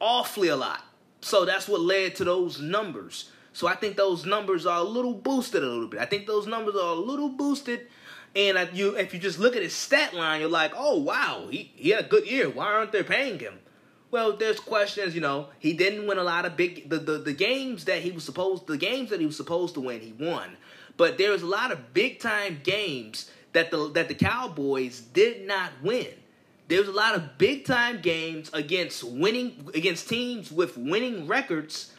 awfully 0.00 0.48
a 0.48 0.56
lot. 0.56 0.82
So 1.20 1.44
that's 1.44 1.68
what 1.68 1.80
led 1.80 2.16
to 2.16 2.24
those 2.24 2.60
numbers. 2.60 3.30
So 3.52 3.66
I 3.66 3.74
think 3.74 3.96
those 3.96 4.24
numbers 4.24 4.66
are 4.66 4.78
a 4.78 4.84
little 4.84 5.14
boosted 5.14 5.62
a 5.62 5.66
little 5.66 5.88
bit. 5.88 6.00
I 6.00 6.06
think 6.06 6.26
those 6.26 6.46
numbers 6.46 6.74
are 6.74 6.92
a 6.92 6.98
little 6.98 7.28
boosted. 7.28 7.86
And 8.34 8.70
you, 8.72 8.96
if 8.96 9.12
you 9.12 9.20
just 9.20 9.38
look 9.38 9.56
at 9.56 9.62
his 9.62 9.74
stat 9.74 10.14
line, 10.14 10.40
you're 10.40 10.48
like, 10.48 10.72
oh 10.74 10.98
wow, 10.98 11.48
he, 11.50 11.70
he 11.74 11.90
had 11.90 12.06
a 12.06 12.08
good 12.08 12.26
year. 12.26 12.48
Why 12.48 12.66
aren't 12.66 12.92
they 12.92 13.02
paying 13.02 13.38
him? 13.38 13.58
Well, 14.10 14.36
there's 14.36 14.60
questions. 14.60 15.14
You 15.14 15.22
know, 15.22 15.48
he 15.58 15.72
didn't 15.72 16.06
win 16.06 16.18
a 16.18 16.22
lot 16.22 16.44
of 16.44 16.56
big 16.56 16.88
the, 16.88 16.98
the 16.98 17.18
the 17.18 17.32
games 17.32 17.86
that 17.86 18.02
he 18.02 18.10
was 18.10 18.24
supposed 18.24 18.66
the 18.66 18.76
games 18.76 19.10
that 19.10 19.20
he 19.20 19.26
was 19.26 19.36
supposed 19.36 19.74
to 19.74 19.80
win. 19.80 20.00
He 20.00 20.12
won, 20.12 20.56
but 20.96 21.18
there 21.18 21.30
was 21.30 21.42
a 21.42 21.46
lot 21.46 21.72
of 21.72 21.94
big 21.94 22.20
time 22.20 22.60
games 22.62 23.30
that 23.52 23.70
the 23.70 23.90
that 23.92 24.08
the 24.08 24.14
Cowboys 24.14 25.00
did 25.00 25.46
not 25.46 25.72
win. 25.82 26.08
There 26.68 26.78
was 26.78 26.88
a 26.88 26.92
lot 26.92 27.14
of 27.14 27.38
big 27.38 27.64
time 27.64 28.00
games 28.02 28.50
against 28.52 29.02
winning 29.02 29.68
against 29.74 30.08
teams 30.10 30.52
with 30.52 30.76
winning 30.76 31.26
records 31.26 31.92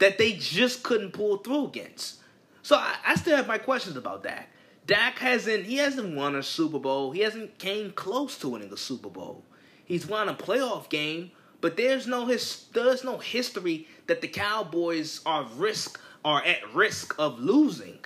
that 0.00 0.18
they 0.18 0.32
just 0.32 0.82
couldn't 0.82 1.12
pull 1.12 1.38
through 1.38 1.66
against. 1.66 2.16
So 2.62 2.76
I, 2.76 2.96
I 3.06 3.14
still 3.14 3.36
have 3.36 3.46
my 3.46 3.58
questions 3.58 3.96
about 3.96 4.22
Dak. 4.22 4.48
Dak 4.86 5.18
hasn't 5.18 5.66
he 5.66 5.76
hasn't 5.76 6.16
won 6.16 6.34
a 6.34 6.42
Super 6.42 6.78
Bowl. 6.78 7.12
He 7.12 7.20
hasn't 7.20 7.58
came 7.58 7.92
close 7.92 8.36
to 8.38 8.48
winning 8.48 8.72
a 8.72 8.76
Super 8.76 9.08
Bowl. 9.08 9.44
He's 9.84 10.06
won 10.06 10.28
a 10.28 10.34
playoff 10.34 10.88
game, 10.88 11.30
but 11.60 11.76
there's 11.76 12.06
no 12.06 12.26
his 12.26 12.66
there's 12.72 13.04
no 13.04 13.18
history 13.18 13.86
that 14.08 14.20
the 14.20 14.28
Cowboys 14.28 15.20
are 15.24 15.44
risk 15.56 16.00
are 16.24 16.42
at 16.44 16.74
risk 16.74 17.14
of 17.18 17.38
losing. 17.38 17.98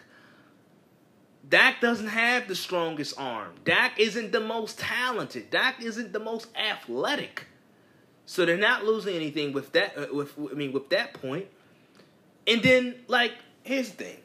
Dak 1.49 1.81
doesn't 1.81 2.09
have 2.09 2.49
the 2.49 2.55
strongest 2.55 3.19
arm. 3.19 3.53
Dak 3.65 3.99
isn't 3.99 4.33
the 4.33 4.41
most 4.41 4.79
talented. 4.79 5.51
Dak 5.51 5.83
isn't 5.83 6.13
the 6.13 6.21
most 6.21 6.49
athletic. 6.57 7.47
So 8.27 8.47
they're 8.47 8.57
not 8.57 8.85
losing 8.85 9.15
anything 9.15 9.53
with 9.53 9.73
that. 9.73 9.97
Uh, 9.97 10.07
with 10.13 10.33
I 10.39 10.55
mean, 10.55 10.73
with 10.73 10.89
that 10.91 11.15
point. 11.15 11.47
And 12.47 12.63
then, 12.63 12.95
like, 13.09 13.33
here's 13.63 13.91
the 13.91 14.05
thing. 14.05 14.17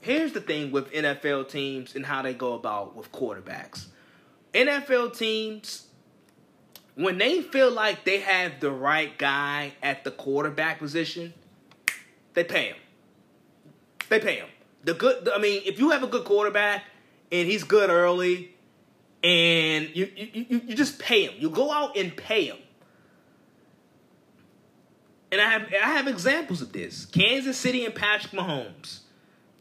Here's 0.00 0.32
the 0.32 0.40
thing 0.40 0.70
with 0.70 0.92
NFL 0.92 1.48
teams 1.48 1.96
and 1.96 2.06
how 2.06 2.22
they 2.22 2.34
go 2.34 2.52
about 2.54 2.94
with 2.94 3.10
quarterbacks. 3.10 3.86
NFL 4.54 5.16
teams, 5.16 5.86
when 6.94 7.18
they 7.18 7.42
feel 7.42 7.70
like 7.70 8.04
they 8.04 8.20
have 8.20 8.60
the 8.60 8.70
right 8.70 9.16
guy 9.18 9.72
at 9.82 10.04
the 10.04 10.10
quarterback 10.10 10.78
position, 10.78 11.34
they 12.34 12.44
pay 12.44 12.68
him. 12.68 12.76
They 14.08 14.20
pay 14.20 14.36
him. 14.36 14.48
The 14.84 14.94
good. 14.94 15.28
I 15.28 15.38
mean, 15.38 15.62
if 15.66 15.80
you 15.80 15.90
have 15.90 16.04
a 16.04 16.06
good 16.06 16.24
quarterback 16.24 16.84
and 17.32 17.48
he's 17.48 17.64
good 17.64 17.90
early, 17.90 18.54
and 19.24 19.88
you 19.94 20.08
you 20.14 20.46
you, 20.48 20.60
you 20.68 20.74
just 20.76 20.98
pay 21.00 21.24
him. 21.24 21.34
You 21.38 21.50
go 21.50 21.72
out 21.72 21.96
and 21.96 22.16
pay 22.16 22.44
him. 22.44 22.58
And 25.32 25.40
I 25.40 25.50
have 25.50 25.62
I 25.72 25.88
have 25.88 26.06
examples 26.06 26.62
of 26.62 26.72
this. 26.72 27.04
Kansas 27.06 27.56
City 27.56 27.84
and 27.84 27.94
Patrick 27.94 28.32
Mahomes. 28.32 29.00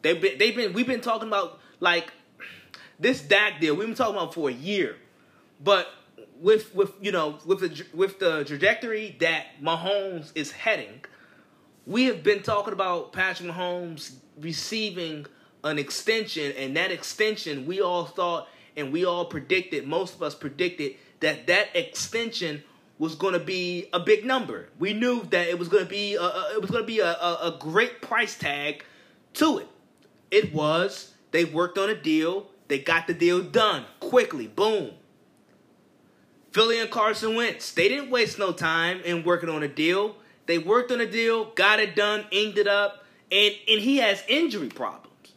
They've 0.02 0.22
been 0.22 0.38
they've 0.38 0.56
been 0.56 0.74
we've 0.74 0.88
been 0.88 1.02
talking 1.02 1.28
about 1.28 1.60
like 1.80 2.12
this 3.00 3.22
Dak 3.22 3.60
deal. 3.60 3.76
We've 3.76 3.88
been 3.88 3.96
talking 3.96 4.16
about 4.16 4.34
for 4.34 4.50
a 4.50 4.54
year, 4.54 4.96
but 5.64 5.88
with 6.40 6.74
with 6.76 6.94
you 7.02 7.12
know 7.12 7.40
with 7.46 7.60
the 7.60 7.86
with 7.94 8.20
the 8.20 8.44
trajectory 8.46 9.16
that 9.20 9.46
Mahomes 9.62 10.32
is 10.36 10.52
heading, 10.52 11.04
we 11.86 12.06
have 12.06 12.24
been 12.24 12.44
talking 12.44 12.74
about 12.74 13.14
Patrick 13.14 13.50
Mahomes 13.50 14.14
receiving 14.40 15.26
an 15.64 15.80
extension, 15.80 16.54
and 16.58 16.78
that 16.78 16.92
extension 16.92 17.66
we 17.66 17.82
all 17.82 18.06
thought 18.06 18.48
and 18.78 18.92
we 18.92 19.06
all 19.06 19.26
predicted. 19.26 19.88
Most 19.88 20.16
of 20.16 20.22
us 20.22 20.36
predicted 20.36 20.96
that 21.22 21.48
that 21.48 21.70
extension 21.76 22.64
was 22.98 23.16
going 23.16 23.34
to 23.34 23.40
be 23.40 23.88
a 23.94 24.00
big 24.00 24.26
number. 24.26 24.70
We 24.80 24.94
knew 24.94 25.24
that 25.32 25.48
it 25.48 25.60
was 25.60 25.68
going 25.68 25.84
to 25.84 25.90
be 25.90 26.16
a, 26.16 26.22
a 26.22 26.54
it 26.54 26.62
was 26.62 26.72
going 26.72 26.84
to 26.84 26.88
be 26.88 27.00
a, 27.00 27.12
a, 27.12 27.54
a 27.54 27.58
great 27.60 28.02
price 28.02 28.38
tag 28.38 28.84
to 29.36 29.60
it. 29.60 29.68
It 30.32 30.54
was. 30.54 31.14
They 31.32 31.46
worked 31.46 31.78
on 31.78 31.90
a 31.90 31.96
deal. 31.96 32.48
They 32.68 32.80
got 32.80 33.08
the 33.08 33.14
deal 33.14 33.42
done 33.42 33.86
quickly. 34.00 34.48
Boom. 34.48 34.92
Philly 36.52 36.80
and 36.80 36.90
Carson 36.90 37.36
Wentz. 37.36 37.74
They 37.74 37.90
didn't 37.90 38.10
waste 38.10 38.40
no 38.40 38.54
time 38.54 39.02
in 39.02 39.24
working 39.24 39.50
on 39.50 39.62
a 39.62 39.68
deal. 39.68 40.16
They 40.46 40.58
worked 40.58 40.92
on 40.92 41.02
a 41.02 41.06
deal, 41.06 41.52
got 41.52 41.80
it 41.80 41.96
done, 41.96 42.26
inked 42.32 42.58
it 42.58 42.68
up, 42.68 43.04
and 43.32 43.54
and 43.68 43.82
he 43.82 43.98
has 43.98 44.24
injury 44.28 44.70
problems. 44.70 45.34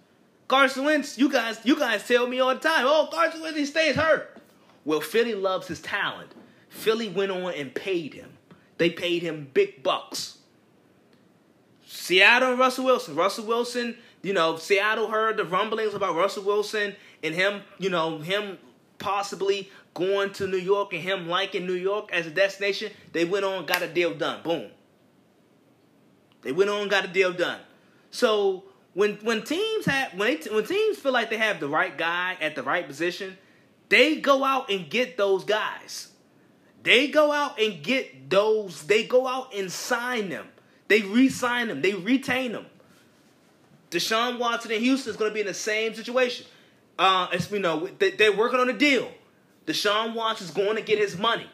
Carson 0.46 0.84
Wentz, 0.84 1.18
you 1.18 1.30
guys, 1.30 1.58
you 1.64 1.78
guys 1.78 2.06
tell 2.06 2.26
me 2.26 2.40
all 2.40 2.54
the 2.54 2.60
time, 2.60 2.84
oh, 2.86 3.08
Carson 3.12 3.42
Wentz 3.42 3.58
he 3.58 3.66
stays 3.66 3.96
hurt. 3.96 4.38
Well, 4.84 5.00
Philly 5.00 5.34
loves 5.34 5.66
his 5.66 5.80
talent. 5.80 6.30
Philly 6.68 7.08
went 7.08 7.30
on 7.30 7.54
and 7.54 7.74
paid 7.74 8.14
him. 8.14 8.32
They 8.78 8.90
paid 8.90 9.22
him 9.22 9.48
big 9.52 9.82
bucks. 9.82 10.38
Seattle 11.86 12.50
and 12.50 12.58
Russell 12.58 12.84
Wilson. 12.84 13.16
Russell 13.16 13.46
Wilson, 13.46 13.96
you 14.22 14.32
know, 14.32 14.56
Seattle 14.56 15.08
heard 15.08 15.36
the 15.36 15.44
rumblings 15.44 15.94
about 15.94 16.14
Russell 16.14 16.44
Wilson 16.44 16.94
and 17.22 17.34
him, 17.34 17.62
you 17.78 17.90
know, 17.90 18.18
him 18.18 18.58
possibly 18.98 19.70
going 19.94 20.32
to 20.34 20.46
New 20.46 20.58
York 20.58 20.92
and 20.92 21.02
him 21.02 21.28
liking 21.28 21.66
New 21.66 21.72
York 21.74 22.10
as 22.12 22.26
a 22.26 22.30
destination. 22.30 22.92
They 23.12 23.24
went 23.24 23.44
on, 23.44 23.66
got 23.66 23.82
a 23.82 23.88
deal 23.88 24.14
done. 24.14 24.42
Boom. 24.42 24.70
They 26.42 26.52
went 26.52 26.70
on, 26.70 26.88
got 26.88 27.04
a 27.04 27.08
deal 27.08 27.32
done. 27.32 27.60
So 28.10 28.64
when 28.94 29.14
when 29.22 29.42
teams 29.42 29.86
have 29.86 30.14
when 30.14 30.38
they, 30.40 30.50
when 30.50 30.64
teams 30.64 30.98
feel 30.98 31.12
like 31.12 31.30
they 31.30 31.36
have 31.36 31.60
the 31.60 31.68
right 31.68 31.96
guy 31.96 32.36
at 32.40 32.54
the 32.54 32.62
right 32.62 32.86
position, 32.86 33.36
they 33.88 34.16
go 34.16 34.44
out 34.44 34.70
and 34.70 34.88
get 34.88 35.16
those 35.16 35.44
guys. 35.44 36.12
They 36.82 37.08
go 37.08 37.32
out 37.32 37.60
and 37.60 37.82
get 37.82 38.30
those. 38.30 38.82
They 38.84 39.04
go 39.04 39.26
out 39.26 39.54
and 39.54 39.70
sign 39.70 40.28
them. 40.28 40.46
They 40.88 41.02
re-sign 41.02 41.68
them. 41.68 41.82
They 41.82 41.94
retain 41.94 42.52
them. 42.52 42.66
Deshaun 43.90 44.38
Watson 44.38 44.70
in 44.70 44.80
Houston 44.80 45.10
is 45.10 45.16
going 45.16 45.30
to 45.30 45.34
be 45.34 45.40
in 45.40 45.46
the 45.46 45.54
same 45.54 45.94
situation. 45.94 46.46
Uh, 46.98 47.28
as 47.32 47.50
we 47.50 47.58
know, 47.58 47.88
they're 47.98 48.36
working 48.36 48.60
on 48.60 48.68
a 48.68 48.72
deal. 48.72 49.10
Deshaun 49.66 50.14
Watson 50.14 50.46
is 50.46 50.50
going 50.50 50.76
to 50.76 50.82
get 50.82 50.98
his 50.98 51.16
money. 51.18 51.46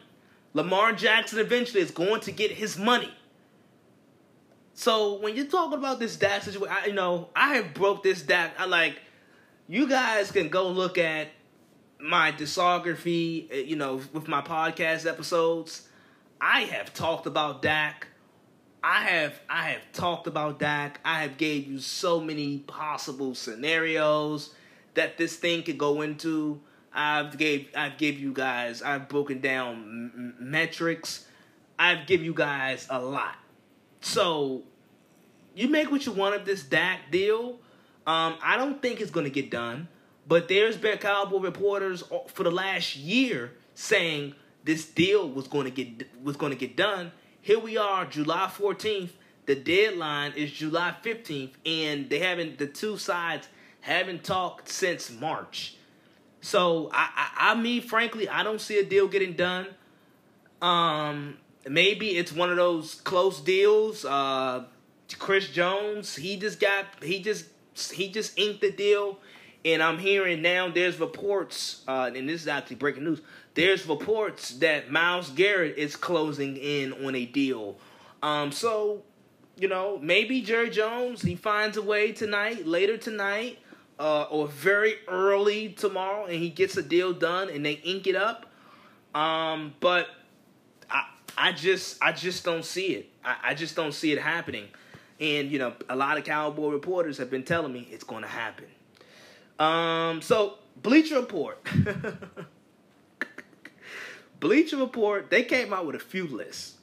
Lamar 0.53 0.93
Jackson 0.93 1.39
eventually 1.39 1.81
is 1.81 1.91
going 1.91 2.21
to 2.21 2.31
get 2.31 2.51
his 2.51 2.77
money. 2.77 3.11
So 4.73 5.19
when 5.19 5.35
you're 5.35 5.45
talking 5.45 5.77
about 5.77 5.99
this 5.99 6.15
Dak 6.15 6.43
situation, 6.43 6.73
I, 6.73 6.87
you 6.87 6.93
know, 6.93 7.29
I 7.35 7.55
have 7.55 7.73
broke 7.73 8.03
this 8.03 8.21
Dak. 8.21 8.53
I 8.57 8.65
like, 8.65 8.99
you 9.67 9.87
guys 9.87 10.31
can 10.31 10.49
go 10.49 10.69
look 10.69 10.97
at 10.97 11.29
my 12.05 12.31
discography, 12.31 13.51
uh, 13.51 13.55
you 13.55 13.75
know, 13.75 14.01
with 14.13 14.27
my 14.27 14.41
podcast 14.41 15.09
episodes. 15.09 15.87
I 16.39 16.61
have 16.61 16.93
talked 16.93 17.25
about 17.25 17.61
Dak. 17.61 18.07
I 18.83 19.01
have 19.01 19.39
I 19.49 19.69
have 19.71 19.91
talked 19.93 20.27
about 20.27 20.59
Dak. 20.59 20.99
I 21.03 21.21
have 21.23 21.37
gave 21.37 21.67
you 21.67 21.79
so 21.79 22.19
many 22.19 22.59
possible 22.59 23.33
scenarios 23.33 24.53
that 24.93 25.17
this 25.17 25.35
thing 25.35 25.63
could 25.63 25.77
go 25.77 26.01
into. 26.01 26.61
I've 26.93 27.37
gave 27.37 27.69
I've 27.75 27.97
give 27.97 28.19
you 28.19 28.31
guys 28.31 28.81
I've 28.81 29.09
broken 29.09 29.41
down 29.41 29.73
m- 29.75 30.35
metrics. 30.39 31.25
I've 31.79 32.05
give 32.05 32.23
you 32.23 32.33
guys 32.33 32.85
a 32.89 33.01
lot. 33.01 33.35
So 34.01 34.63
you 35.55 35.67
make 35.67 35.89
what 35.89 36.05
you 36.05 36.11
want 36.11 36.35
of 36.35 36.45
this 36.45 36.63
Dak 36.63 37.11
deal. 37.11 37.59
Um, 38.05 38.35
I 38.43 38.55
don't 38.57 38.81
think 38.81 39.01
it's 39.01 39.09
to 39.25 39.31
get 39.31 39.49
done. 39.49 39.87
But 40.27 40.47
there's 40.47 40.77
been 40.77 40.97
Cowboy 40.97 41.39
reporters 41.39 42.03
for 42.27 42.43
the 42.43 42.51
last 42.51 42.95
year 42.95 43.53
saying 43.75 44.35
this 44.63 44.85
deal 44.85 45.29
was 45.29 45.47
going 45.47 45.65
to 45.65 45.71
get 45.71 46.07
was 46.23 46.35
going 46.35 46.51
to 46.51 46.57
get 46.57 46.75
done. 46.75 47.11
Here 47.41 47.59
we 47.59 47.77
are, 47.77 48.05
July 48.05 48.51
14th. 48.51 49.11
The 49.45 49.55
deadline 49.55 50.33
is 50.35 50.51
July 50.51 50.95
15th, 51.03 51.51
and 51.65 52.09
they 52.09 52.19
haven't. 52.19 52.57
The 52.57 52.65
two 52.65 52.97
sides 52.97 53.47
haven't 53.81 54.23
talked 54.23 54.69
since 54.69 55.11
March. 55.11 55.75
So 56.41 56.89
I, 56.91 57.09
I, 57.15 57.51
I 57.51 57.55
mean, 57.55 57.83
frankly, 57.83 58.27
I 58.27 58.43
don't 58.43 58.59
see 58.59 58.79
a 58.79 58.83
deal 58.83 59.07
getting 59.07 59.33
done. 59.33 59.67
Um, 60.61 61.37
maybe 61.67 62.17
it's 62.17 62.31
one 62.31 62.49
of 62.49 62.57
those 62.57 62.95
close 62.95 63.39
deals. 63.39 64.05
Uh, 64.05 64.63
Chris 65.19 65.49
Jones, 65.49 66.15
he 66.15 66.37
just 66.37 66.59
got 66.59 66.85
he 67.03 67.21
just 67.21 67.45
he 67.93 68.09
just 68.09 68.37
inked 68.39 68.61
the 68.61 68.71
deal 68.71 69.19
and 69.65 69.81
I'm 69.81 69.97
hearing 69.97 70.43
now 70.43 70.69
there's 70.69 70.99
reports, 70.99 71.81
uh, 71.87 72.11
and 72.15 72.29
this 72.29 72.43
is 72.43 72.47
actually 72.47 72.75
breaking 72.75 73.03
news. 73.03 73.21
There's 73.55 73.87
reports 73.87 74.51
that 74.59 74.91
Myles 74.91 75.29
Garrett 75.31 75.77
is 75.77 75.95
closing 75.95 76.55
in 76.55 76.93
on 77.05 77.15
a 77.15 77.25
deal. 77.25 77.77
Um, 78.21 78.51
so, 78.51 79.01
you 79.57 79.67
know, 79.67 79.97
maybe 80.01 80.41
Jerry 80.41 80.69
Jones 80.69 81.23
he 81.23 81.35
finds 81.35 81.77
a 81.77 81.81
way 81.81 82.11
tonight, 82.11 82.67
later 82.67 82.95
tonight, 82.95 83.57
uh, 83.99 84.23
or 84.23 84.47
very 84.47 84.95
early 85.07 85.69
tomorrow, 85.69 86.25
and 86.25 86.35
he 86.35 86.49
gets 86.49 86.77
a 86.77 86.83
deal 86.83 87.11
done 87.11 87.49
and 87.49 87.65
they 87.65 87.73
ink 87.73 88.05
it 88.05 88.15
up. 88.15 88.45
Um, 89.15 89.73
but 89.79 90.09
I, 90.91 91.07
I 91.37 91.51
just, 91.53 91.97
I 92.03 92.11
just 92.11 92.43
don't 92.43 92.65
see 92.65 92.87
it. 92.95 93.09
I, 93.23 93.35
I 93.43 93.53
just 93.55 93.75
don't 93.75 93.93
see 93.93 94.11
it 94.11 94.21
happening. 94.21 94.67
And 95.19 95.49
you 95.49 95.57
know, 95.57 95.73
a 95.89 95.95
lot 95.95 96.17
of 96.19 96.23
cowboy 96.23 96.69
reporters 96.69 97.17
have 97.17 97.31
been 97.31 97.43
telling 97.43 97.73
me 97.73 97.87
it's 97.89 98.03
going 98.03 98.21
to 98.21 98.29
happen. 98.29 98.65
Um, 99.59 100.21
so 100.21 100.55
Bleacher 100.81 101.19
Report. 101.19 101.59
Bleacher 104.39 104.77
Report, 104.77 105.29
they 105.29 105.43
came 105.43 105.73
out 105.73 105.85
with 105.85 105.95
a 105.95 105.99
few 105.99 106.27
lists. 106.27 106.77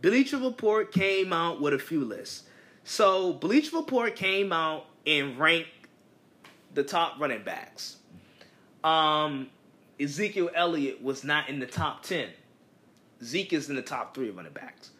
Bleacher 0.00 0.38
Report 0.38 0.92
came 0.92 1.32
out 1.32 1.60
with 1.60 1.74
a 1.74 1.78
few 1.78 2.04
lists. 2.04 2.44
So 2.84 3.32
Bleacher 3.32 3.76
Report 3.76 4.16
came 4.16 4.52
out 4.52 4.86
and 5.06 5.38
ranked 5.38 5.68
the 6.74 6.82
top 6.82 7.20
running 7.20 7.44
backs. 7.44 7.96
Um, 8.82 9.48
Ezekiel 10.00 10.50
Elliott 10.54 11.02
was 11.02 11.24
not 11.24 11.48
in 11.48 11.60
the 11.60 11.66
top 11.66 12.02
ten. 12.02 12.28
Zeke 13.22 13.52
is 13.52 13.70
in 13.70 13.76
the 13.76 13.82
top 13.82 14.14
three 14.14 14.30
running 14.30 14.52
backs. 14.52 14.90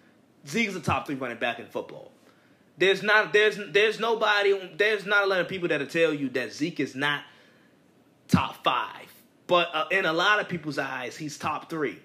Zeke 0.46 0.68
is 0.68 0.74
the 0.74 0.80
top 0.80 1.06
three 1.06 1.16
running 1.16 1.38
back 1.38 1.58
in 1.58 1.66
football. 1.66 2.12
There's 2.78 3.02
not 3.02 3.32
there's 3.32 3.58
there's 3.70 4.00
nobody 4.00 4.74
there's 4.76 5.04
not 5.04 5.24
a 5.24 5.26
lot 5.26 5.40
of 5.40 5.48
people 5.48 5.68
that'll 5.68 5.86
tell 5.86 6.12
you 6.12 6.28
that 6.30 6.52
Zeke 6.52 6.80
is 6.80 6.94
not 6.94 7.22
top 8.28 8.64
five, 8.64 9.12
but 9.46 9.68
uh, 9.74 9.86
in 9.90 10.06
a 10.06 10.12
lot 10.12 10.40
of 10.40 10.48
people's 10.48 10.78
eyes, 10.78 11.16
he's 11.16 11.38
top 11.38 11.68
three. 11.68 11.98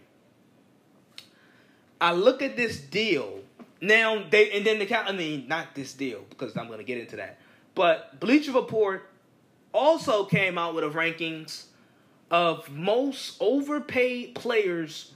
I 1.99 2.11
look 2.13 2.41
at 2.41 2.55
this 2.55 2.79
deal 2.79 3.39
now. 3.81 4.23
They 4.29 4.51
and 4.51 4.65
then 4.65 4.79
the. 4.79 4.95
I 4.95 5.11
mean, 5.13 5.47
not 5.47 5.73
this 5.73 5.93
deal 5.93 6.25
because 6.29 6.55
I'm 6.57 6.67
to 6.67 6.83
get 6.83 6.97
into 6.97 7.15
that. 7.15 7.39
But 7.73 8.19
Bleacher 8.19 8.51
Report 8.51 9.09
also 9.73 10.25
came 10.25 10.57
out 10.57 10.75
with 10.75 10.83
a 10.83 10.89
rankings 10.89 11.65
of 12.29 12.69
most 12.69 13.37
overpaid 13.39 14.35
players 14.35 15.13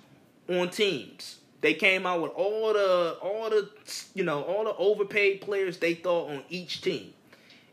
on 0.47 0.69
teams. 0.69 1.40
They 1.61 1.75
came 1.75 2.07
out 2.07 2.21
with 2.21 2.31
all 2.31 2.73
the 2.73 3.17
all 3.21 3.49
the 3.49 3.69
you 4.15 4.23
know 4.23 4.41
all 4.41 4.63
the 4.63 4.75
overpaid 4.75 5.41
players 5.41 5.77
they 5.77 5.93
thought 5.93 6.29
on 6.31 6.43
each 6.49 6.81
team. 6.81 7.13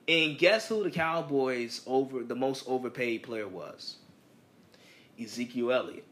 And 0.07 0.39
guess 0.39 0.69
who 0.69 0.85
the 0.85 0.91
Cowboys 0.91 1.83
over 1.87 2.23
the 2.23 2.35
most 2.35 2.65
overpaid 2.67 3.23
player 3.23 3.49
was? 3.49 3.97
Ezekiel 5.21 5.73
Elliott. 5.73 6.07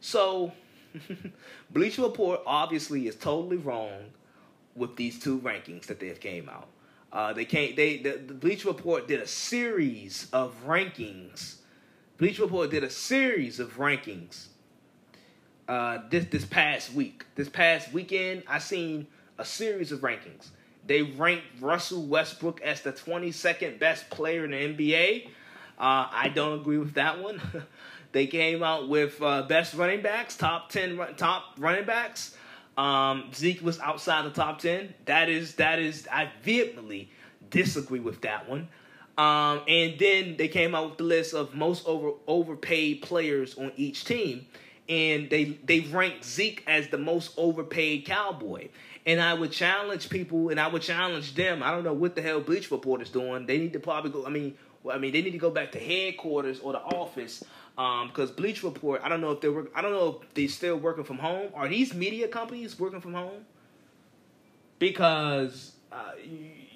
So 0.00 0.52
Bleacher 1.70 2.02
Report 2.02 2.40
obviously 2.46 3.06
is 3.06 3.16
totally 3.16 3.56
wrong 3.56 4.10
with 4.74 4.96
these 4.96 5.18
two 5.18 5.38
rankings 5.40 5.86
that 5.86 6.00
they've 6.00 6.20
came 6.20 6.48
out. 6.48 6.68
Uh, 7.12 7.32
they 7.32 7.44
came 7.44 7.76
they 7.76 7.98
the, 7.98 8.12
the 8.26 8.34
Bleacher 8.34 8.68
Report 8.68 9.06
did 9.06 9.20
a 9.20 9.26
series 9.26 10.26
of 10.32 10.54
rankings. 10.66 11.56
Bleacher 12.18 12.42
Report 12.42 12.70
did 12.70 12.82
a 12.82 12.90
series 12.90 13.60
of 13.60 13.76
rankings 13.76 14.46
uh, 15.72 16.02
this 16.10 16.26
this 16.26 16.44
past 16.44 16.92
week. 16.92 17.24
This 17.34 17.48
past 17.48 17.94
weekend, 17.94 18.42
I 18.46 18.58
seen 18.58 19.06
a 19.38 19.44
series 19.44 19.90
of 19.90 20.00
rankings. 20.00 20.48
They 20.86 21.00
ranked 21.00 21.46
Russell 21.62 22.04
Westbrook 22.04 22.60
as 22.60 22.82
the 22.82 22.92
22nd 22.92 23.78
best 23.78 24.10
player 24.10 24.44
in 24.44 24.50
the 24.50 24.56
NBA. 24.58 25.28
Uh, 25.78 26.08
I 26.12 26.30
don't 26.34 26.60
agree 26.60 26.76
with 26.76 26.92
that 26.94 27.22
one. 27.22 27.40
they 28.12 28.26
came 28.26 28.62
out 28.62 28.90
with 28.90 29.22
uh, 29.22 29.44
best 29.44 29.72
running 29.72 30.02
backs, 30.02 30.36
top 30.36 30.68
10 30.68 30.98
top 31.16 31.54
running 31.56 31.86
backs. 31.86 32.36
Um, 32.76 33.30
Zeke 33.34 33.62
was 33.62 33.80
outside 33.80 34.26
the 34.26 34.30
top 34.30 34.58
10. 34.58 34.92
That 35.06 35.30
is 35.30 35.54
that 35.54 35.78
is 35.78 36.06
I 36.12 36.28
vehemently 36.42 37.08
disagree 37.48 38.00
with 38.00 38.20
that 38.20 38.46
one. 38.46 38.68
Um, 39.16 39.62
and 39.66 39.98
then 39.98 40.36
they 40.36 40.48
came 40.48 40.74
out 40.74 40.90
with 40.90 40.98
the 40.98 41.04
list 41.04 41.32
of 41.32 41.54
most 41.54 41.86
over 41.86 42.10
overpaid 42.26 43.00
players 43.00 43.56
on 43.56 43.72
each 43.76 44.04
team 44.04 44.46
and 44.88 45.30
they 45.30 45.44
they 45.64 45.80
ranked 45.80 46.24
Zeke 46.24 46.62
as 46.66 46.88
the 46.88 46.98
most 46.98 47.32
overpaid 47.36 48.04
cowboy. 48.04 48.68
And 49.04 49.20
I 49.20 49.34
would 49.34 49.50
challenge 49.50 50.08
people, 50.10 50.50
and 50.50 50.60
I 50.60 50.68
would 50.68 50.82
challenge 50.82 51.34
them. 51.34 51.62
I 51.62 51.72
don't 51.72 51.82
know 51.82 51.92
what 51.92 52.14
the 52.14 52.22
hell 52.22 52.40
Bleach 52.40 52.70
Report 52.70 53.02
is 53.02 53.10
doing. 53.10 53.46
They 53.46 53.58
need 53.58 53.72
to 53.72 53.80
probably 53.80 54.12
go. 54.12 54.24
I 54.24 54.30
mean, 54.30 54.54
well, 54.82 54.94
I 54.94 54.98
mean, 55.00 55.12
they 55.12 55.22
need 55.22 55.32
to 55.32 55.38
go 55.38 55.50
back 55.50 55.72
to 55.72 55.78
headquarters 55.78 56.60
or 56.60 56.72
the 56.72 56.80
office 56.80 57.42
because 57.74 58.30
um, 58.30 58.36
Bleach 58.36 58.62
Report. 58.62 59.00
I 59.02 59.08
don't 59.08 59.20
know 59.20 59.32
if 59.32 59.40
they're 59.40 59.52
work, 59.52 59.72
I 59.74 59.82
don't 59.82 59.92
know 59.92 60.20
if 60.22 60.34
they 60.34 60.46
still 60.46 60.76
working 60.76 61.04
from 61.04 61.18
home. 61.18 61.50
Are 61.54 61.68
these 61.68 61.94
media 61.94 62.28
companies 62.28 62.78
working 62.78 63.00
from 63.00 63.14
home? 63.14 63.44
Because 64.78 65.72
uh, 65.90 66.12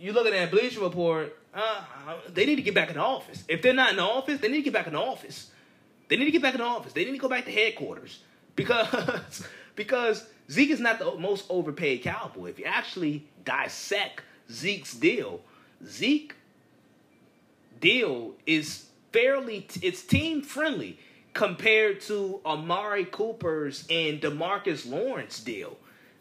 you, 0.00 0.12
looking 0.12 0.34
at 0.34 0.50
Bleach 0.50 0.78
Report, 0.78 1.36
uh, 1.54 1.84
they 2.32 2.46
need 2.46 2.56
to 2.56 2.62
get 2.62 2.74
back 2.74 2.88
in 2.88 2.94
the 2.94 3.02
office. 3.02 3.44
If 3.48 3.62
they're 3.62 3.74
not 3.74 3.90
in 3.90 3.96
the 3.96 4.02
office, 4.02 4.40
they 4.40 4.48
need 4.48 4.58
to 4.58 4.62
get 4.62 4.72
back 4.72 4.86
in 4.86 4.92
the 4.94 5.00
office. 5.00 5.50
They 6.08 6.16
need 6.16 6.26
to 6.26 6.30
get 6.30 6.42
back 6.42 6.54
in 6.54 6.60
the 6.60 6.66
office. 6.66 6.92
They 6.92 7.04
need 7.04 7.12
to 7.12 7.18
go 7.18 7.28
back 7.28 7.44
to 7.46 7.52
headquarters 7.52 8.20
because 8.54 9.46
because 9.76 10.26
Zeke 10.50 10.70
is 10.70 10.80
not 10.80 10.98
the 10.98 11.14
most 11.16 11.46
overpaid 11.48 12.02
cowboy. 12.02 12.50
If 12.50 12.58
you 12.58 12.64
actually 12.64 13.26
dissect 13.44 14.22
Zeke's 14.50 14.94
deal, 14.94 15.40
Zeke 15.84 16.34
deal 17.80 18.34
is 18.46 18.86
fairly 19.12 19.66
it's 19.82 20.02
team 20.02 20.42
friendly 20.42 20.98
compared 21.34 22.00
to 22.00 22.40
Amari 22.46 23.04
Cooper's 23.04 23.84
and 23.90 24.20
Demarcus 24.20 24.88
Lawrence 24.90 25.40
deal. 25.40 25.76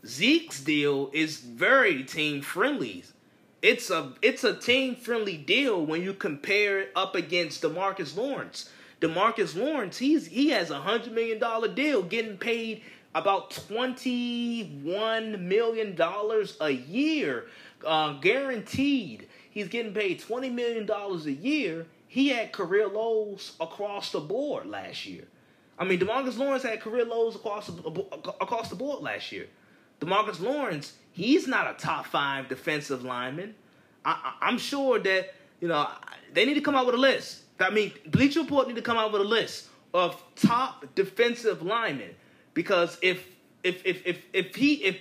Zeke's 0.06 0.62
deal 0.62 1.10
is 1.14 1.38
very 1.38 2.04
team 2.04 2.42
friendly. 2.42 3.04
It's 3.62 3.90
a 3.90 4.14
it's 4.22 4.44
a 4.44 4.56
team 4.56 4.96
friendly 4.96 5.38
deal 5.38 5.86
when 5.86 6.04
you 6.04 6.14
compare 6.14 6.80
it 6.80 6.92
up 6.96 7.16
against 7.16 7.62
Demarcus 7.62 8.16
Lawrence. 8.16 8.70
Demarcus 9.06 9.56
Lawrence, 9.56 9.98
he's 9.98 10.26
he 10.26 10.50
has 10.50 10.72
a 10.72 10.80
hundred 10.80 11.14
million 11.14 11.38
dollar 11.38 11.68
deal, 11.68 12.02
getting 12.02 12.38
paid 12.38 12.82
about 13.14 13.52
twenty 13.52 14.64
one 14.84 15.48
million 15.48 15.96
dollars 15.96 16.58
a 16.60 16.72
year, 16.72 17.46
uh, 17.86 18.14
guaranteed. 18.14 19.28
He's 19.52 19.68
getting 19.68 19.94
paid 19.94 20.20
twenty 20.20 20.50
million 20.50 20.88
dollars 20.88 21.28
a 21.28 21.32
year. 21.32 21.86
He 22.08 22.30
had 22.30 22.52
career 22.52 22.88
lows 22.88 23.54
across 23.60 24.12
the 24.12 24.22
board 24.22 24.66
last 24.66 25.06
year. 25.06 25.26
I 25.78 25.84
mean, 25.84 26.00
Demarcus 26.00 26.38
Lawrence 26.38 26.64
had 26.64 26.82
career 26.82 27.06
lows 27.06 27.36
across 27.36 27.68
the, 27.68 27.84
across 28.42 28.70
the 28.70 28.76
board 28.76 29.04
last 29.04 29.32
year. 29.32 29.48
Demarcus 30.00 30.40
Lawrence, 30.40 30.94
he's 31.12 31.48
not 31.48 31.70
a 31.70 31.74
top 31.74 32.06
five 32.08 32.50
defensive 32.50 33.04
lineman. 33.04 33.56
I, 34.04 34.34
am 34.42 34.58
sure 34.58 35.00
that 35.00 35.34
you 35.60 35.68
know 35.68 35.90
they 36.34 36.46
need 36.46 36.56
to 36.56 36.62
come 36.62 36.76
out 36.76 36.86
with 36.86 36.96
a 36.96 37.00
list. 37.00 37.45
I 37.60 37.70
mean, 37.70 37.92
Bleacher 38.08 38.42
Report 38.42 38.68
need 38.68 38.76
to 38.76 38.82
come 38.82 38.98
out 38.98 39.12
with 39.12 39.22
a 39.22 39.26
list 39.26 39.68
of 39.94 40.22
top 40.36 40.86
defensive 40.96 41.62
linemen 41.62 42.16
because 42.54 42.98
if 43.02 43.26
if 43.64 43.86
if 43.86 44.06
if 44.06 44.22
if 44.34 44.56
he 44.56 44.84
if 44.84 44.98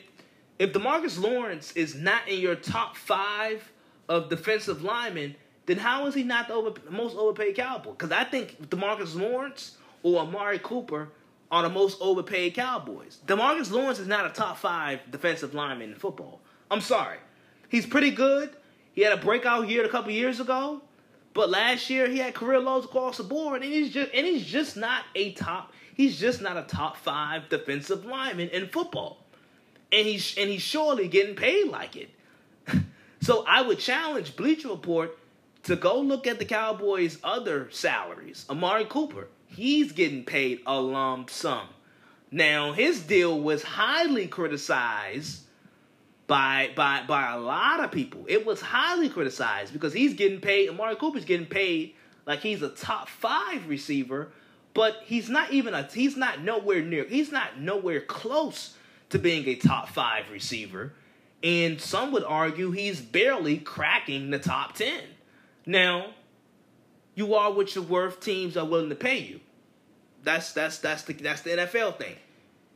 if 0.59 0.73
Demarcus 0.73 1.21
Lawrence 1.21 1.73
is 1.73 1.95
not 1.95 2.29
in 2.29 2.39
your 2.39 2.55
top 2.55 2.97
five 2.97 3.73
of 4.09 4.29
defensive 4.29 4.83
linemen, 4.83 5.35
then 5.67 5.79
how 5.79 6.07
is 6.07 6.15
he 6.15 6.23
not 6.23 6.49
the 6.49 6.55
over, 6.55 6.73
most 6.91 7.17
overpaid 7.17 7.57
Cowboy? 7.57 7.91
Because 7.91 8.13
I 8.13 8.25
think 8.25 8.69
Demarcus 8.69 9.19
Lawrence 9.19 9.79
or 10.03 10.21
Amari 10.21 10.61
Cooper 10.61 11.09
are 11.51 11.63
the 11.63 11.69
most 11.69 11.99
overpaid 12.01 12.55
Cowboys. 12.55 13.19
Demarcus 13.27 13.71
Lawrence 13.71 13.99
is 13.99 14.07
not 14.07 14.27
a 14.27 14.31
top 14.31 14.59
five 14.59 15.01
defensive 15.11 15.55
lineman 15.55 15.91
in 15.91 15.97
football. 15.97 16.41
I'm 16.71 16.81
sorry. 16.81 17.19
He's 17.69 17.87
pretty 17.87 18.11
good. 18.11 18.51
He 18.93 19.03
had 19.03 19.13
a 19.13 19.17
breakout 19.17 19.69
year 19.69 19.85
a 19.85 19.89
couple 19.89 20.13
years 20.13 20.39
ago, 20.39 20.83
but 21.35 21.51
last 21.51 21.91
year 21.91 22.09
he 22.09 22.19
had 22.19 22.33
career 22.35 22.61
lows 22.61 22.85
across 22.85 23.19
the 23.19 23.25
board, 23.25 23.63
and 23.63 23.73
he's 23.73 23.93
just 23.93 24.13
and 24.15 24.27
he's 24.27 24.47
just 24.47 24.77
not 24.77 25.05
a 25.15 25.33
top. 25.33 25.73
He's 25.95 26.19
just 26.19 26.41
not 26.41 26.57
a 26.57 26.63
top 26.63 26.97
five 26.97 27.49
defensive 27.49 28.05
lineman 28.07 28.49
in 28.49 28.69
football, 28.69 29.19
and 29.93 30.07
he's 30.07 30.37
and 30.39 30.49
he's 30.49 30.63
surely 30.63 31.09
getting 31.09 31.35
paid 31.35 31.69
like 31.69 31.97
it. 31.97 32.11
so 33.21 33.45
I 33.47 33.63
would 33.63 33.81
challenge 33.81 34.37
Bleacher 34.37 34.69
Report 34.69 35.19
to 35.65 35.77
go 35.77 36.01
look 36.01 36.27
at 36.27 36.39
the 36.39 36.45
Cowboys' 36.45 37.19
other 37.25 37.69
salaries. 37.71 38.47
Amari 38.49 38.85
Cooper, 38.85 39.29
he's 39.47 39.93
getting 39.93 40.25
paid 40.25 40.61
a 40.67 40.81
lump 40.81 41.31
sum. 41.31 41.67
Now, 42.31 42.73
his 42.73 43.03
deal 43.03 43.41
was 43.41 43.63
highly 43.63 44.27
criticized 44.27 45.44
by 46.27 46.71
by 46.75 47.05
by 47.07 47.33
a 47.33 47.39
lot 47.39 47.83
of 47.83 47.91
people. 47.91 48.25
It 48.29 48.47
was 48.47 48.61
highly 48.61 49.09
criticized 49.09 49.73
because 49.73 49.93
he's 49.93 50.15
getting 50.15 50.41
paid. 50.41 50.69
Amari 50.69 50.97
Cooper's 50.97 51.25
getting 51.25 51.47
paid 51.47 51.95
like 52.27 52.41
he's 52.41 52.63
a 52.63 52.71
top 52.71 53.09
five 53.09 53.69
receiver, 53.69 54.31
but 54.73 55.03
he's 55.05 55.29
not 55.29 55.53
even 55.53 55.75
a. 55.75 55.83
He's 55.83 56.17
not 56.17 56.43
nowhere 56.43 56.83
near. 56.83 57.05
He's 57.05 57.31
not 57.31 57.59
nowhere 57.61 58.01
close 58.01 58.77
to 59.11 59.19
being 59.19 59.47
a 59.49 59.55
top 59.57 59.89
five 59.89 60.31
receiver, 60.31 60.93
and 61.43 61.81
some 61.81 62.13
would 62.13 62.25
argue 62.25 62.71
he's 62.71 63.01
barely 63.01 63.59
cracking 63.59 64.31
the 64.31 64.39
top 64.39 64.75
ten. 64.75 65.03
Now, 65.67 66.15
you 67.15 67.35
are 67.35 67.53
what 67.53 67.75
you're 67.75 67.85
worth. 67.85 68.21
Teams 68.21 68.57
are 68.57 68.67
willing 68.67 68.89
to 68.89 68.95
pay 68.95 69.19
you. 69.19 69.41
That's 70.23 70.53
that's 70.53 70.79
that's 70.79 71.03
the 71.03 71.13
that's 71.13 71.43
the 71.43 71.51
NFL 71.51 71.99
thing. 71.99 72.17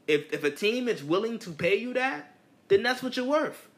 If 0.06 0.32
if 0.32 0.44
a 0.44 0.50
team 0.50 0.88
is 0.88 1.02
willing 1.02 1.38
to 1.40 1.50
pay 1.50 1.76
you 1.76 1.94
that, 1.94 2.34
then 2.68 2.82
that's 2.82 3.02
what 3.02 3.16
you're 3.16 3.26
worth. 3.26 3.68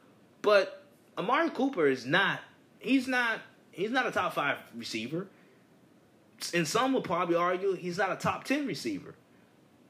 But 0.42 0.82
Amari 1.16 1.50
Cooper 1.50 1.86
is 1.86 2.06
not. 2.06 2.40
He's 2.78 3.06
not. 3.06 3.40
He's 3.72 3.90
not 3.90 4.06
a 4.06 4.10
top 4.10 4.34
five 4.34 4.58
receiver. 4.74 5.26
And 6.54 6.66
some 6.66 6.92
will 6.92 7.02
probably 7.02 7.36
argue 7.36 7.74
he's 7.74 7.98
not 7.98 8.12
a 8.12 8.16
top 8.16 8.44
ten 8.44 8.66
receiver. 8.66 9.14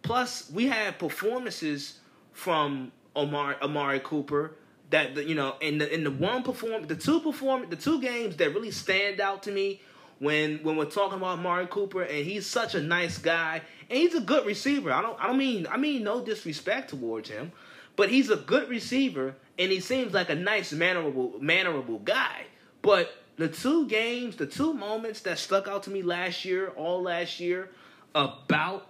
Plus, 0.03 0.51
we 0.51 0.67
had 0.67 0.99
performances 0.99 1.99
from 2.33 2.91
Amari, 3.15 3.57
Amari 3.63 4.01
Cooper 4.01 4.53
that 4.91 5.27
you 5.27 5.35
know 5.35 5.55
in 5.61 5.79
the 5.79 5.93
in 5.93 6.05
the 6.05 6.11
one 6.11 6.43
perform 6.43 6.87
the 6.87 6.97
two 6.97 7.21
perform 7.21 7.69
the 7.71 7.77
two 7.77 8.01
games 8.01 8.37
that 8.37 8.53
really 8.55 8.71
stand 8.71 9.21
out 9.21 9.43
to 9.45 9.53
me 9.53 9.81
when 10.19 10.59
when 10.59 10.77
we're 10.77 10.85
talking 10.85 11.19
about 11.19 11.39
Amari 11.39 11.67
Cooper 11.67 12.03
and 12.03 12.25
he's 12.25 12.47
such 12.47 12.75
a 12.75 12.83
nice 12.83 13.19
guy 13.19 13.63
and 13.89 13.99
he's 13.99 14.15
a 14.15 14.21
good 14.21 14.47
receiver. 14.47 14.93
I 14.93 15.03
don't 15.03 15.19
I 15.21 15.27
don't 15.27 15.39
mean 15.39 15.67
I 15.71 15.77
mean 15.77 16.03
no 16.03 16.23
disrespect 16.25 16.91
towards 16.91 17.29
him, 17.29 17.53
but 17.97 18.11
he's 18.11 18.31
a 18.31 18.37
good 18.37 18.69
receiver 18.69 19.35
and 19.59 19.71
he 19.71 19.81
seems 19.81 20.13
like 20.13 20.31
a 20.31 20.35
nice 20.35 20.73
mannerable 20.73 21.35
mannerable 21.41 21.99
guy. 21.99 22.45
But 22.83 23.13
the 23.37 23.49
two 23.49 23.87
games, 23.87 24.37
the 24.37 24.47
two 24.47 24.73
moments 24.73 25.21
that 25.21 25.39
stuck 25.39 25.69
out 25.69 25.83
to 25.85 25.91
me 25.91 26.03
last 26.03 26.45
year, 26.45 26.69
all 26.77 27.03
last 27.03 27.41
year 27.41 27.71
about 28.15 28.89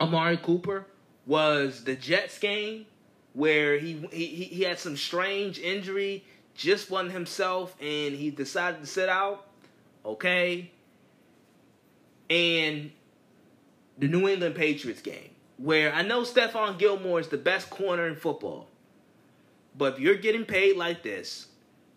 Amari 0.00 0.36
Cooper 0.36 0.86
was 1.26 1.84
the 1.84 1.94
Jets 1.94 2.38
game 2.38 2.86
where 3.32 3.78
he 3.78 4.06
he 4.12 4.26
he 4.26 4.62
had 4.62 4.78
some 4.78 4.96
strange 4.96 5.58
injury, 5.58 6.24
just 6.54 6.90
wasn't 6.90 7.12
himself, 7.12 7.76
and 7.80 8.14
he 8.14 8.30
decided 8.30 8.80
to 8.80 8.86
sit 8.86 9.08
out. 9.08 9.46
Okay. 10.04 10.70
And 12.30 12.90
the 13.98 14.08
New 14.08 14.28
England 14.28 14.54
Patriots 14.54 15.02
game, 15.02 15.30
where 15.64 15.94
I 15.94 16.02
know 16.02 16.24
Stephon 16.24 16.78
Gilmore 16.78 17.20
is 17.20 17.28
the 17.28 17.38
best 17.38 17.70
corner 17.70 18.06
in 18.06 18.16
football. 18.16 18.68
But 19.74 19.94
if 19.94 19.98
you're 19.98 20.14
getting 20.14 20.44
paid 20.44 20.76
like 20.76 21.02
this, 21.02 21.46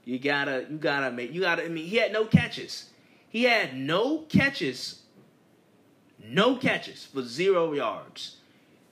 you 0.05 0.19
gotta 0.19 0.65
you 0.69 0.77
gotta 0.77 1.11
make 1.11 1.33
you 1.33 1.41
gotta 1.41 1.65
I 1.65 1.67
mean 1.67 1.85
he 1.85 1.97
had 1.97 2.13
no 2.13 2.23
catches. 2.23 2.91
He 3.27 3.43
had 3.43 3.75
no 3.75 4.19
catches, 4.19 5.01
no 6.23 6.55
catches 6.55 7.07
for 7.07 7.21
zero 7.23 7.73
yards. 7.73 8.37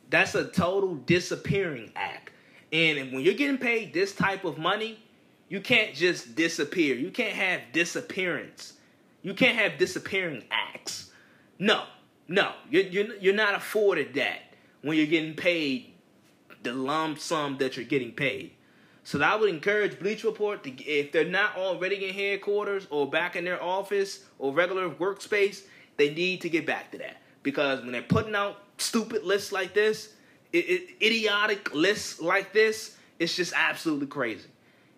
That's 0.10 0.36
a 0.36 0.44
total 0.44 0.96
disappearing 0.96 1.94
act. 1.96 2.32
And 2.74 3.14
when 3.14 3.22
you're 3.22 3.34
getting 3.34 3.58
paid 3.58 3.94
this 3.94 4.14
type 4.14 4.44
of 4.44 4.58
money, 4.58 5.00
you 5.48 5.62
can't 5.62 5.96
just 5.96 6.36
disappear. 6.36 6.96
You 6.96 7.12
can't 7.12 7.34
have 7.34 7.62
disappearance. 7.72 8.74
You 9.22 9.36
can't 9.36 9.58
have 9.58 9.78
disappearing 9.78 10.44
acts. 10.52 11.12
No, 11.60 11.84
no, 12.28 12.52
you're, 12.70 12.84
you're, 12.84 13.16
you're 13.16 13.34
not 13.34 13.56
afforded 13.56 14.16
that 14.16 14.42
when 14.86 14.96
you're 14.96 15.08
getting 15.08 15.34
paid 15.34 15.92
the 16.62 16.72
lump 16.72 17.18
sum 17.18 17.58
that 17.58 17.76
you're 17.76 17.86
getting 17.86 18.12
paid. 18.12 18.52
So 19.04 19.20
I 19.20 19.36
would 19.36 19.50
encourage 19.50 20.00
Bleach 20.00 20.24
Report 20.24 20.64
to, 20.64 20.84
if 20.84 21.12
they're 21.12 21.26
not 21.26 21.56
already 21.56 22.08
in 22.08 22.14
headquarters 22.14 22.86
or 22.92 23.10
back 23.10 23.36
in 23.36 23.46
their 23.46 23.62
office 23.62 24.26
or 24.38 24.54
regular 24.54 24.88
workspace, 24.90 25.64
they 25.98 26.14
need 26.14 26.42
to 26.42 26.50
get 26.50 26.68
back 26.68 26.92
to 26.92 27.00
that 27.00 27.18
because 27.42 27.82
when 27.82 27.94
they're 27.94 28.04
putting 28.04 28.36
out 28.36 28.58
stupid 28.78 29.24
lists 29.24 29.52
like 29.52 29.74
this, 29.74 30.14
it, 30.54 30.70
it, 30.70 30.90
idiotic 31.02 31.74
lists 31.74 32.22
like 32.22 32.54
this, 32.54 32.96
it's 33.18 33.36
just 33.36 33.54
absolutely 33.56 34.08
crazy. 34.08 34.50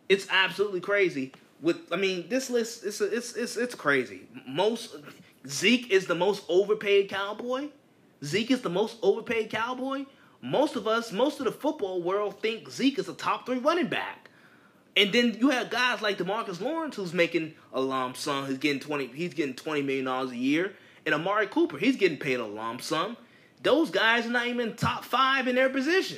It's 0.09 0.27
absolutely 0.29 0.81
crazy. 0.81 1.31
With 1.61 1.93
I 1.93 1.95
mean, 1.95 2.27
this 2.27 2.49
list 2.49 2.85
it's 2.85 2.99
it's 2.99 3.35
it's 3.35 3.55
it's 3.55 3.75
crazy. 3.75 4.27
Most 4.45 4.97
Zeke 5.47 5.91
is 5.91 6.07
the 6.07 6.15
most 6.15 6.43
overpaid 6.49 7.09
cowboy. 7.09 7.69
Zeke 8.23 8.51
is 8.51 8.61
the 8.61 8.69
most 8.69 8.97
overpaid 9.01 9.49
cowboy. 9.49 10.05
Most 10.41 10.75
of 10.75 10.87
us, 10.87 11.11
most 11.11 11.39
of 11.39 11.45
the 11.45 11.51
football 11.51 12.01
world 12.01 12.41
think 12.41 12.69
Zeke 12.69 12.99
is 12.99 13.09
a 13.09 13.13
top 13.13 13.45
three 13.45 13.59
running 13.59 13.87
back. 13.87 14.29
And 14.95 15.13
then 15.13 15.37
you 15.39 15.49
have 15.49 15.69
guys 15.69 16.01
like 16.01 16.17
Demarcus 16.17 16.59
Lawrence 16.59 16.95
who's 16.95 17.13
making 17.13 17.53
a 17.71 17.79
lump 17.79 18.17
sum. 18.17 18.47
He's 18.47 18.57
getting 18.57 18.79
twenty. 18.79 19.07
He's 19.07 19.33
getting 19.33 19.53
twenty 19.53 19.83
million 19.83 20.05
dollars 20.05 20.31
a 20.31 20.37
year. 20.37 20.73
And 21.05 21.13
Amari 21.13 21.47
Cooper, 21.47 21.77
he's 21.77 21.95
getting 21.95 22.17
paid 22.17 22.39
a 22.39 22.45
lump 22.45 22.81
sum. 22.81 23.15
Those 23.61 23.91
guys 23.91 24.25
are 24.25 24.31
not 24.31 24.47
even 24.47 24.75
top 24.75 25.03
five 25.03 25.47
in 25.47 25.55
their 25.55 25.69
position. 25.69 26.17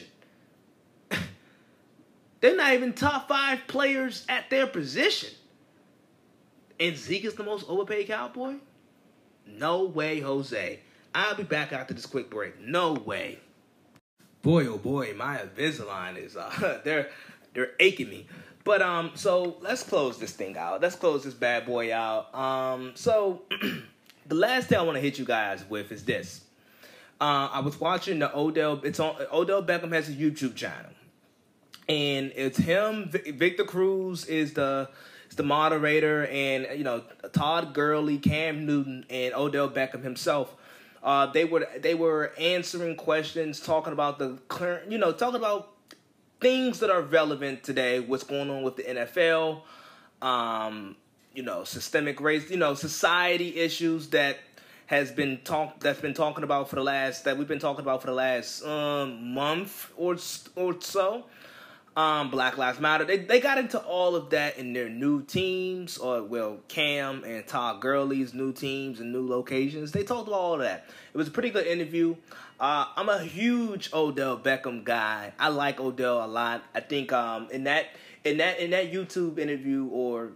They're 2.42 2.56
not 2.56 2.74
even 2.74 2.94
top 2.94 3.28
five 3.28 3.60
players 3.68 4.26
at 4.30 4.50
their 4.50 4.66
position. 4.66 5.30
And 6.80 6.96
Zeke 6.96 7.26
is 7.26 7.36
the 7.36 7.44
most 7.44 7.66
overpaid 7.68 8.08
cowboy? 8.08 8.56
No 9.46 9.84
way, 9.84 10.22
Jose. 10.22 10.80
I'll 11.14 11.36
be 11.36 11.44
back 11.44 11.74
after 11.74 11.94
this 11.94 12.06
quick 12.06 12.30
break. 12.30 12.60
No 12.60 12.94
way. 12.94 13.40
Boy, 14.42 14.68
oh 14.68 14.78
boy, 14.78 15.14
my 15.18 15.38
Invisalign 15.38 16.18
is 16.18 16.38
uh 16.38 16.80
they're 16.84 17.10
they're 17.54 17.72
aching 17.80 18.10
me. 18.10 18.28
But 18.64 18.82
um, 18.82 19.12
so 19.16 19.58
let's 19.62 19.84
close 19.84 20.20
this 20.20 20.34
thing 20.34 20.58
out. 20.58 20.82
Let's 20.82 20.96
close 20.96 21.24
this 21.24 21.34
bad 21.34 21.66
boy 21.66 21.94
out. 21.94 22.34
Um, 22.36 22.92
so 22.94 23.42
the 24.28 24.36
last 24.36 24.68
thing 24.68 24.78
I 24.78 24.82
want 24.82 24.96
to 24.96 25.02
hit 25.02 25.18
you 25.18 25.26
guys 25.26 25.64
with 25.68 25.92
is 25.92 26.06
this. 26.06 26.42
Uh, 27.20 27.50
I 27.52 27.60
was 27.62 27.80
watching 27.80 28.20
the 28.20 28.36
Odell. 28.36 28.80
It's 28.84 29.00
on 29.00 29.16
Odell 29.32 29.64
Beckham 29.64 29.92
has 29.92 30.08
a 30.08 30.14
YouTube 30.14 30.56
channel, 30.56 30.92
and 31.88 32.32
it's 32.36 32.58
him. 32.58 33.10
Victor 33.12 33.66
Cruz 33.66 34.26
is 34.26 34.54
the 34.54 34.90
is 35.30 35.36
the 35.36 35.44
moderator, 35.44 36.28
and 36.28 36.68
you 36.78 36.84
know 36.84 37.04
Todd 37.34 37.74
Gurley, 37.74 38.20
Cam 38.20 38.66
Newton, 38.66 39.06
and 39.10 39.34
Odell 39.34 39.70
Beckham 39.70 40.04
himself 40.04 40.56
Uh, 41.04 41.28
they 41.28 41.46
were 41.46 41.68
they 41.78 41.96
were 41.96 42.34
answering 42.38 42.96
questions, 42.96 43.60
talking 43.60 43.94
about 43.94 44.20
the 44.20 44.38
current, 44.48 44.92
you 44.92 44.98
know, 44.98 45.12
talking 45.12 45.38
about 45.38 45.72
things 46.42 46.80
that 46.80 46.90
are 46.90 47.02
relevant 47.02 47.64
today. 47.64 48.00
What's 48.00 48.24
going 48.24 48.50
on 48.50 48.64
with 48.64 48.76
the 48.76 48.84
NFL? 48.84 49.62
Um, 50.22 50.98
you 51.34 51.44
know, 51.44 51.64
systemic 51.64 52.20
race, 52.20 52.50
you 52.50 52.58
know, 52.58 52.74
society 52.74 53.58
issues 53.58 54.10
that 54.10 54.40
has 54.88 55.12
been 55.12 55.40
talked 55.44 55.82
that's 55.82 56.02
been 56.02 56.16
talking 56.16 56.44
about 56.44 56.70
for 56.70 56.76
the 56.76 56.84
last 56.84 57.24
that 57.26 57.38
we've 57.38 57.48
been 57.48 57.60
talking 57.60 57.82
about 57.82 58.02
for 58.02 58.08
the 58.08 58.14
last 58.14 58.66
um, 58.66 59.34
month 59.34 59.92
or 59.96 60.18
or 60.56 60.82
so. 60.82 61.26
Um, 62.00 62.32
Black 62.32 62.58
Lives 62.58 62.80
Matter. 62.80 63.04
They 63.04 63.18
they 63.18 63.42
got 63.42 63.58
into 63.58 63.78
all 63.78 64.16
of 64.16 64.30
that 64.30 64.58
in 64.58 64.72
their 64.72 64.88
new 64.88 65.22
teams, 65.22 65.98
or 65.98 66.24
well, 66.24 66.60
Cam 66.70 67.26
and 67.26 67.46
Todd 67.46 67.82
Gurley's 67.82 68.34
new 68.34 68.54
teams 68.54 69.02
and 69.02 69.12
new 69.12 69.28
locations. 69.28 69.92
They 69.92 70.04
talked 70.04 70.30
about 70.30 70.40
all 70.40 70.54
of 70.54 70.60
that. 70.62 70.86
It 71.14 71.18
was 71.18 71.28
a 71.28 71.32
pretty 71.32 71.50
good 71.50 71.68
interview. 71.68 72.16
Uh, 72.58 72.86
I'm 72.96 73.10
a 73.10 73.22
huge 73.22 73.90
Odell 73.92 74.40
Beckham 74.40 74.86
guy. 74.86 75.34
I 75.38 75.50
like 75.50 75.82
Odell 75.82 76.24
a 76.24 76.28
lot. 76.28 76.64
I 76.74 76.80
think 76.80 77.12
um, 77.12 77.50
in 77.52 77.66
that 77.66 77.88
in 78.24 78.38
that 78.38 78.60
in 78.62 78.70
that 78.70 78.94
YouTube 78.94 79.38
interview 79.38 79.90
or 79.92 80.32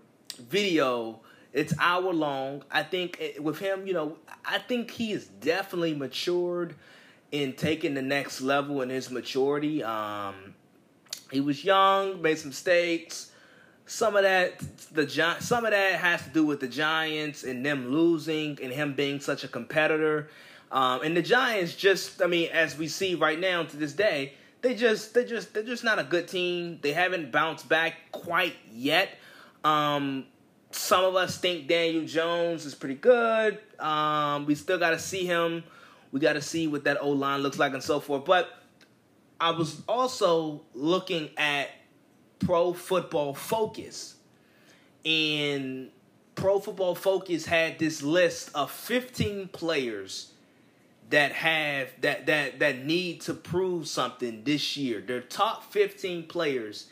video, 0.50 1.22
it's 1.54 1.74
hour 1.80 2.12
long. 2.12 2.66
I 2.72 2.84
think 2.84 3.22
it, 3.22 3.42
with 3.42 3.60
him, 3.60 3.88
you 3.88 3.94
know, 3.94 4.18
I 4.44 4.58
think 4.58 4.92
he 4.92 5.14
is 5.14 5.28
definitely 5.28 5.94
matured 5.94 6.76
in 7.32 7.54
taking 7.54 7.94
the 7.94 8.02
next 8.02 8.42
level 8.42 8.82
in 8.82 8.90
his 8.90 9.10
maturity. 9.10 9.82
Um, 9.82 10.56
he 11.34 11.42
was 11.42 11.64
young, 11.64 12.22
made 12.22 12.38
some 12.38 12.50
mistakes. 12.50 13.32
Some 13.86 14.16
of 14.16 14.24
that 14.24 14.60
the 14.94 15.08
some 15.40 15.66
of 15.66 15.72
that 15.72 16.00
has 16.00 16.24
to 16.24 16.30
do 16.30 16.46
with 16.46 16.60
the 16.62 16.68
Giants 16.68 17.44
and 17.44 17.66
them 17.66 17.92
losing 17.92 18.58
and 18.62 18.72
him 18.72 18.94
being 18.94 19.20
such 19.20 19.44
a 19.44 19.48
competitor. 19.48 20.30
Um, 20.72 21.02
and 21.04 21.16
the 21.16 21.22
Giants 21.22 21.76
just, 21.76 22.22
I 22.22 22.26
mean, 22.26 22.50
as 22.52 22.78
we 22.78 22.88
see 22.88 23.14
right 23.14 23.40
now 23.40 23.64
to 23.64 23.78
this 23.78 23.94
day, 23.94 24.34
they 24.62 24.74
just 24.74 25.14
they 25.14 25.26
just 25.26 25.54
they're 25.54 25.64
just 25.64 25.84
not 25.84 26.00
a 26.00 26.04
good 26.04 26.28
team. 26.28 26.80
They 26.82 26.94
haven't 26.94 27.32
bounced 27.32 27.68
back 27.68 27.96
quite 28.12 28.56
yet. 28.72 29.10
Um, 29.64 30.26
some 30.72 31.04
of 31.04 31.16
us 31.16 31.38
think 31.38 31.68
Daniel 31.68 32.06
Jones 32.06 32.66
is 32.66 32.74
pretty 32.74 32.96
good. 32.96 33.60
Um, 33.80 34.46
we 34.46 34.56
still 34.56 34.80
got 34.80 34.92
to 34.92 35.00
see 35.00 35.26
him. 35.26 35.64
We 36.12 36.20
got 36.20 36.34
to 36.34 36.42
see 36.42 36.68
what 36.68 36.86
that 36.86 37.02
O 37.02 37.10
line 37.10 37.42
looks 37.42 37.60
like 37.60 37.74
and 37.74 37.84
so 37.84 38.00
forth. 38.00 38.26
But 38.26 38.50
I 39.40 39.52
was 39.52 39.82
also 39.88 40.62
looking 40.74 41.30
at 41.38 41.70
Pro 42.40 42.74
Football 42.74 43.34
Focus, 43.34 44.16
and 45.06 45.90
Pro 46.36 46.60
Football 46.60 46.96
Focus 46.96 47.46
had 47.46 47.80
this 47.80 48.02
list 48.02 48.52
of 48.56 48.72
15 48.72 49.50
players 49.50 50.32
that 51.10 51.32
have 51.34 51.90
that 52.02 52.26
that 52.28 52.60
that 52.60 52.86
need 52.86 53.22
to 53.22 53.34
prove 53.34 53.88
something 53.88 54.44
this 54.44 54.78
year. 54.78 55.02
Their 55.02 55.22
top 55.22 55.72
15 55.72 56.28
players 56.28 56.88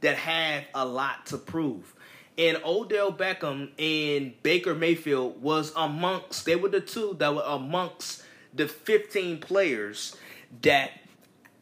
that 0.00 0.16
have 0.16 0.64
a 0.74 0.86
lot 0.86 1.26
to 1.26 1.38
prove 1.38 1.94
and 2.38 2.60
Odell 2.64 3.12
Beckham 3.12 3.70
and 3.78 4.40
Baker 4.42 4.74
Mayfield 4.74 5.42
was 5.42 5.72
amongst 5.76 6.44
they 6.44 6.56
were 6.56 6.68
the 6.68 6.80
two 6.80 7.16
that 7.18 7.34
were 7.34 7.42
amongst 7.42 8.22
the 8.54 8.68
15 8.68 9.38
players 9.38 10.16
that 10.62 10.90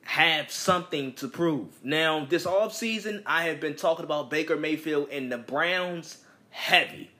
have 0.04 0.50
something 0.50 1.12
to 1.14 1.28
prove. 1.28 1.68
Now, 1.82 2.24
this 2.24 2.46
offseason, 2.46 3.22
I 3.26 3.44
have 3.44 3.60
been 3.60 3.74
talking 3.74 4.04
about 4.04 4.30
Baker 4.30 4.56
Mayfield 4.56 5.08
and 5.10 5.32
the 5.32 5.38
Browns 5.38 6.18
heavy. 6.50 7.10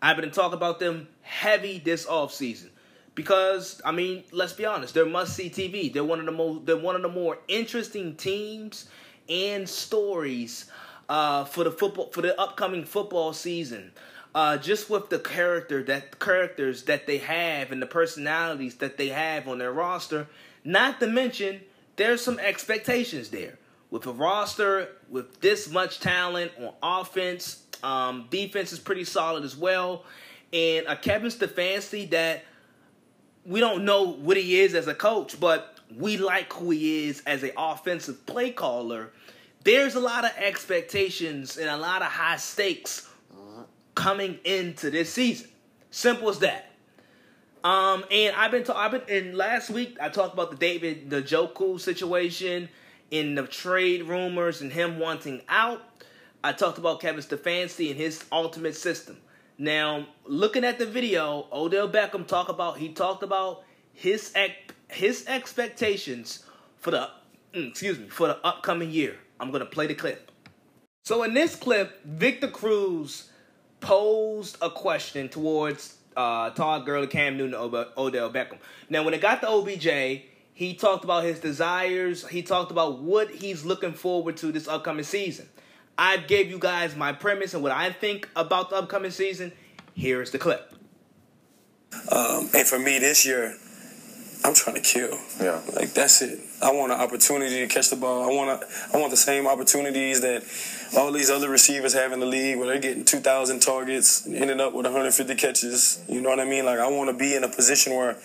I've 0.00 0.16
been 0.16 0.30
talking 0.30 0.56
about 0.56 0.78
them 0.78 1.08
heavy 1.22 1.78
this 1.78 2.06
offseason. 2.06 2.68
Because 3.14 3.82
I 3.84 3.90
mean, 3.90 4.22
let's 4.30 4.52
be 4.52 4.64
honest, 4.64 4.94
they're 4.94 5.04
must 5.04 5.34
see 5.34 5.50
TV. 5.50 5.92
They're 5.92 6.04
one 6.04 6.20
of 6.20 6.26
the 6.26 6.32
most 6.32 6.66
they're 6.66 6.76
one 6.76 6.94
of 6.94 7.02
the 7.02 7.08
more 7.08 7.38
interesting 7.48 8.14
teams 8.14 8.88
and 9.28 9.68
stories 9.68 10.70
uh, 11.08 11.44
for 11.44 11.64
the 11.64 11.72
football 11.72 12.10
for 12.12 12.22
the 12.22 12.40
upcoming 12.40 12.84
football 12.84 13.32
season. 13.32 13.90
Uh, 14.36 14.56
just 14.56 14.88
with 14.88 15.08
the 15.08 15.18
character 15.18 15.82
that 15.82 16.20
characters 16.20 16.84
that 16.84 17.08
they 17.08 17.18
have 17.18 17.72
and 17.72 17.82
the 17.82 17.86
personalities 17.86 18.76
that 18.76 18.96
they 18.96 19.08
have 19.08 19.48
on 19.48 19.58
their 19.58 19.72
roster. 19.72 20.28
Not 20.62 21.00
to 21.00 21.08
mention, 21.08 21.62
there's 21.98 22.22
some 22.22 22.38
expectations 22.38 23.28
there 23.28 23.58
with 23.90 24.06
a 24.06 24.12
roster 24.12 24.88
with 25.10 25.40
this 25.40 25.70
much 25.70 26.00
talent 26.00 26.52
on 26.58 26.72
offense. 26.82 27.62
Um, 27.82 28.26
defense 28.30 28.72
is 28.72 28.78
pretty 28.78 29.04
solid 29.04 29.44
as 29.44 29.56
well, 29.56 30.04
and 30.52 30.86
a 30.86 30.96
Kevin 30.96 31.30
Stefanski 31.30 32.10
that 32.10 32.44
we 33.44 33.60
don't 33.60 33.84
know 33.84 34.04
what 34.04 34.36
he 34.36 34.60
is 34.60 34.74
as 34.74 34.88
a 34.88 34.94
coach, 34.94 35.38
but 35.38 35.78
we 35.96 36.16
like 36.16 36.52
who 36.52 36.70
he 36.70 37.08
is 37.08 37.22
as 37.26 37.42
an 37.42 37.52
offensive 37.56 38.24
play 38.26 38.50
caller 38.50 39.12
there's 39.64 39.94
a 39.94 40.00
lot 40.00 40.24
of 40.24 40.30
expectations 40.38 41.58
and 41.58 41.68
a 41.68 41.76
lot 41.76 42.02
of 42.02 42.08
high 42.08 42.36
stakes 42.36 43.08
coming 43.94 44.38
into 44.44 44.90
this 44.90 45.12
season. 45.12 45.48
Simple 45.90 46.28
as 46.28 46.38
that. 46.38 46.67
Um, 47.64 48.04
and 48.10 48.36
I've 48.36 48.50
been, 48.50 48.64
talking. 48.64 49.00
In 49.08 49.36
last 49.36 49.70
week 49.70 49.96
I 50.00 50.08
talked 50.08 50.34
about 50.34 50.50
the 50.50 50.56
David 50.56 51.10
the 51.10 51.22
Njoku 51.22 51.80
situation, 51.80 52.68
in 53.10 53.34
the 53.34 53.46
trade 53.46 54.04
rumors 54.04 54.60
and 54.60 54.72
him 54.72 54.98
wanting 54.98 55.42
out. 55.48 55.82
I 56.42 56.52
talked 56.52 56.78
about 56.78 57.00
Kevin 57.00 57.22
Stefanski 57.22 57.90
and 57.90 57.98
his 57.98 58.24
ultimate 58.30 58.76
system. 58.76 59.18
Now, 59.58 60.06
looking 60.24 60.64
at 60.64 60.78
the 60.78 60.86
video, 60.86 61.46
Odell 61.52 61.88
Beckham 61.88 62.26
talk 62.26 62.48
about 62.48 62.78
he 62.78 62.90
talked 62.90 63.22
about 63.22 63.64
his 63.92 64.32
his 64.88 65.26
expectations 65.26 66.44
for 66.76 66.92
the 66.92 67.10
mm, 67.54 67.70
excuse 67.70 67.98
me 67.98 68.08
for 68.08 68.28
the 68.28 68.46
upcoming 68.46 68.90
year. 68.90 69.16
I'm 69.40 69.50
going 69.50 69.60
to 69.60 69.66
play 69.66 69.86
the 69.86 69.94
clip. 69.94 70.30
So 71.04 71.22
in 71.22 71.34
this 71.34 71.56
clip, 71.56 72.04
Victor 72.04 72.48
Cruz 72.48 73.30
posed 73.80 74.58
a 74.60 74.70
question 74.70 75.28
towards 75.28 75.97
uh, 76.16 76.50
Todd 76.50 76.84
Gurley, 76.86 77.06
Cam 77.06 77.36
Newton, 77.36 77.54
Odell 77.54 78.30
Beckham. 78.30 78.58
Now, 78.88 79.02
when 79.02 79.14
it 79.14 79.20
got 79.20 79.40
to 79.42 79.48
OBJ, 79.48 80.22
he 80.54 80.74
talked 80.74 81.04
about 81.04 81.24
his 81.24 81.38
desires. 81.38 82.26
He 82.26 82.42
talked 82.42 82.70
about 82.70 82.98
what 82.98 83.30
he's 83.30 83.64
looking 83.64 83.92
forward 83.92 84.36
to 84.38 84.50
this 84.50 84.66
upcoming 84.66 85.04
season. 85.04 85.48
I 85.96 86.16
gave 86.16 86.50
you 86.50 86.58
guys 86.58 86.96
my 86.96 87.12
premise 87.12 87.54
and 87.54 87.62
what 87.62 87.72
I 87.72 87.92
think 87.92 88.28
about 88.36 88.70
the 88.70 88.76
upcoming 88.76 89.10
season. 89.10 89.52
Here's 89.94 90.30
the 90.30 90.38
clip. 90.38 90.72
Um, 92.10 92.50
and 92.54 92.66
for 92.66 92.78
me 92.78 92.98
this 92.98 93.26
year, 93.26 93.56
I'm 94.44 94.54
trying 94.54 94.76
to 94.76 94.82
kill. 94.82 95.18
Yeah. 95.40 95.60
Like 95.74 95.92
that's 95.94 96.22
it. 96.22 96.38
I 96.62 96.72
want 96.72 96.92
an 96.92 97.00
opportunity 97.00 97.60
to 97.60 97.66
catch 97.66 97.90
the 97.90 97.96
ball. 97.96 98.22
I 98.22 98.34
want 98.34 98.60
to, 98.60 98.66
I 98.92 98.98
want 98.98 99.10
the 99.10 99.16
same 99.16 99.46
opportunities 99.46 100.20
that 100.20 100.44
all 100.96 101.12
these 101.12 101.30
other 101.30 101.48
receivers 101.48 101.92
have 101.94 102.12
in 102.12 102.20
the 102.20 102.26
league, 102.26 102.58
where 102.58 102.66
they're 102.66 102.80
getting 102.80 103.04
2,000 103.04 103.60
targets, 103.60 104.26
ending 104.26 104.60
up 104.60 104.72
with 104.72 104.86
150 104.86 105.34
catches. 105.34 106.02
You 106.08 106.20
know 106.20 106.30
what 106.30 106.40
I 106.40 106.44
mean? 106.44 106.64
Like 106.64 106.78
I 106.78 106.88
want 106.88 107.10
to 107.10 107.16
be 107.16 107.34
in 107.34 107.44
a 107.44 107.48
position 107.48 107.94
where 107.94 108.16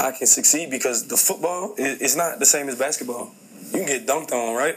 I 0.00 0.12
can 0.12 0.26
succeed 0.26 0.70
because 0.70 1.08
the 1.08 1.16
football 1.16 1.74
is 1.78 2.16
not 2.16 2.38
the 2.38 2.46
same 2.46 2.68
as 2.68 2.78
basketball. 2.78 3.32
You 3.66 3.84
can 3.84 3.86
get 3.86 4.06
dunked 4.06 4.32
on, 4.32 4.54
right? 4.54 4.76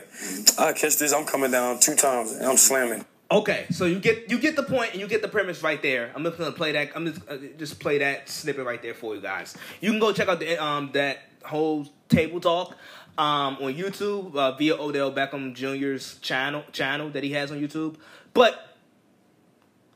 I 0.57 0.73
catch 0.73 0.97
this, 0.97 1.13
I'm 1.13 1.25
coming 1.25 1.51
down 1.51 1.79
two 1.79 1.95
times 1.95 2.31
and 2.31 2.45
I'm 2.45 2.57
slamming. 2.57 3.05
Okay, 3.30 3.65
so 3.71 3.86
you 3.86 3.99
get 3.99 4.32
you 4.32 4.39
get 4.39 4.55
the 4.55 4.63
point 4.63 4.91
and 4.93 5.01
you 5.01 5.07
get 5.07 5.21
the 5.21 5.28
premise 5.28 5.61
right 5.61 5.82
there. 5.82 6.11
I'm 6.15 6.23
just 6.23 6.38
gonna 6.38 6.51
play 6.53 6.71
that. 6.71 6.91
I'm 6.95 7.05
just 7.07 7.30
uh, 7.30 7.38
just 7.57 7.80
play 7.80 7.97
that 7.97 8.30
snippet 8.30 8.65
right 8.65 8.82
there 8.82 8.93
for 8.93 9.15
you 9.15 9.21
guys. 9.21 9.57
You 9.82 9.91
can 9.91 9.99
go 9.99 10.13
check 10.13 10.30
out 10.30 10.39
the 10.39 10.63
um 10.63 10.91
that 10.93 11.19
whole 11.43 11.86
table 12.07 12.39
talk 12.39 12.75
um 13.17 13.57
on 13.59 13.73
YouTube 13.73 14.34
uh, 14.36 14.53
via 14.53 14.75
Odell 14.75 15.11
Beckham 15.11 15.53
Jr.'s 15.53 16.19
channel 16.21 16.63
channel 16.71 17.09
that 17.09 17.23
he 17.23 17.34
has 17.34 17.51
on 17.51 17.59
YouTube. 17.59 17.97
But 18.34 18.78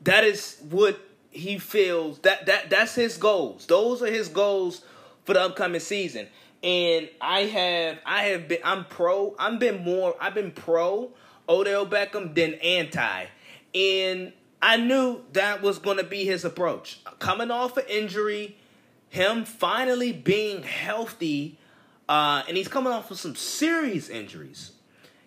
that 0.02 0.24
is 0.24 0.58
what 0.68 1.00
he 1.30 1.58
feels 1.58 2.18
that 2.20 2.44
that 2.44 2.68
that's 2.68 2.94
his 2.94 3.16
goals. 3.16 3.64
Those 3.64 4.02
are 4.02 4.10
his 4.10 4.28
goals 4.28 4.82
for 5.24 5.32
the 5.32 5.40
upcoming 5.40 5.80
season. 5.80 6.28
And 6.62 7.08
I 7.18 7.40
have 7.44 7.98
I 8.04 8.24
have 8.24 8.46
been 8.46 8.60
I'm 8.62 8.84
pro. 8.84 9.34
I've 9.38 9.58
been 9.58 9.82
more 9.82 10.14
I've 10.20 10.34
been 10.34 10.50
pro 10.50 11.12
Odell 11.48 11.86
Beckham 11.86 12.34
than 12.34 12.54
anti. 12.54 13.26
And 13.74 14.32
I 14.60 14.76
knew 14.76 15.22
that 15.32 15.62
was 15.62 15.78
going 15.78 15.96
to 15.96 16.04
be 16.04 16.24
his 16.24 16.44
approach. 16.44 17.00
Coming 17.18 17.50
off 17.50 17.76
an 17.76 17.84
injury, 17.88 18.56
him 19.08 19.44
finally 19.44 20.12
being 20.12 20.62
healthy, 20.62 21.58
uh, 22.08 22.42
and 22.46 22.56
he's 22.56 22.68
coming 22.68 22.92
off 22.92 23.10
of 23.10 23.18
some 23.18 23.34
serious 23.34 24.08
injuries. 24.08 24.72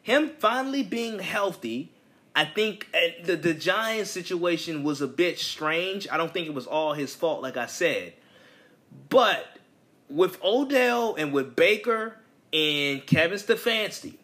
Him 0.02 0.32
finally 0.40 0.84
being 0.84 1.20
healthy, 1.20 1.92
I 2.36 2.46
think 2.46 2.88
uh, 2.94 3.26
the, 3.26 3.36
the 3.36 3.54
Giants 3.54 4.12
situation 4.12 4.84
was 4.84 5.02
a 5.02 5.08
bit 5.08 5.40
strange. 5.40 6.08
I 6.12 6.18
don't 6.18 6.34
think 6.34 6.48
it 6.48 6.54
was 6.54 6.68
all 6.68 6.94
his 6.94 7.16
fault, 7.16 7.42
like 7.42 7.58
I 7.58 7.66
said. 7.66 8.14
But 9.10 9.46
with 10.10 10.42
Odell 10.44 11.16
and 11.16 11.34
with 11.34 11.56
Baker 11.56 12.18
and 12.54 13.06
Kevin 13.06 13.38
Stefanski, 13.38 14.16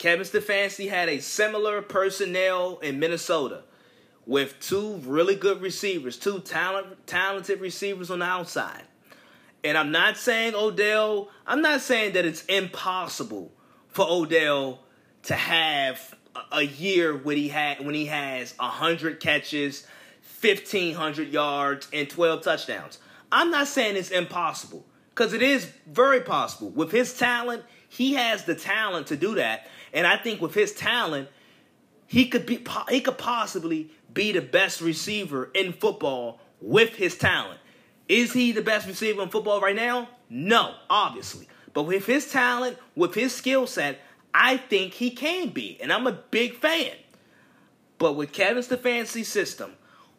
Kevin 0.00 0.24
Stefanski 0.24 0.88
had 0.88 1.10
a 1.10 1.20
similar 1.20 1.82
personnel 1.82 2.78
in 2.78 2.98
Minnesota 2.98 3.64
with 4.24 4.58
two 4.58 4.94
really 5.04 5.34
good 5.34 5.60
receivers, 5.60 6.16
two 6.16 6.40
talent, 6.40 7.06
talented 7.06 7.60
receivers 7.60 8.10
on 8.10 8.20
the 8.20 8.24
outside. 8.24 8.84
And 9.62 9.76
I'm 9.76 9.92
not 9.92 10.16
saying 10.16 10.54
Odell, 10.54 11.28
I'm 11.46 11.60
not 11.60 11.82
saying 11.82 12.14
that 12.14 12.24
it's 12.24 12.46
impossible 12.46 13.52
for 13.88 14.06
Odell 14.08 14.80
to 15.24 15.34
have 15.34 16.14
a 16.50 16.62
year 16.62 17.14
when 17.14 17.36
he 17.36 17.48
had 17.48 17.84
when 17.84 17.94
he 17.94 18.06
has 18.06 18.54
100 18.56 19.20
catches, 19.20 19.86
1500 20.40 21.28
yards 21.28 21.88
and 21.92 22.08
12 22.08 22.42
touchdowns. 22.42 23.00
I'm 23.30 23.50
not 23.50 23.68
saying 23.68 23.96
it's 23.96 24.10
impossible 24.10 24.86
cuz 25.14 25.34
it 25.34 25.42
is 25.42 25.70
very 25.86 26.22
possible. 26.22 26.70
With 26.70 26.90
his 26.90 27.12
talent, 27.18 27.64
he 27.90 28.14
has 28.14 28.44
the 28.44 28.54
talent 28.54 29.08
to 29.08 29.16
do 29.16 29.34
that. 29.34 29.66
And 29.92 30.06
I 30.06 30.16
think 30.16 30.40
with 30.40 30.54
his 30.54 30.72
talent, 30.72 31.28
he 32.06 32.26
could 32.26 32.46
be 32.46 32.64
he 32.88 33.00
could 33.00 33.18
possibly 33.18 33.90
be 34.12 34.32
the 34.32 34.40
best 34.40 34.80
receiver 34.80 35.50
in 35.54 35.72
football 35.72 36.40
with 36.60 36.96
his 36.96 37.16
talent. 37.16 37.60
Is 38.08 38.32
he 38.32 38.52
the 38.52 38.62
best 38.62 38.86
receiver 38.88 39.22
in 39.22 39.28
football 39.28 39.60
right 39.60 39.76
now? 39.76 40.08
No, 40.28 40.74
obviously. 40.88 41.48
But 41.72 41.84
with 41.84 42.06
his 42.06 42.30
talent, 42.30 42.76
with 42.96 43.14
his 43.14 43.34
skill 43.34 43.66
set, 43.66 44.00
I 44.34 44.56
think 44.56 44.94
he 44.94 45.10
can 45.10 45.50
be. 45.50 45.78
And 45.80 45.92
I'm 45.92 46.06
a 46.06 46.12
big 46.12 46.54
fan. 46.54 46.92
But 47.98 48.14
with 48.14 48.32
Kevin 48.32 48.62
Stefanski's 48.62 49.28
system, 49.28 49.72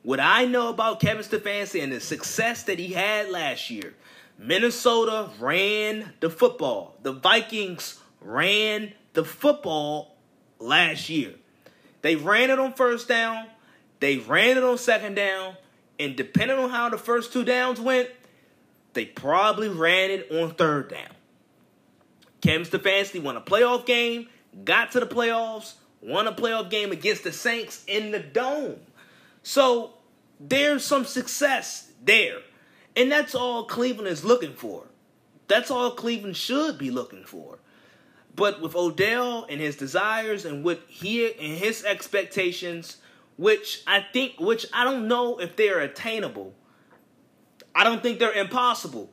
what 0.03 0.19
I 0.19 0.45
know 0.45 0.69
about 0.69 0.99
Kevin 0.99 1.23
Stefanski 1.23 1.83
and 1.83 1.91
the 1.91 1.99
success 1.99 2.63
that 2.63 2.79
he 2.79 2.93
had 2.93 3.29
last 3.29 3.69
year, 3.69 3.93
Minnesota 4.37 5.29
ran 5.39 6.13
the 6.19 6.29
football. 6.29 6.95
The 7.03 7.11
Vikings 7.11 7.99
ran 8.21 8.93
the 9.13 9.23
football 9.23 10.15
last 10.59 11.09
year. 11.09 11.33
They 12.01 12.15
ran 12.15 12.49
it 12.49 12.59
on 12.59 12.73
first 12.73 13.07
down, 13.07 13.47
they 13.99 14.17
ran 14.17 14.57
it 14.57 14.63
on 14.63 14.77
second 14.77 15.15
down, 15.15 15.55
and 15.99 16.15
depending 16.15 16.57
on 16.57 16.69
how 16.69 16.89
the 16.89 16.97
first 16.97 17.31
two 17.31 17.43
downs 17.43 17.79
went, 17.79 18.09
they 18.93 19.05
probably 19.05 19.69
ran 19.69 20.11
it 20.11 20.31
on 20.31 20.55
third 20.55 20.89
down. 20.89 21.11
Kevin 22.41 22.65
Stefanski 22.65 23.21
won 23.21 23.37
a 23.37 23.41
playoff 23.41 23.85
game, 23.85 24.27
got 24.65 24.91
to 24.93 24.99
the 24.99 25.05
playoffs, 25.05 25.75
won 26.01 26.27
a 26.27 26.33
playoff 26.33 26.69
game 26.69 26.91
against 26.91 27.23
the 27.23 27.31
Saints 27.31 27.83
in 27.87 28.11
the 28.11 28.19
dome. 28.19 28.79
So 29.43 29.93
there's 30.39 30.83
some 30.83 31.05
success 31.05 31.91
there. 32.03 32.39
And 32.95 33.11
that's 33.11 33.35
all 33.35 33.65
Cleveland 33.65 34.07
is 34.07 34.25
looking 34.25 34.53
for. 34.53 34.87
That's 35.47 35.71
all 35.71 35.91
Cleveland 35.91 36.35
should 36.35 36.77
be 36.77 36.91
looking 36.91 37.23
for. 37.23 37.59
But 38.35 38.61
with 38.61 38.75
Odell 38.75 39.45
and 39.49 39.59
his 39.59 39.75
desires 39.75 40.45
and 40.45 40.63
what 40.63 40.81
he 40.87 41.25
and 41.25 41.57
his 41.57 41.83
expectations 41.83 42.97
which 43.41 43.81
I 43.87 44.05
think, 44.13 44.39
which 44.39 44.67
I 44.71 44.83
don't 44.83 45.07
know 45.07 45.39
if 45.39 45.55
they're 45.55 45.79
attainable. 45.79 46.53
I 47.73 47.83
don't 47.83 48.03
think 48.03 48.19
they're 48.19 48.33
impossible. 48.33 49.11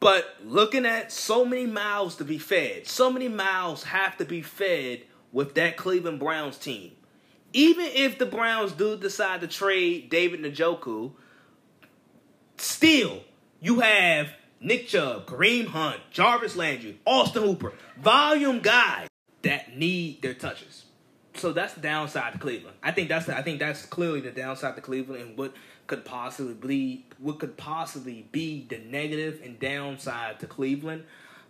But 0.00 0.36
looking 0.44 0.84
at 0.84 1.10
so 1.10 1.46
many 1.46 1.64
mouths 1.64 2.16
to 2.16 2.24
be 2.24 2.36
fed, 2.36 2.86
so 2.86 3.10
many 3.10 3.26
mouths 3.26 3.84
have 3.84 4.18
to 4.18 4.26
be 4.26 4.42
fed 4.42 5.04
with 5.32 5.54
that 5.54 5.78
Cleveland 5.78 6.20
Browns 6.20 6.58
team. 6.58 6.92
Even 7.54 7.86
if 7.86 8.18
the 8.18 8.26
Browns 8.26 8.72
do 8.72 8.98
decide 8.98 9.40
to 9.40 9.46
trade 9.46 10.10
David 10.10 10.42
Njoku, 10.42 11.12
still 12.58 13.22
you 13.62 13.80
have 13.80 14.28
Nick 14.64 14.88
Chubb, 14.88 15.26
Kareem 15.26 15.66
Hunt, 15.66 16.00
Jarvis 16.10 16.56
Landry, 16.56 16.98
Austin 17.06 17.42
Hooper, 17.42 17.72
volume 17.98 18.60
guys 18.60 19.08
that 19.42 19.76
need 19.76 20.22
their 20.22 20.34
touches 20.34 20.84
so 21.36 21.52
that's 21.52 21.74
the 21.74 21.80
downside 21.80 22.32
to 22.32 22.38
Cleveland. 22.38 22.76
I 22.82 22.92
think 22.92 23.08
that's 23.08 23.26
the, 23.26 23.36
I 23.36 23.42
think 23.42 23.58
that's 23.58 23.84
clearly 23.86 24.20
the 24.20 24.30
downside 24.30 24.76
to 24.76 24.80
Cleveland 24.80 25.22
and 25.22 25.38
what 25.38 25.52
could 25.86 26.04
possibly 26.04 26.54
be 26.54 27.06
what 27.18 27.38
could 27.38 27.56
possibly 27.56 28.26
be 28.32 28.66
the 28.68 28.78
negative 28.78 29.40
and 29.44 29.58
downside 29.58 30.40
to 30.40 30.46
Cleveland 30.46 31.04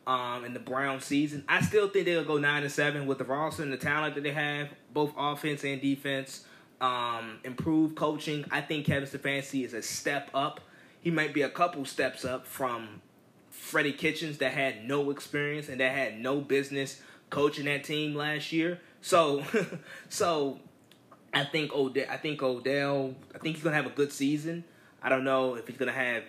um, 0.07 0.45
in 0.45 0.55
the 0.55 0.61
Brown 0.61 1.01
season. 1.01 1.45
I 1.49 1.61
still 1.63 1.89
think 1.89 2.07
they'll 2.07 2.25
go 2.25 2.39
nine 2.39 2.63
and 2.63 2.73
seven 2.73 3.07
with 3.07 3.19
the 3.19 3.25
roster 3.25 3.63
and 3.63 3.73
the 3.73 3.77
talent 3.77 4.15
that 4.15 4.23
they 4.23 4.33
have, 4.33 4.69
both 4.93 5.13
offense 5.17 5.65
and 5.65 5.81
defense. 5.81 6.45
Um, 6.81 7.39
improved 7.45 7.95
coaching. 7.95 8.45
I 8.51 8.61
think 8.61 8.87
Kevin 8.87 9.09
Stefanski 9.09 9.65
is 9.65 9.73
a 9.73 9.81
step 9.81 10.29
up. 10.35 10.61
He 11.01 11.11
might 11.11 11.33
be 11.33 11.43
a 11.43 11.49
couple 11.49 11.85
steps 11.85 12.25
up 12.25 12.47
from 12.47 13.01
Freddie 13.59 13.93
Kitchens 13.93 14.39
that 14.39 14.53
had 14.53 14.87
no 14.87 15.11
experience 15.11 15.69
and 15.69 15.81
that 15.81 15.93
had 15.93 16.21
no 16.21 16.41
business 16.41 17.01
coaching 17.31 17.65
that 17.65 17.85
team 17.85 18.15
last 18.15 18.53
year. 18.53 18.81
So, 19.01 19.43
so 20.09 20.59
I 21.33 21.45
think 21.45 21.75
Odell. 21.75 22.07
I 22.11 22.17
think 22.17 22.43
Odell. 22.43 23.15
I 23.35 23.39
think 23.39 23.57
he's 23.57 23.65
gonna 23.65 23.77
have 23.77 23.87
a 23.87 23.91
good 23.91 24.13
season. 24.13 24.65
I 25.03 25.09
don't 25.09 25.25
know 25.25 25.55
if 25.55 25.67
he's 25.67 25.77
gonna 25.77 25.93
have, 25.93 26.25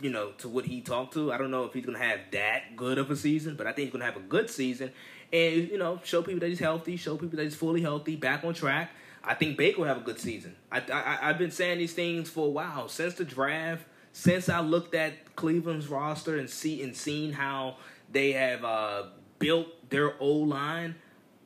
you 0.00 0.10
know, 0.10 0.30
to 0.38 0.48
what 0.48 0.64
he 0.64 0.80
talked 0.80 1.14
to. 1.14 1.32
I 1.32 1.38
don't 1.38 1.50
know 1.50 1.64
if 1.64 1.74
he's 1.74 1.84
gonna 1.84 1.98
have 1.98 2.20
that 2.32 2.76
good 2.76 2.98
of 2.98 3.10
a 3.10 3.16
season, 3.16 3.54
but 3.56 3.66
I 3.66 3.72
think 3.72 3.86
he's 3.86 3.92
gonna 3.92 4.04
have 4.04 4.16
a 4.16 4.20
good 4.20 4.48
season, 4.50 4.92
and 5.32 5.68
you 5.68 5.78
know, 5.78 6.00
show 6.04 6.22
people 6.22 6.40
that 6.40 6.48
he's 6.48 6.58
healthy, 6.58 6.96
show 6.96 7.16
people 7.16 7.36
that 7.36 7.44
he's 7.44 7.54
fully 7.54 7.82
healthy, 7.82 8.16
back 8.16 8.44
on 8.44 8.54
track. 8.54 8.90
I 9.22 9.34
think 9.34 9.58
Baker 9.58 9.80
will 9.80 9.88
have 9.88 9.98
a 9.98 10.04
good 10.04 10.18
season. 10.18 10.56
I, 10.72 10.80
I 10.92 11.28
I've 11.28 11.38
been 11.38 11.50
saying 11.50 11.78
these 11.78 11.92
things 11.92 12.30
for 12.30 12.46
a 12.46 12.50
while 12.50 12.88
since 12.88 13.14
the 13.14 13.24
draft. 13.24 13.84
Since 14.12 14.48
I 14.48 14.60
looked 14.60 14.94
at 14.94 15.36
Cleveland's 15.36 15.88
roster 15.88 16.36
and 16.38 16.50
see 16.50 16.82
and 16.82 16.96
seen 16.96 17.32
how 17.32 17.76
they 18.10 18.32
have 18.32 18.64
uh, 18.64 19.04
built 19.38 19.68
their 19.90 20.14
O 20.20 20.32
line. 20.32 20.96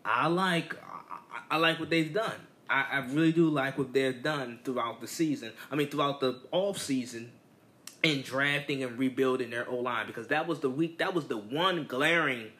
I 0.04 0.26
like 0.26 0.74
I, 0.82 1.56
I 1.56 1.56
like 1.58 1.78
what 1.78 1.90
they've 1.90 2.12
done. 2.12 2.34
I, 2.68 2.86
I 2.92 2.98
really 3.06 3.32
do 3.32 3.48
like 3.48 3.78
what 3.78 3.92
they've 3.92 4.22
done 4.22 4.60
throughout 4.64 5.00
the 5.00 5.06
season. 5.06 5.52
I 5.70 5.76
mean, 5.76 5.88
throughout 5.88 6.20
the 6.20 6.40
off 6.50 6.78
season 6.78 7.32
in 8.02 8.22
drafting 8.22 8.82
and 8.82 8.98
rebuilding 8.98 9.50
their 9.50 9.68
O 9.68 9.76
line 9.76 10.06
because 10.06 10.28
that 10.28 10.46
was 10.46 10.60
the 10.60 10.70
week 10.70 10.98
that 10.98 11.14
was 11.14 11.26
the 11.26 11.36
one 11.36 11.84
glaring 11.84 12.50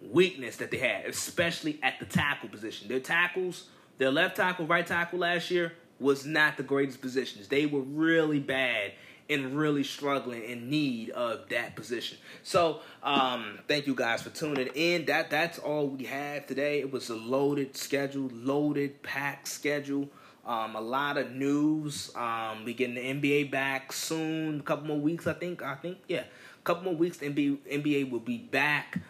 weakness 0.00 0.56
that 0.56 0.70
they 0.70 0.78
had, 0.78 1.06
especially 1.06 1.78
at 1.82 1.98
the 1.98 2.06
tackle 2.06 2.48
position. 2.48 2.88
Their 2.88 3.00
tackles, 3.00 3.68
their 3.98 4.10
left 4.10 4.36
tackle, 4.36 4.66
right 4.66 4.86
tackle 4.86 5.20
last 5.20 5.50
year 5.50 5.72
was 5.98 6.26
not 6.26 6.56
the 6.56 6.62
greatest 6.64 7.00
positions. 7.00 7.48
They 7.48 7.66
were 7.66 7.80
really 7.80 8.40
bad 8.40 8.92
and 9.28 9.56
really 9.56 9.84
struggling 9.84 10.42
in 10.42 10.68
need 10.68 11.10
of 11.10 11.48
that 11.48 11.76
position. 11.76 12.18
So, 12.42 12.80
um, 13.02 13.58
thank 13.68 13.86
you 13.86 13.94
guys 13.94 14.22
for 14.22 14.30
tuning 14.30 14.68
in. 14.74 15.06
That 15.06 15.30
that's 15.30 15.58
all 15.58 15.88
we 15.88 16.04
have 16.04 16.46
today. 16.46 16.80
It 16.80 16.92
was 16.92 17.08
a 17.08 17.16
loaded 17.16 17.76
schedule, 17.76 18.30
loaded 18.32 19.02
packed 19.02 19.48
schedule. 19.48 20.08
Um, 20.44 20.74
a 20.74 20.80
lot 20.80 21.18
of 21.18 21.32
news. 21.32 22.10
Um, 22.16 22.64
we 22.64 22.74
getting 22.74 22.96
the 22.96 23.00
NBA 23.00 23.50
back 23.50 23.92
soon. 23.92 24.60
A 24.60 24.62
couple 24.62 24.86
more 24.88 24.98
weeks, 24.98 25.26
I 25.26 25.34
think. 25.34 25.62
I 25.62 25.76
think 25.76 25.98
yeah, 26.08 26.24
a 26.24 26.64
couple 26.64 26.84
more 26.84 26.96
weeks. 26.96 27.18
NBA 27.18 27.58
NBA 27.70 28.10
will 28.10 28.20
be 28.20 28.38
back. 28.38 29.00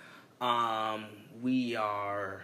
Um, 0.40 1.06
we 1.40 1.76
are. 1.76 2.42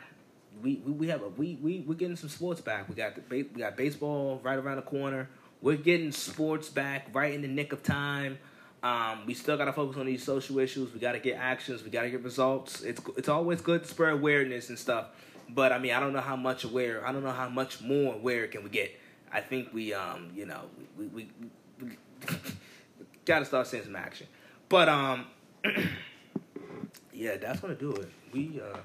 We, 0.62 0.76
we, 0.84 0.92
we 0.92 1.08
have 1.08 1.22
a 1.22 1.28
we 1.28 1.58
we 1.62 1.80
we're 1.80 1.94
getting 1.94 2.16
some 2.16 2.30
sports 2.30 2.60
back. 2.62 2.88
We 2.88 2.94
got 2.94 3.14
the 3.14 3.22
we 3.28 3.60
got 3.60 3.76
baseball 3.76 4.40
right 4.42 4.58
around 4.58 4.76
the 4.76 4.82
corner. 4.82 5.28
We're 5.60 5.76
getting 5.76 6.12
sports 6.12 6.68
back 6.68 7.08
right 7.12 7.34
in 7.34 7.42
the 7.42 7.48
nick 7.48 7.72
of 7.72 7.82
time. 7.82 8.38
Um, 8.82 9.26
we 9.26 9.34
still 9.34 9.56
got 9.56 9.64
to 9.64 9.72
focus 9.72 9.98
on 9.98 10.06
these 10.06 10.22
social 10.22 10.58
issues. 10.60 10.92
We 10.94 11.00
got 11.00 11.12
to 11.12 11.18
get 11.18 11.36
actions. 11.36 11.82
We 11.82 11.90
got 11.90 12.02
to 12.02 12.10
get 12.10 12.22
results. 12.22 12.82
It's 12.82 13.00
it's 13.16 13.28
always 13.28 13.60
good 13.60 13.82
to 13.82 13.88
spread 13.88 14.12
awareness 14.12 14.68
and 14.68 14.78
stuff. 14.78 15.06
But 15.48 15.72
I 15.72 15.78
mean, 15.78 15.92
I 15.92 16.00
don't 16.00 16.12
know 16.12 16.20
how 16.20 16.36
much 16.36 16.64
aware. 16.64 17.04
I 17.06 17.10
don't 17.10 17.24
know 17.24 17.32
how 17.32 17.48
much 17.48 17.80
more 17.80 18.14
aware 18.14 18.46
can 18.46 18.62
we 18.62 18.70
get. 18.70 18.92
I 19.32 19.40
think 19.40 19.72
we, 19.74 19.92
um, 19.92 20.30
you 20.34 20.46
know, 20.46 20.60
we 20.96 21.06
we, 21.06 21.28
we, 21.40 21.86
we 21.86 21.96
got 23.24 23.40
to 23.40 23.44
start 23.44 23.66
seeing 23.66 23.84
some 23.84 23.96
action. 23.96 24.28
But 24.68 24.88
um, 24.88 25.26
yeah, 27.12 27.36
that's 27.36 27.60
gonna 27.60 27.74
do 27.74 27.92
it. 27.92 28.08
We 28.32 28.60
uh, 28.60 28.78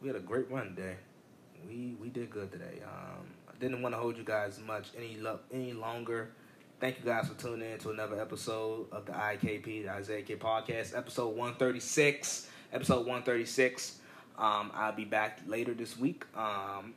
we 0.00 0.08
had 0.08 0.16
a 0.16 0.20
great 0.20 0.50
run 0.50 0.74
today. 0.74 0.96
We 1.68 1.94
we 2.00 2.08
did 2.08 2.30
good 2.30 2.50
today. 2.52 2.80
Um, 2.84 3.26
didn't 3.60 3.82
want 3.82 3.94
to 3.94 4.00
hold 4.00 4.16
you 4.16 4.24
guys 4.24 4.58
much 4.66 4.88
any 4.96 5.16
lo- 5.16 5.40
any 5.52 5.72
longer. 5.72 6.30
Thank 6.80 6.98
you 6.98 7.04
guys 7.04 7.28
for 7.28 7.34
tuning 7.34 7.70
in 7.70 7.78
to 7.80 7.90
another 7.90 8.18
episode 8.18 8.86
of 8.90 9.04
the 9.04 9.12
IKP, 9.12 9.84
the 9.84 9.90
Isaiah 9.90 10.22
K 10.22 10.36
Podcast, 10.36 10.96
episode 10.96 11.36
136. 11.36 12.48
Episode 12.72 13.00
136. 13.00 13.98
Um, 14.38 14.70
I'll 14.74 14.92
be 14.92 15.04
back 15.04 15.40
later 15.46 15.74
this 15.74 15.98
week. 15.98 16.24
Um, 16.34 16.94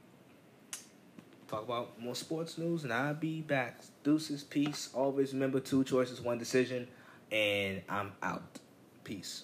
talk 1.49 1.63
about 1.63 1.99
more 1.99 2.15
sports 2.15 2.57
news, 2.57 2.85
and 2.85 2.93
I'll 2.93 3.13
be 3.13 3.41
back. 3.41 3.81
Deuces, 4.03 4.43
peace. 4.43 4.89
Always 4.93 5.33
remember 5.33 5.59
two 5.59 5.83
choices, 5.83 6.21
one 6.21 6.37
decision, 6.37 6.87
and 7.31 7.81
I'm 7.89 8.13
out. 8.21 8.59
Peace. 9.03 9.43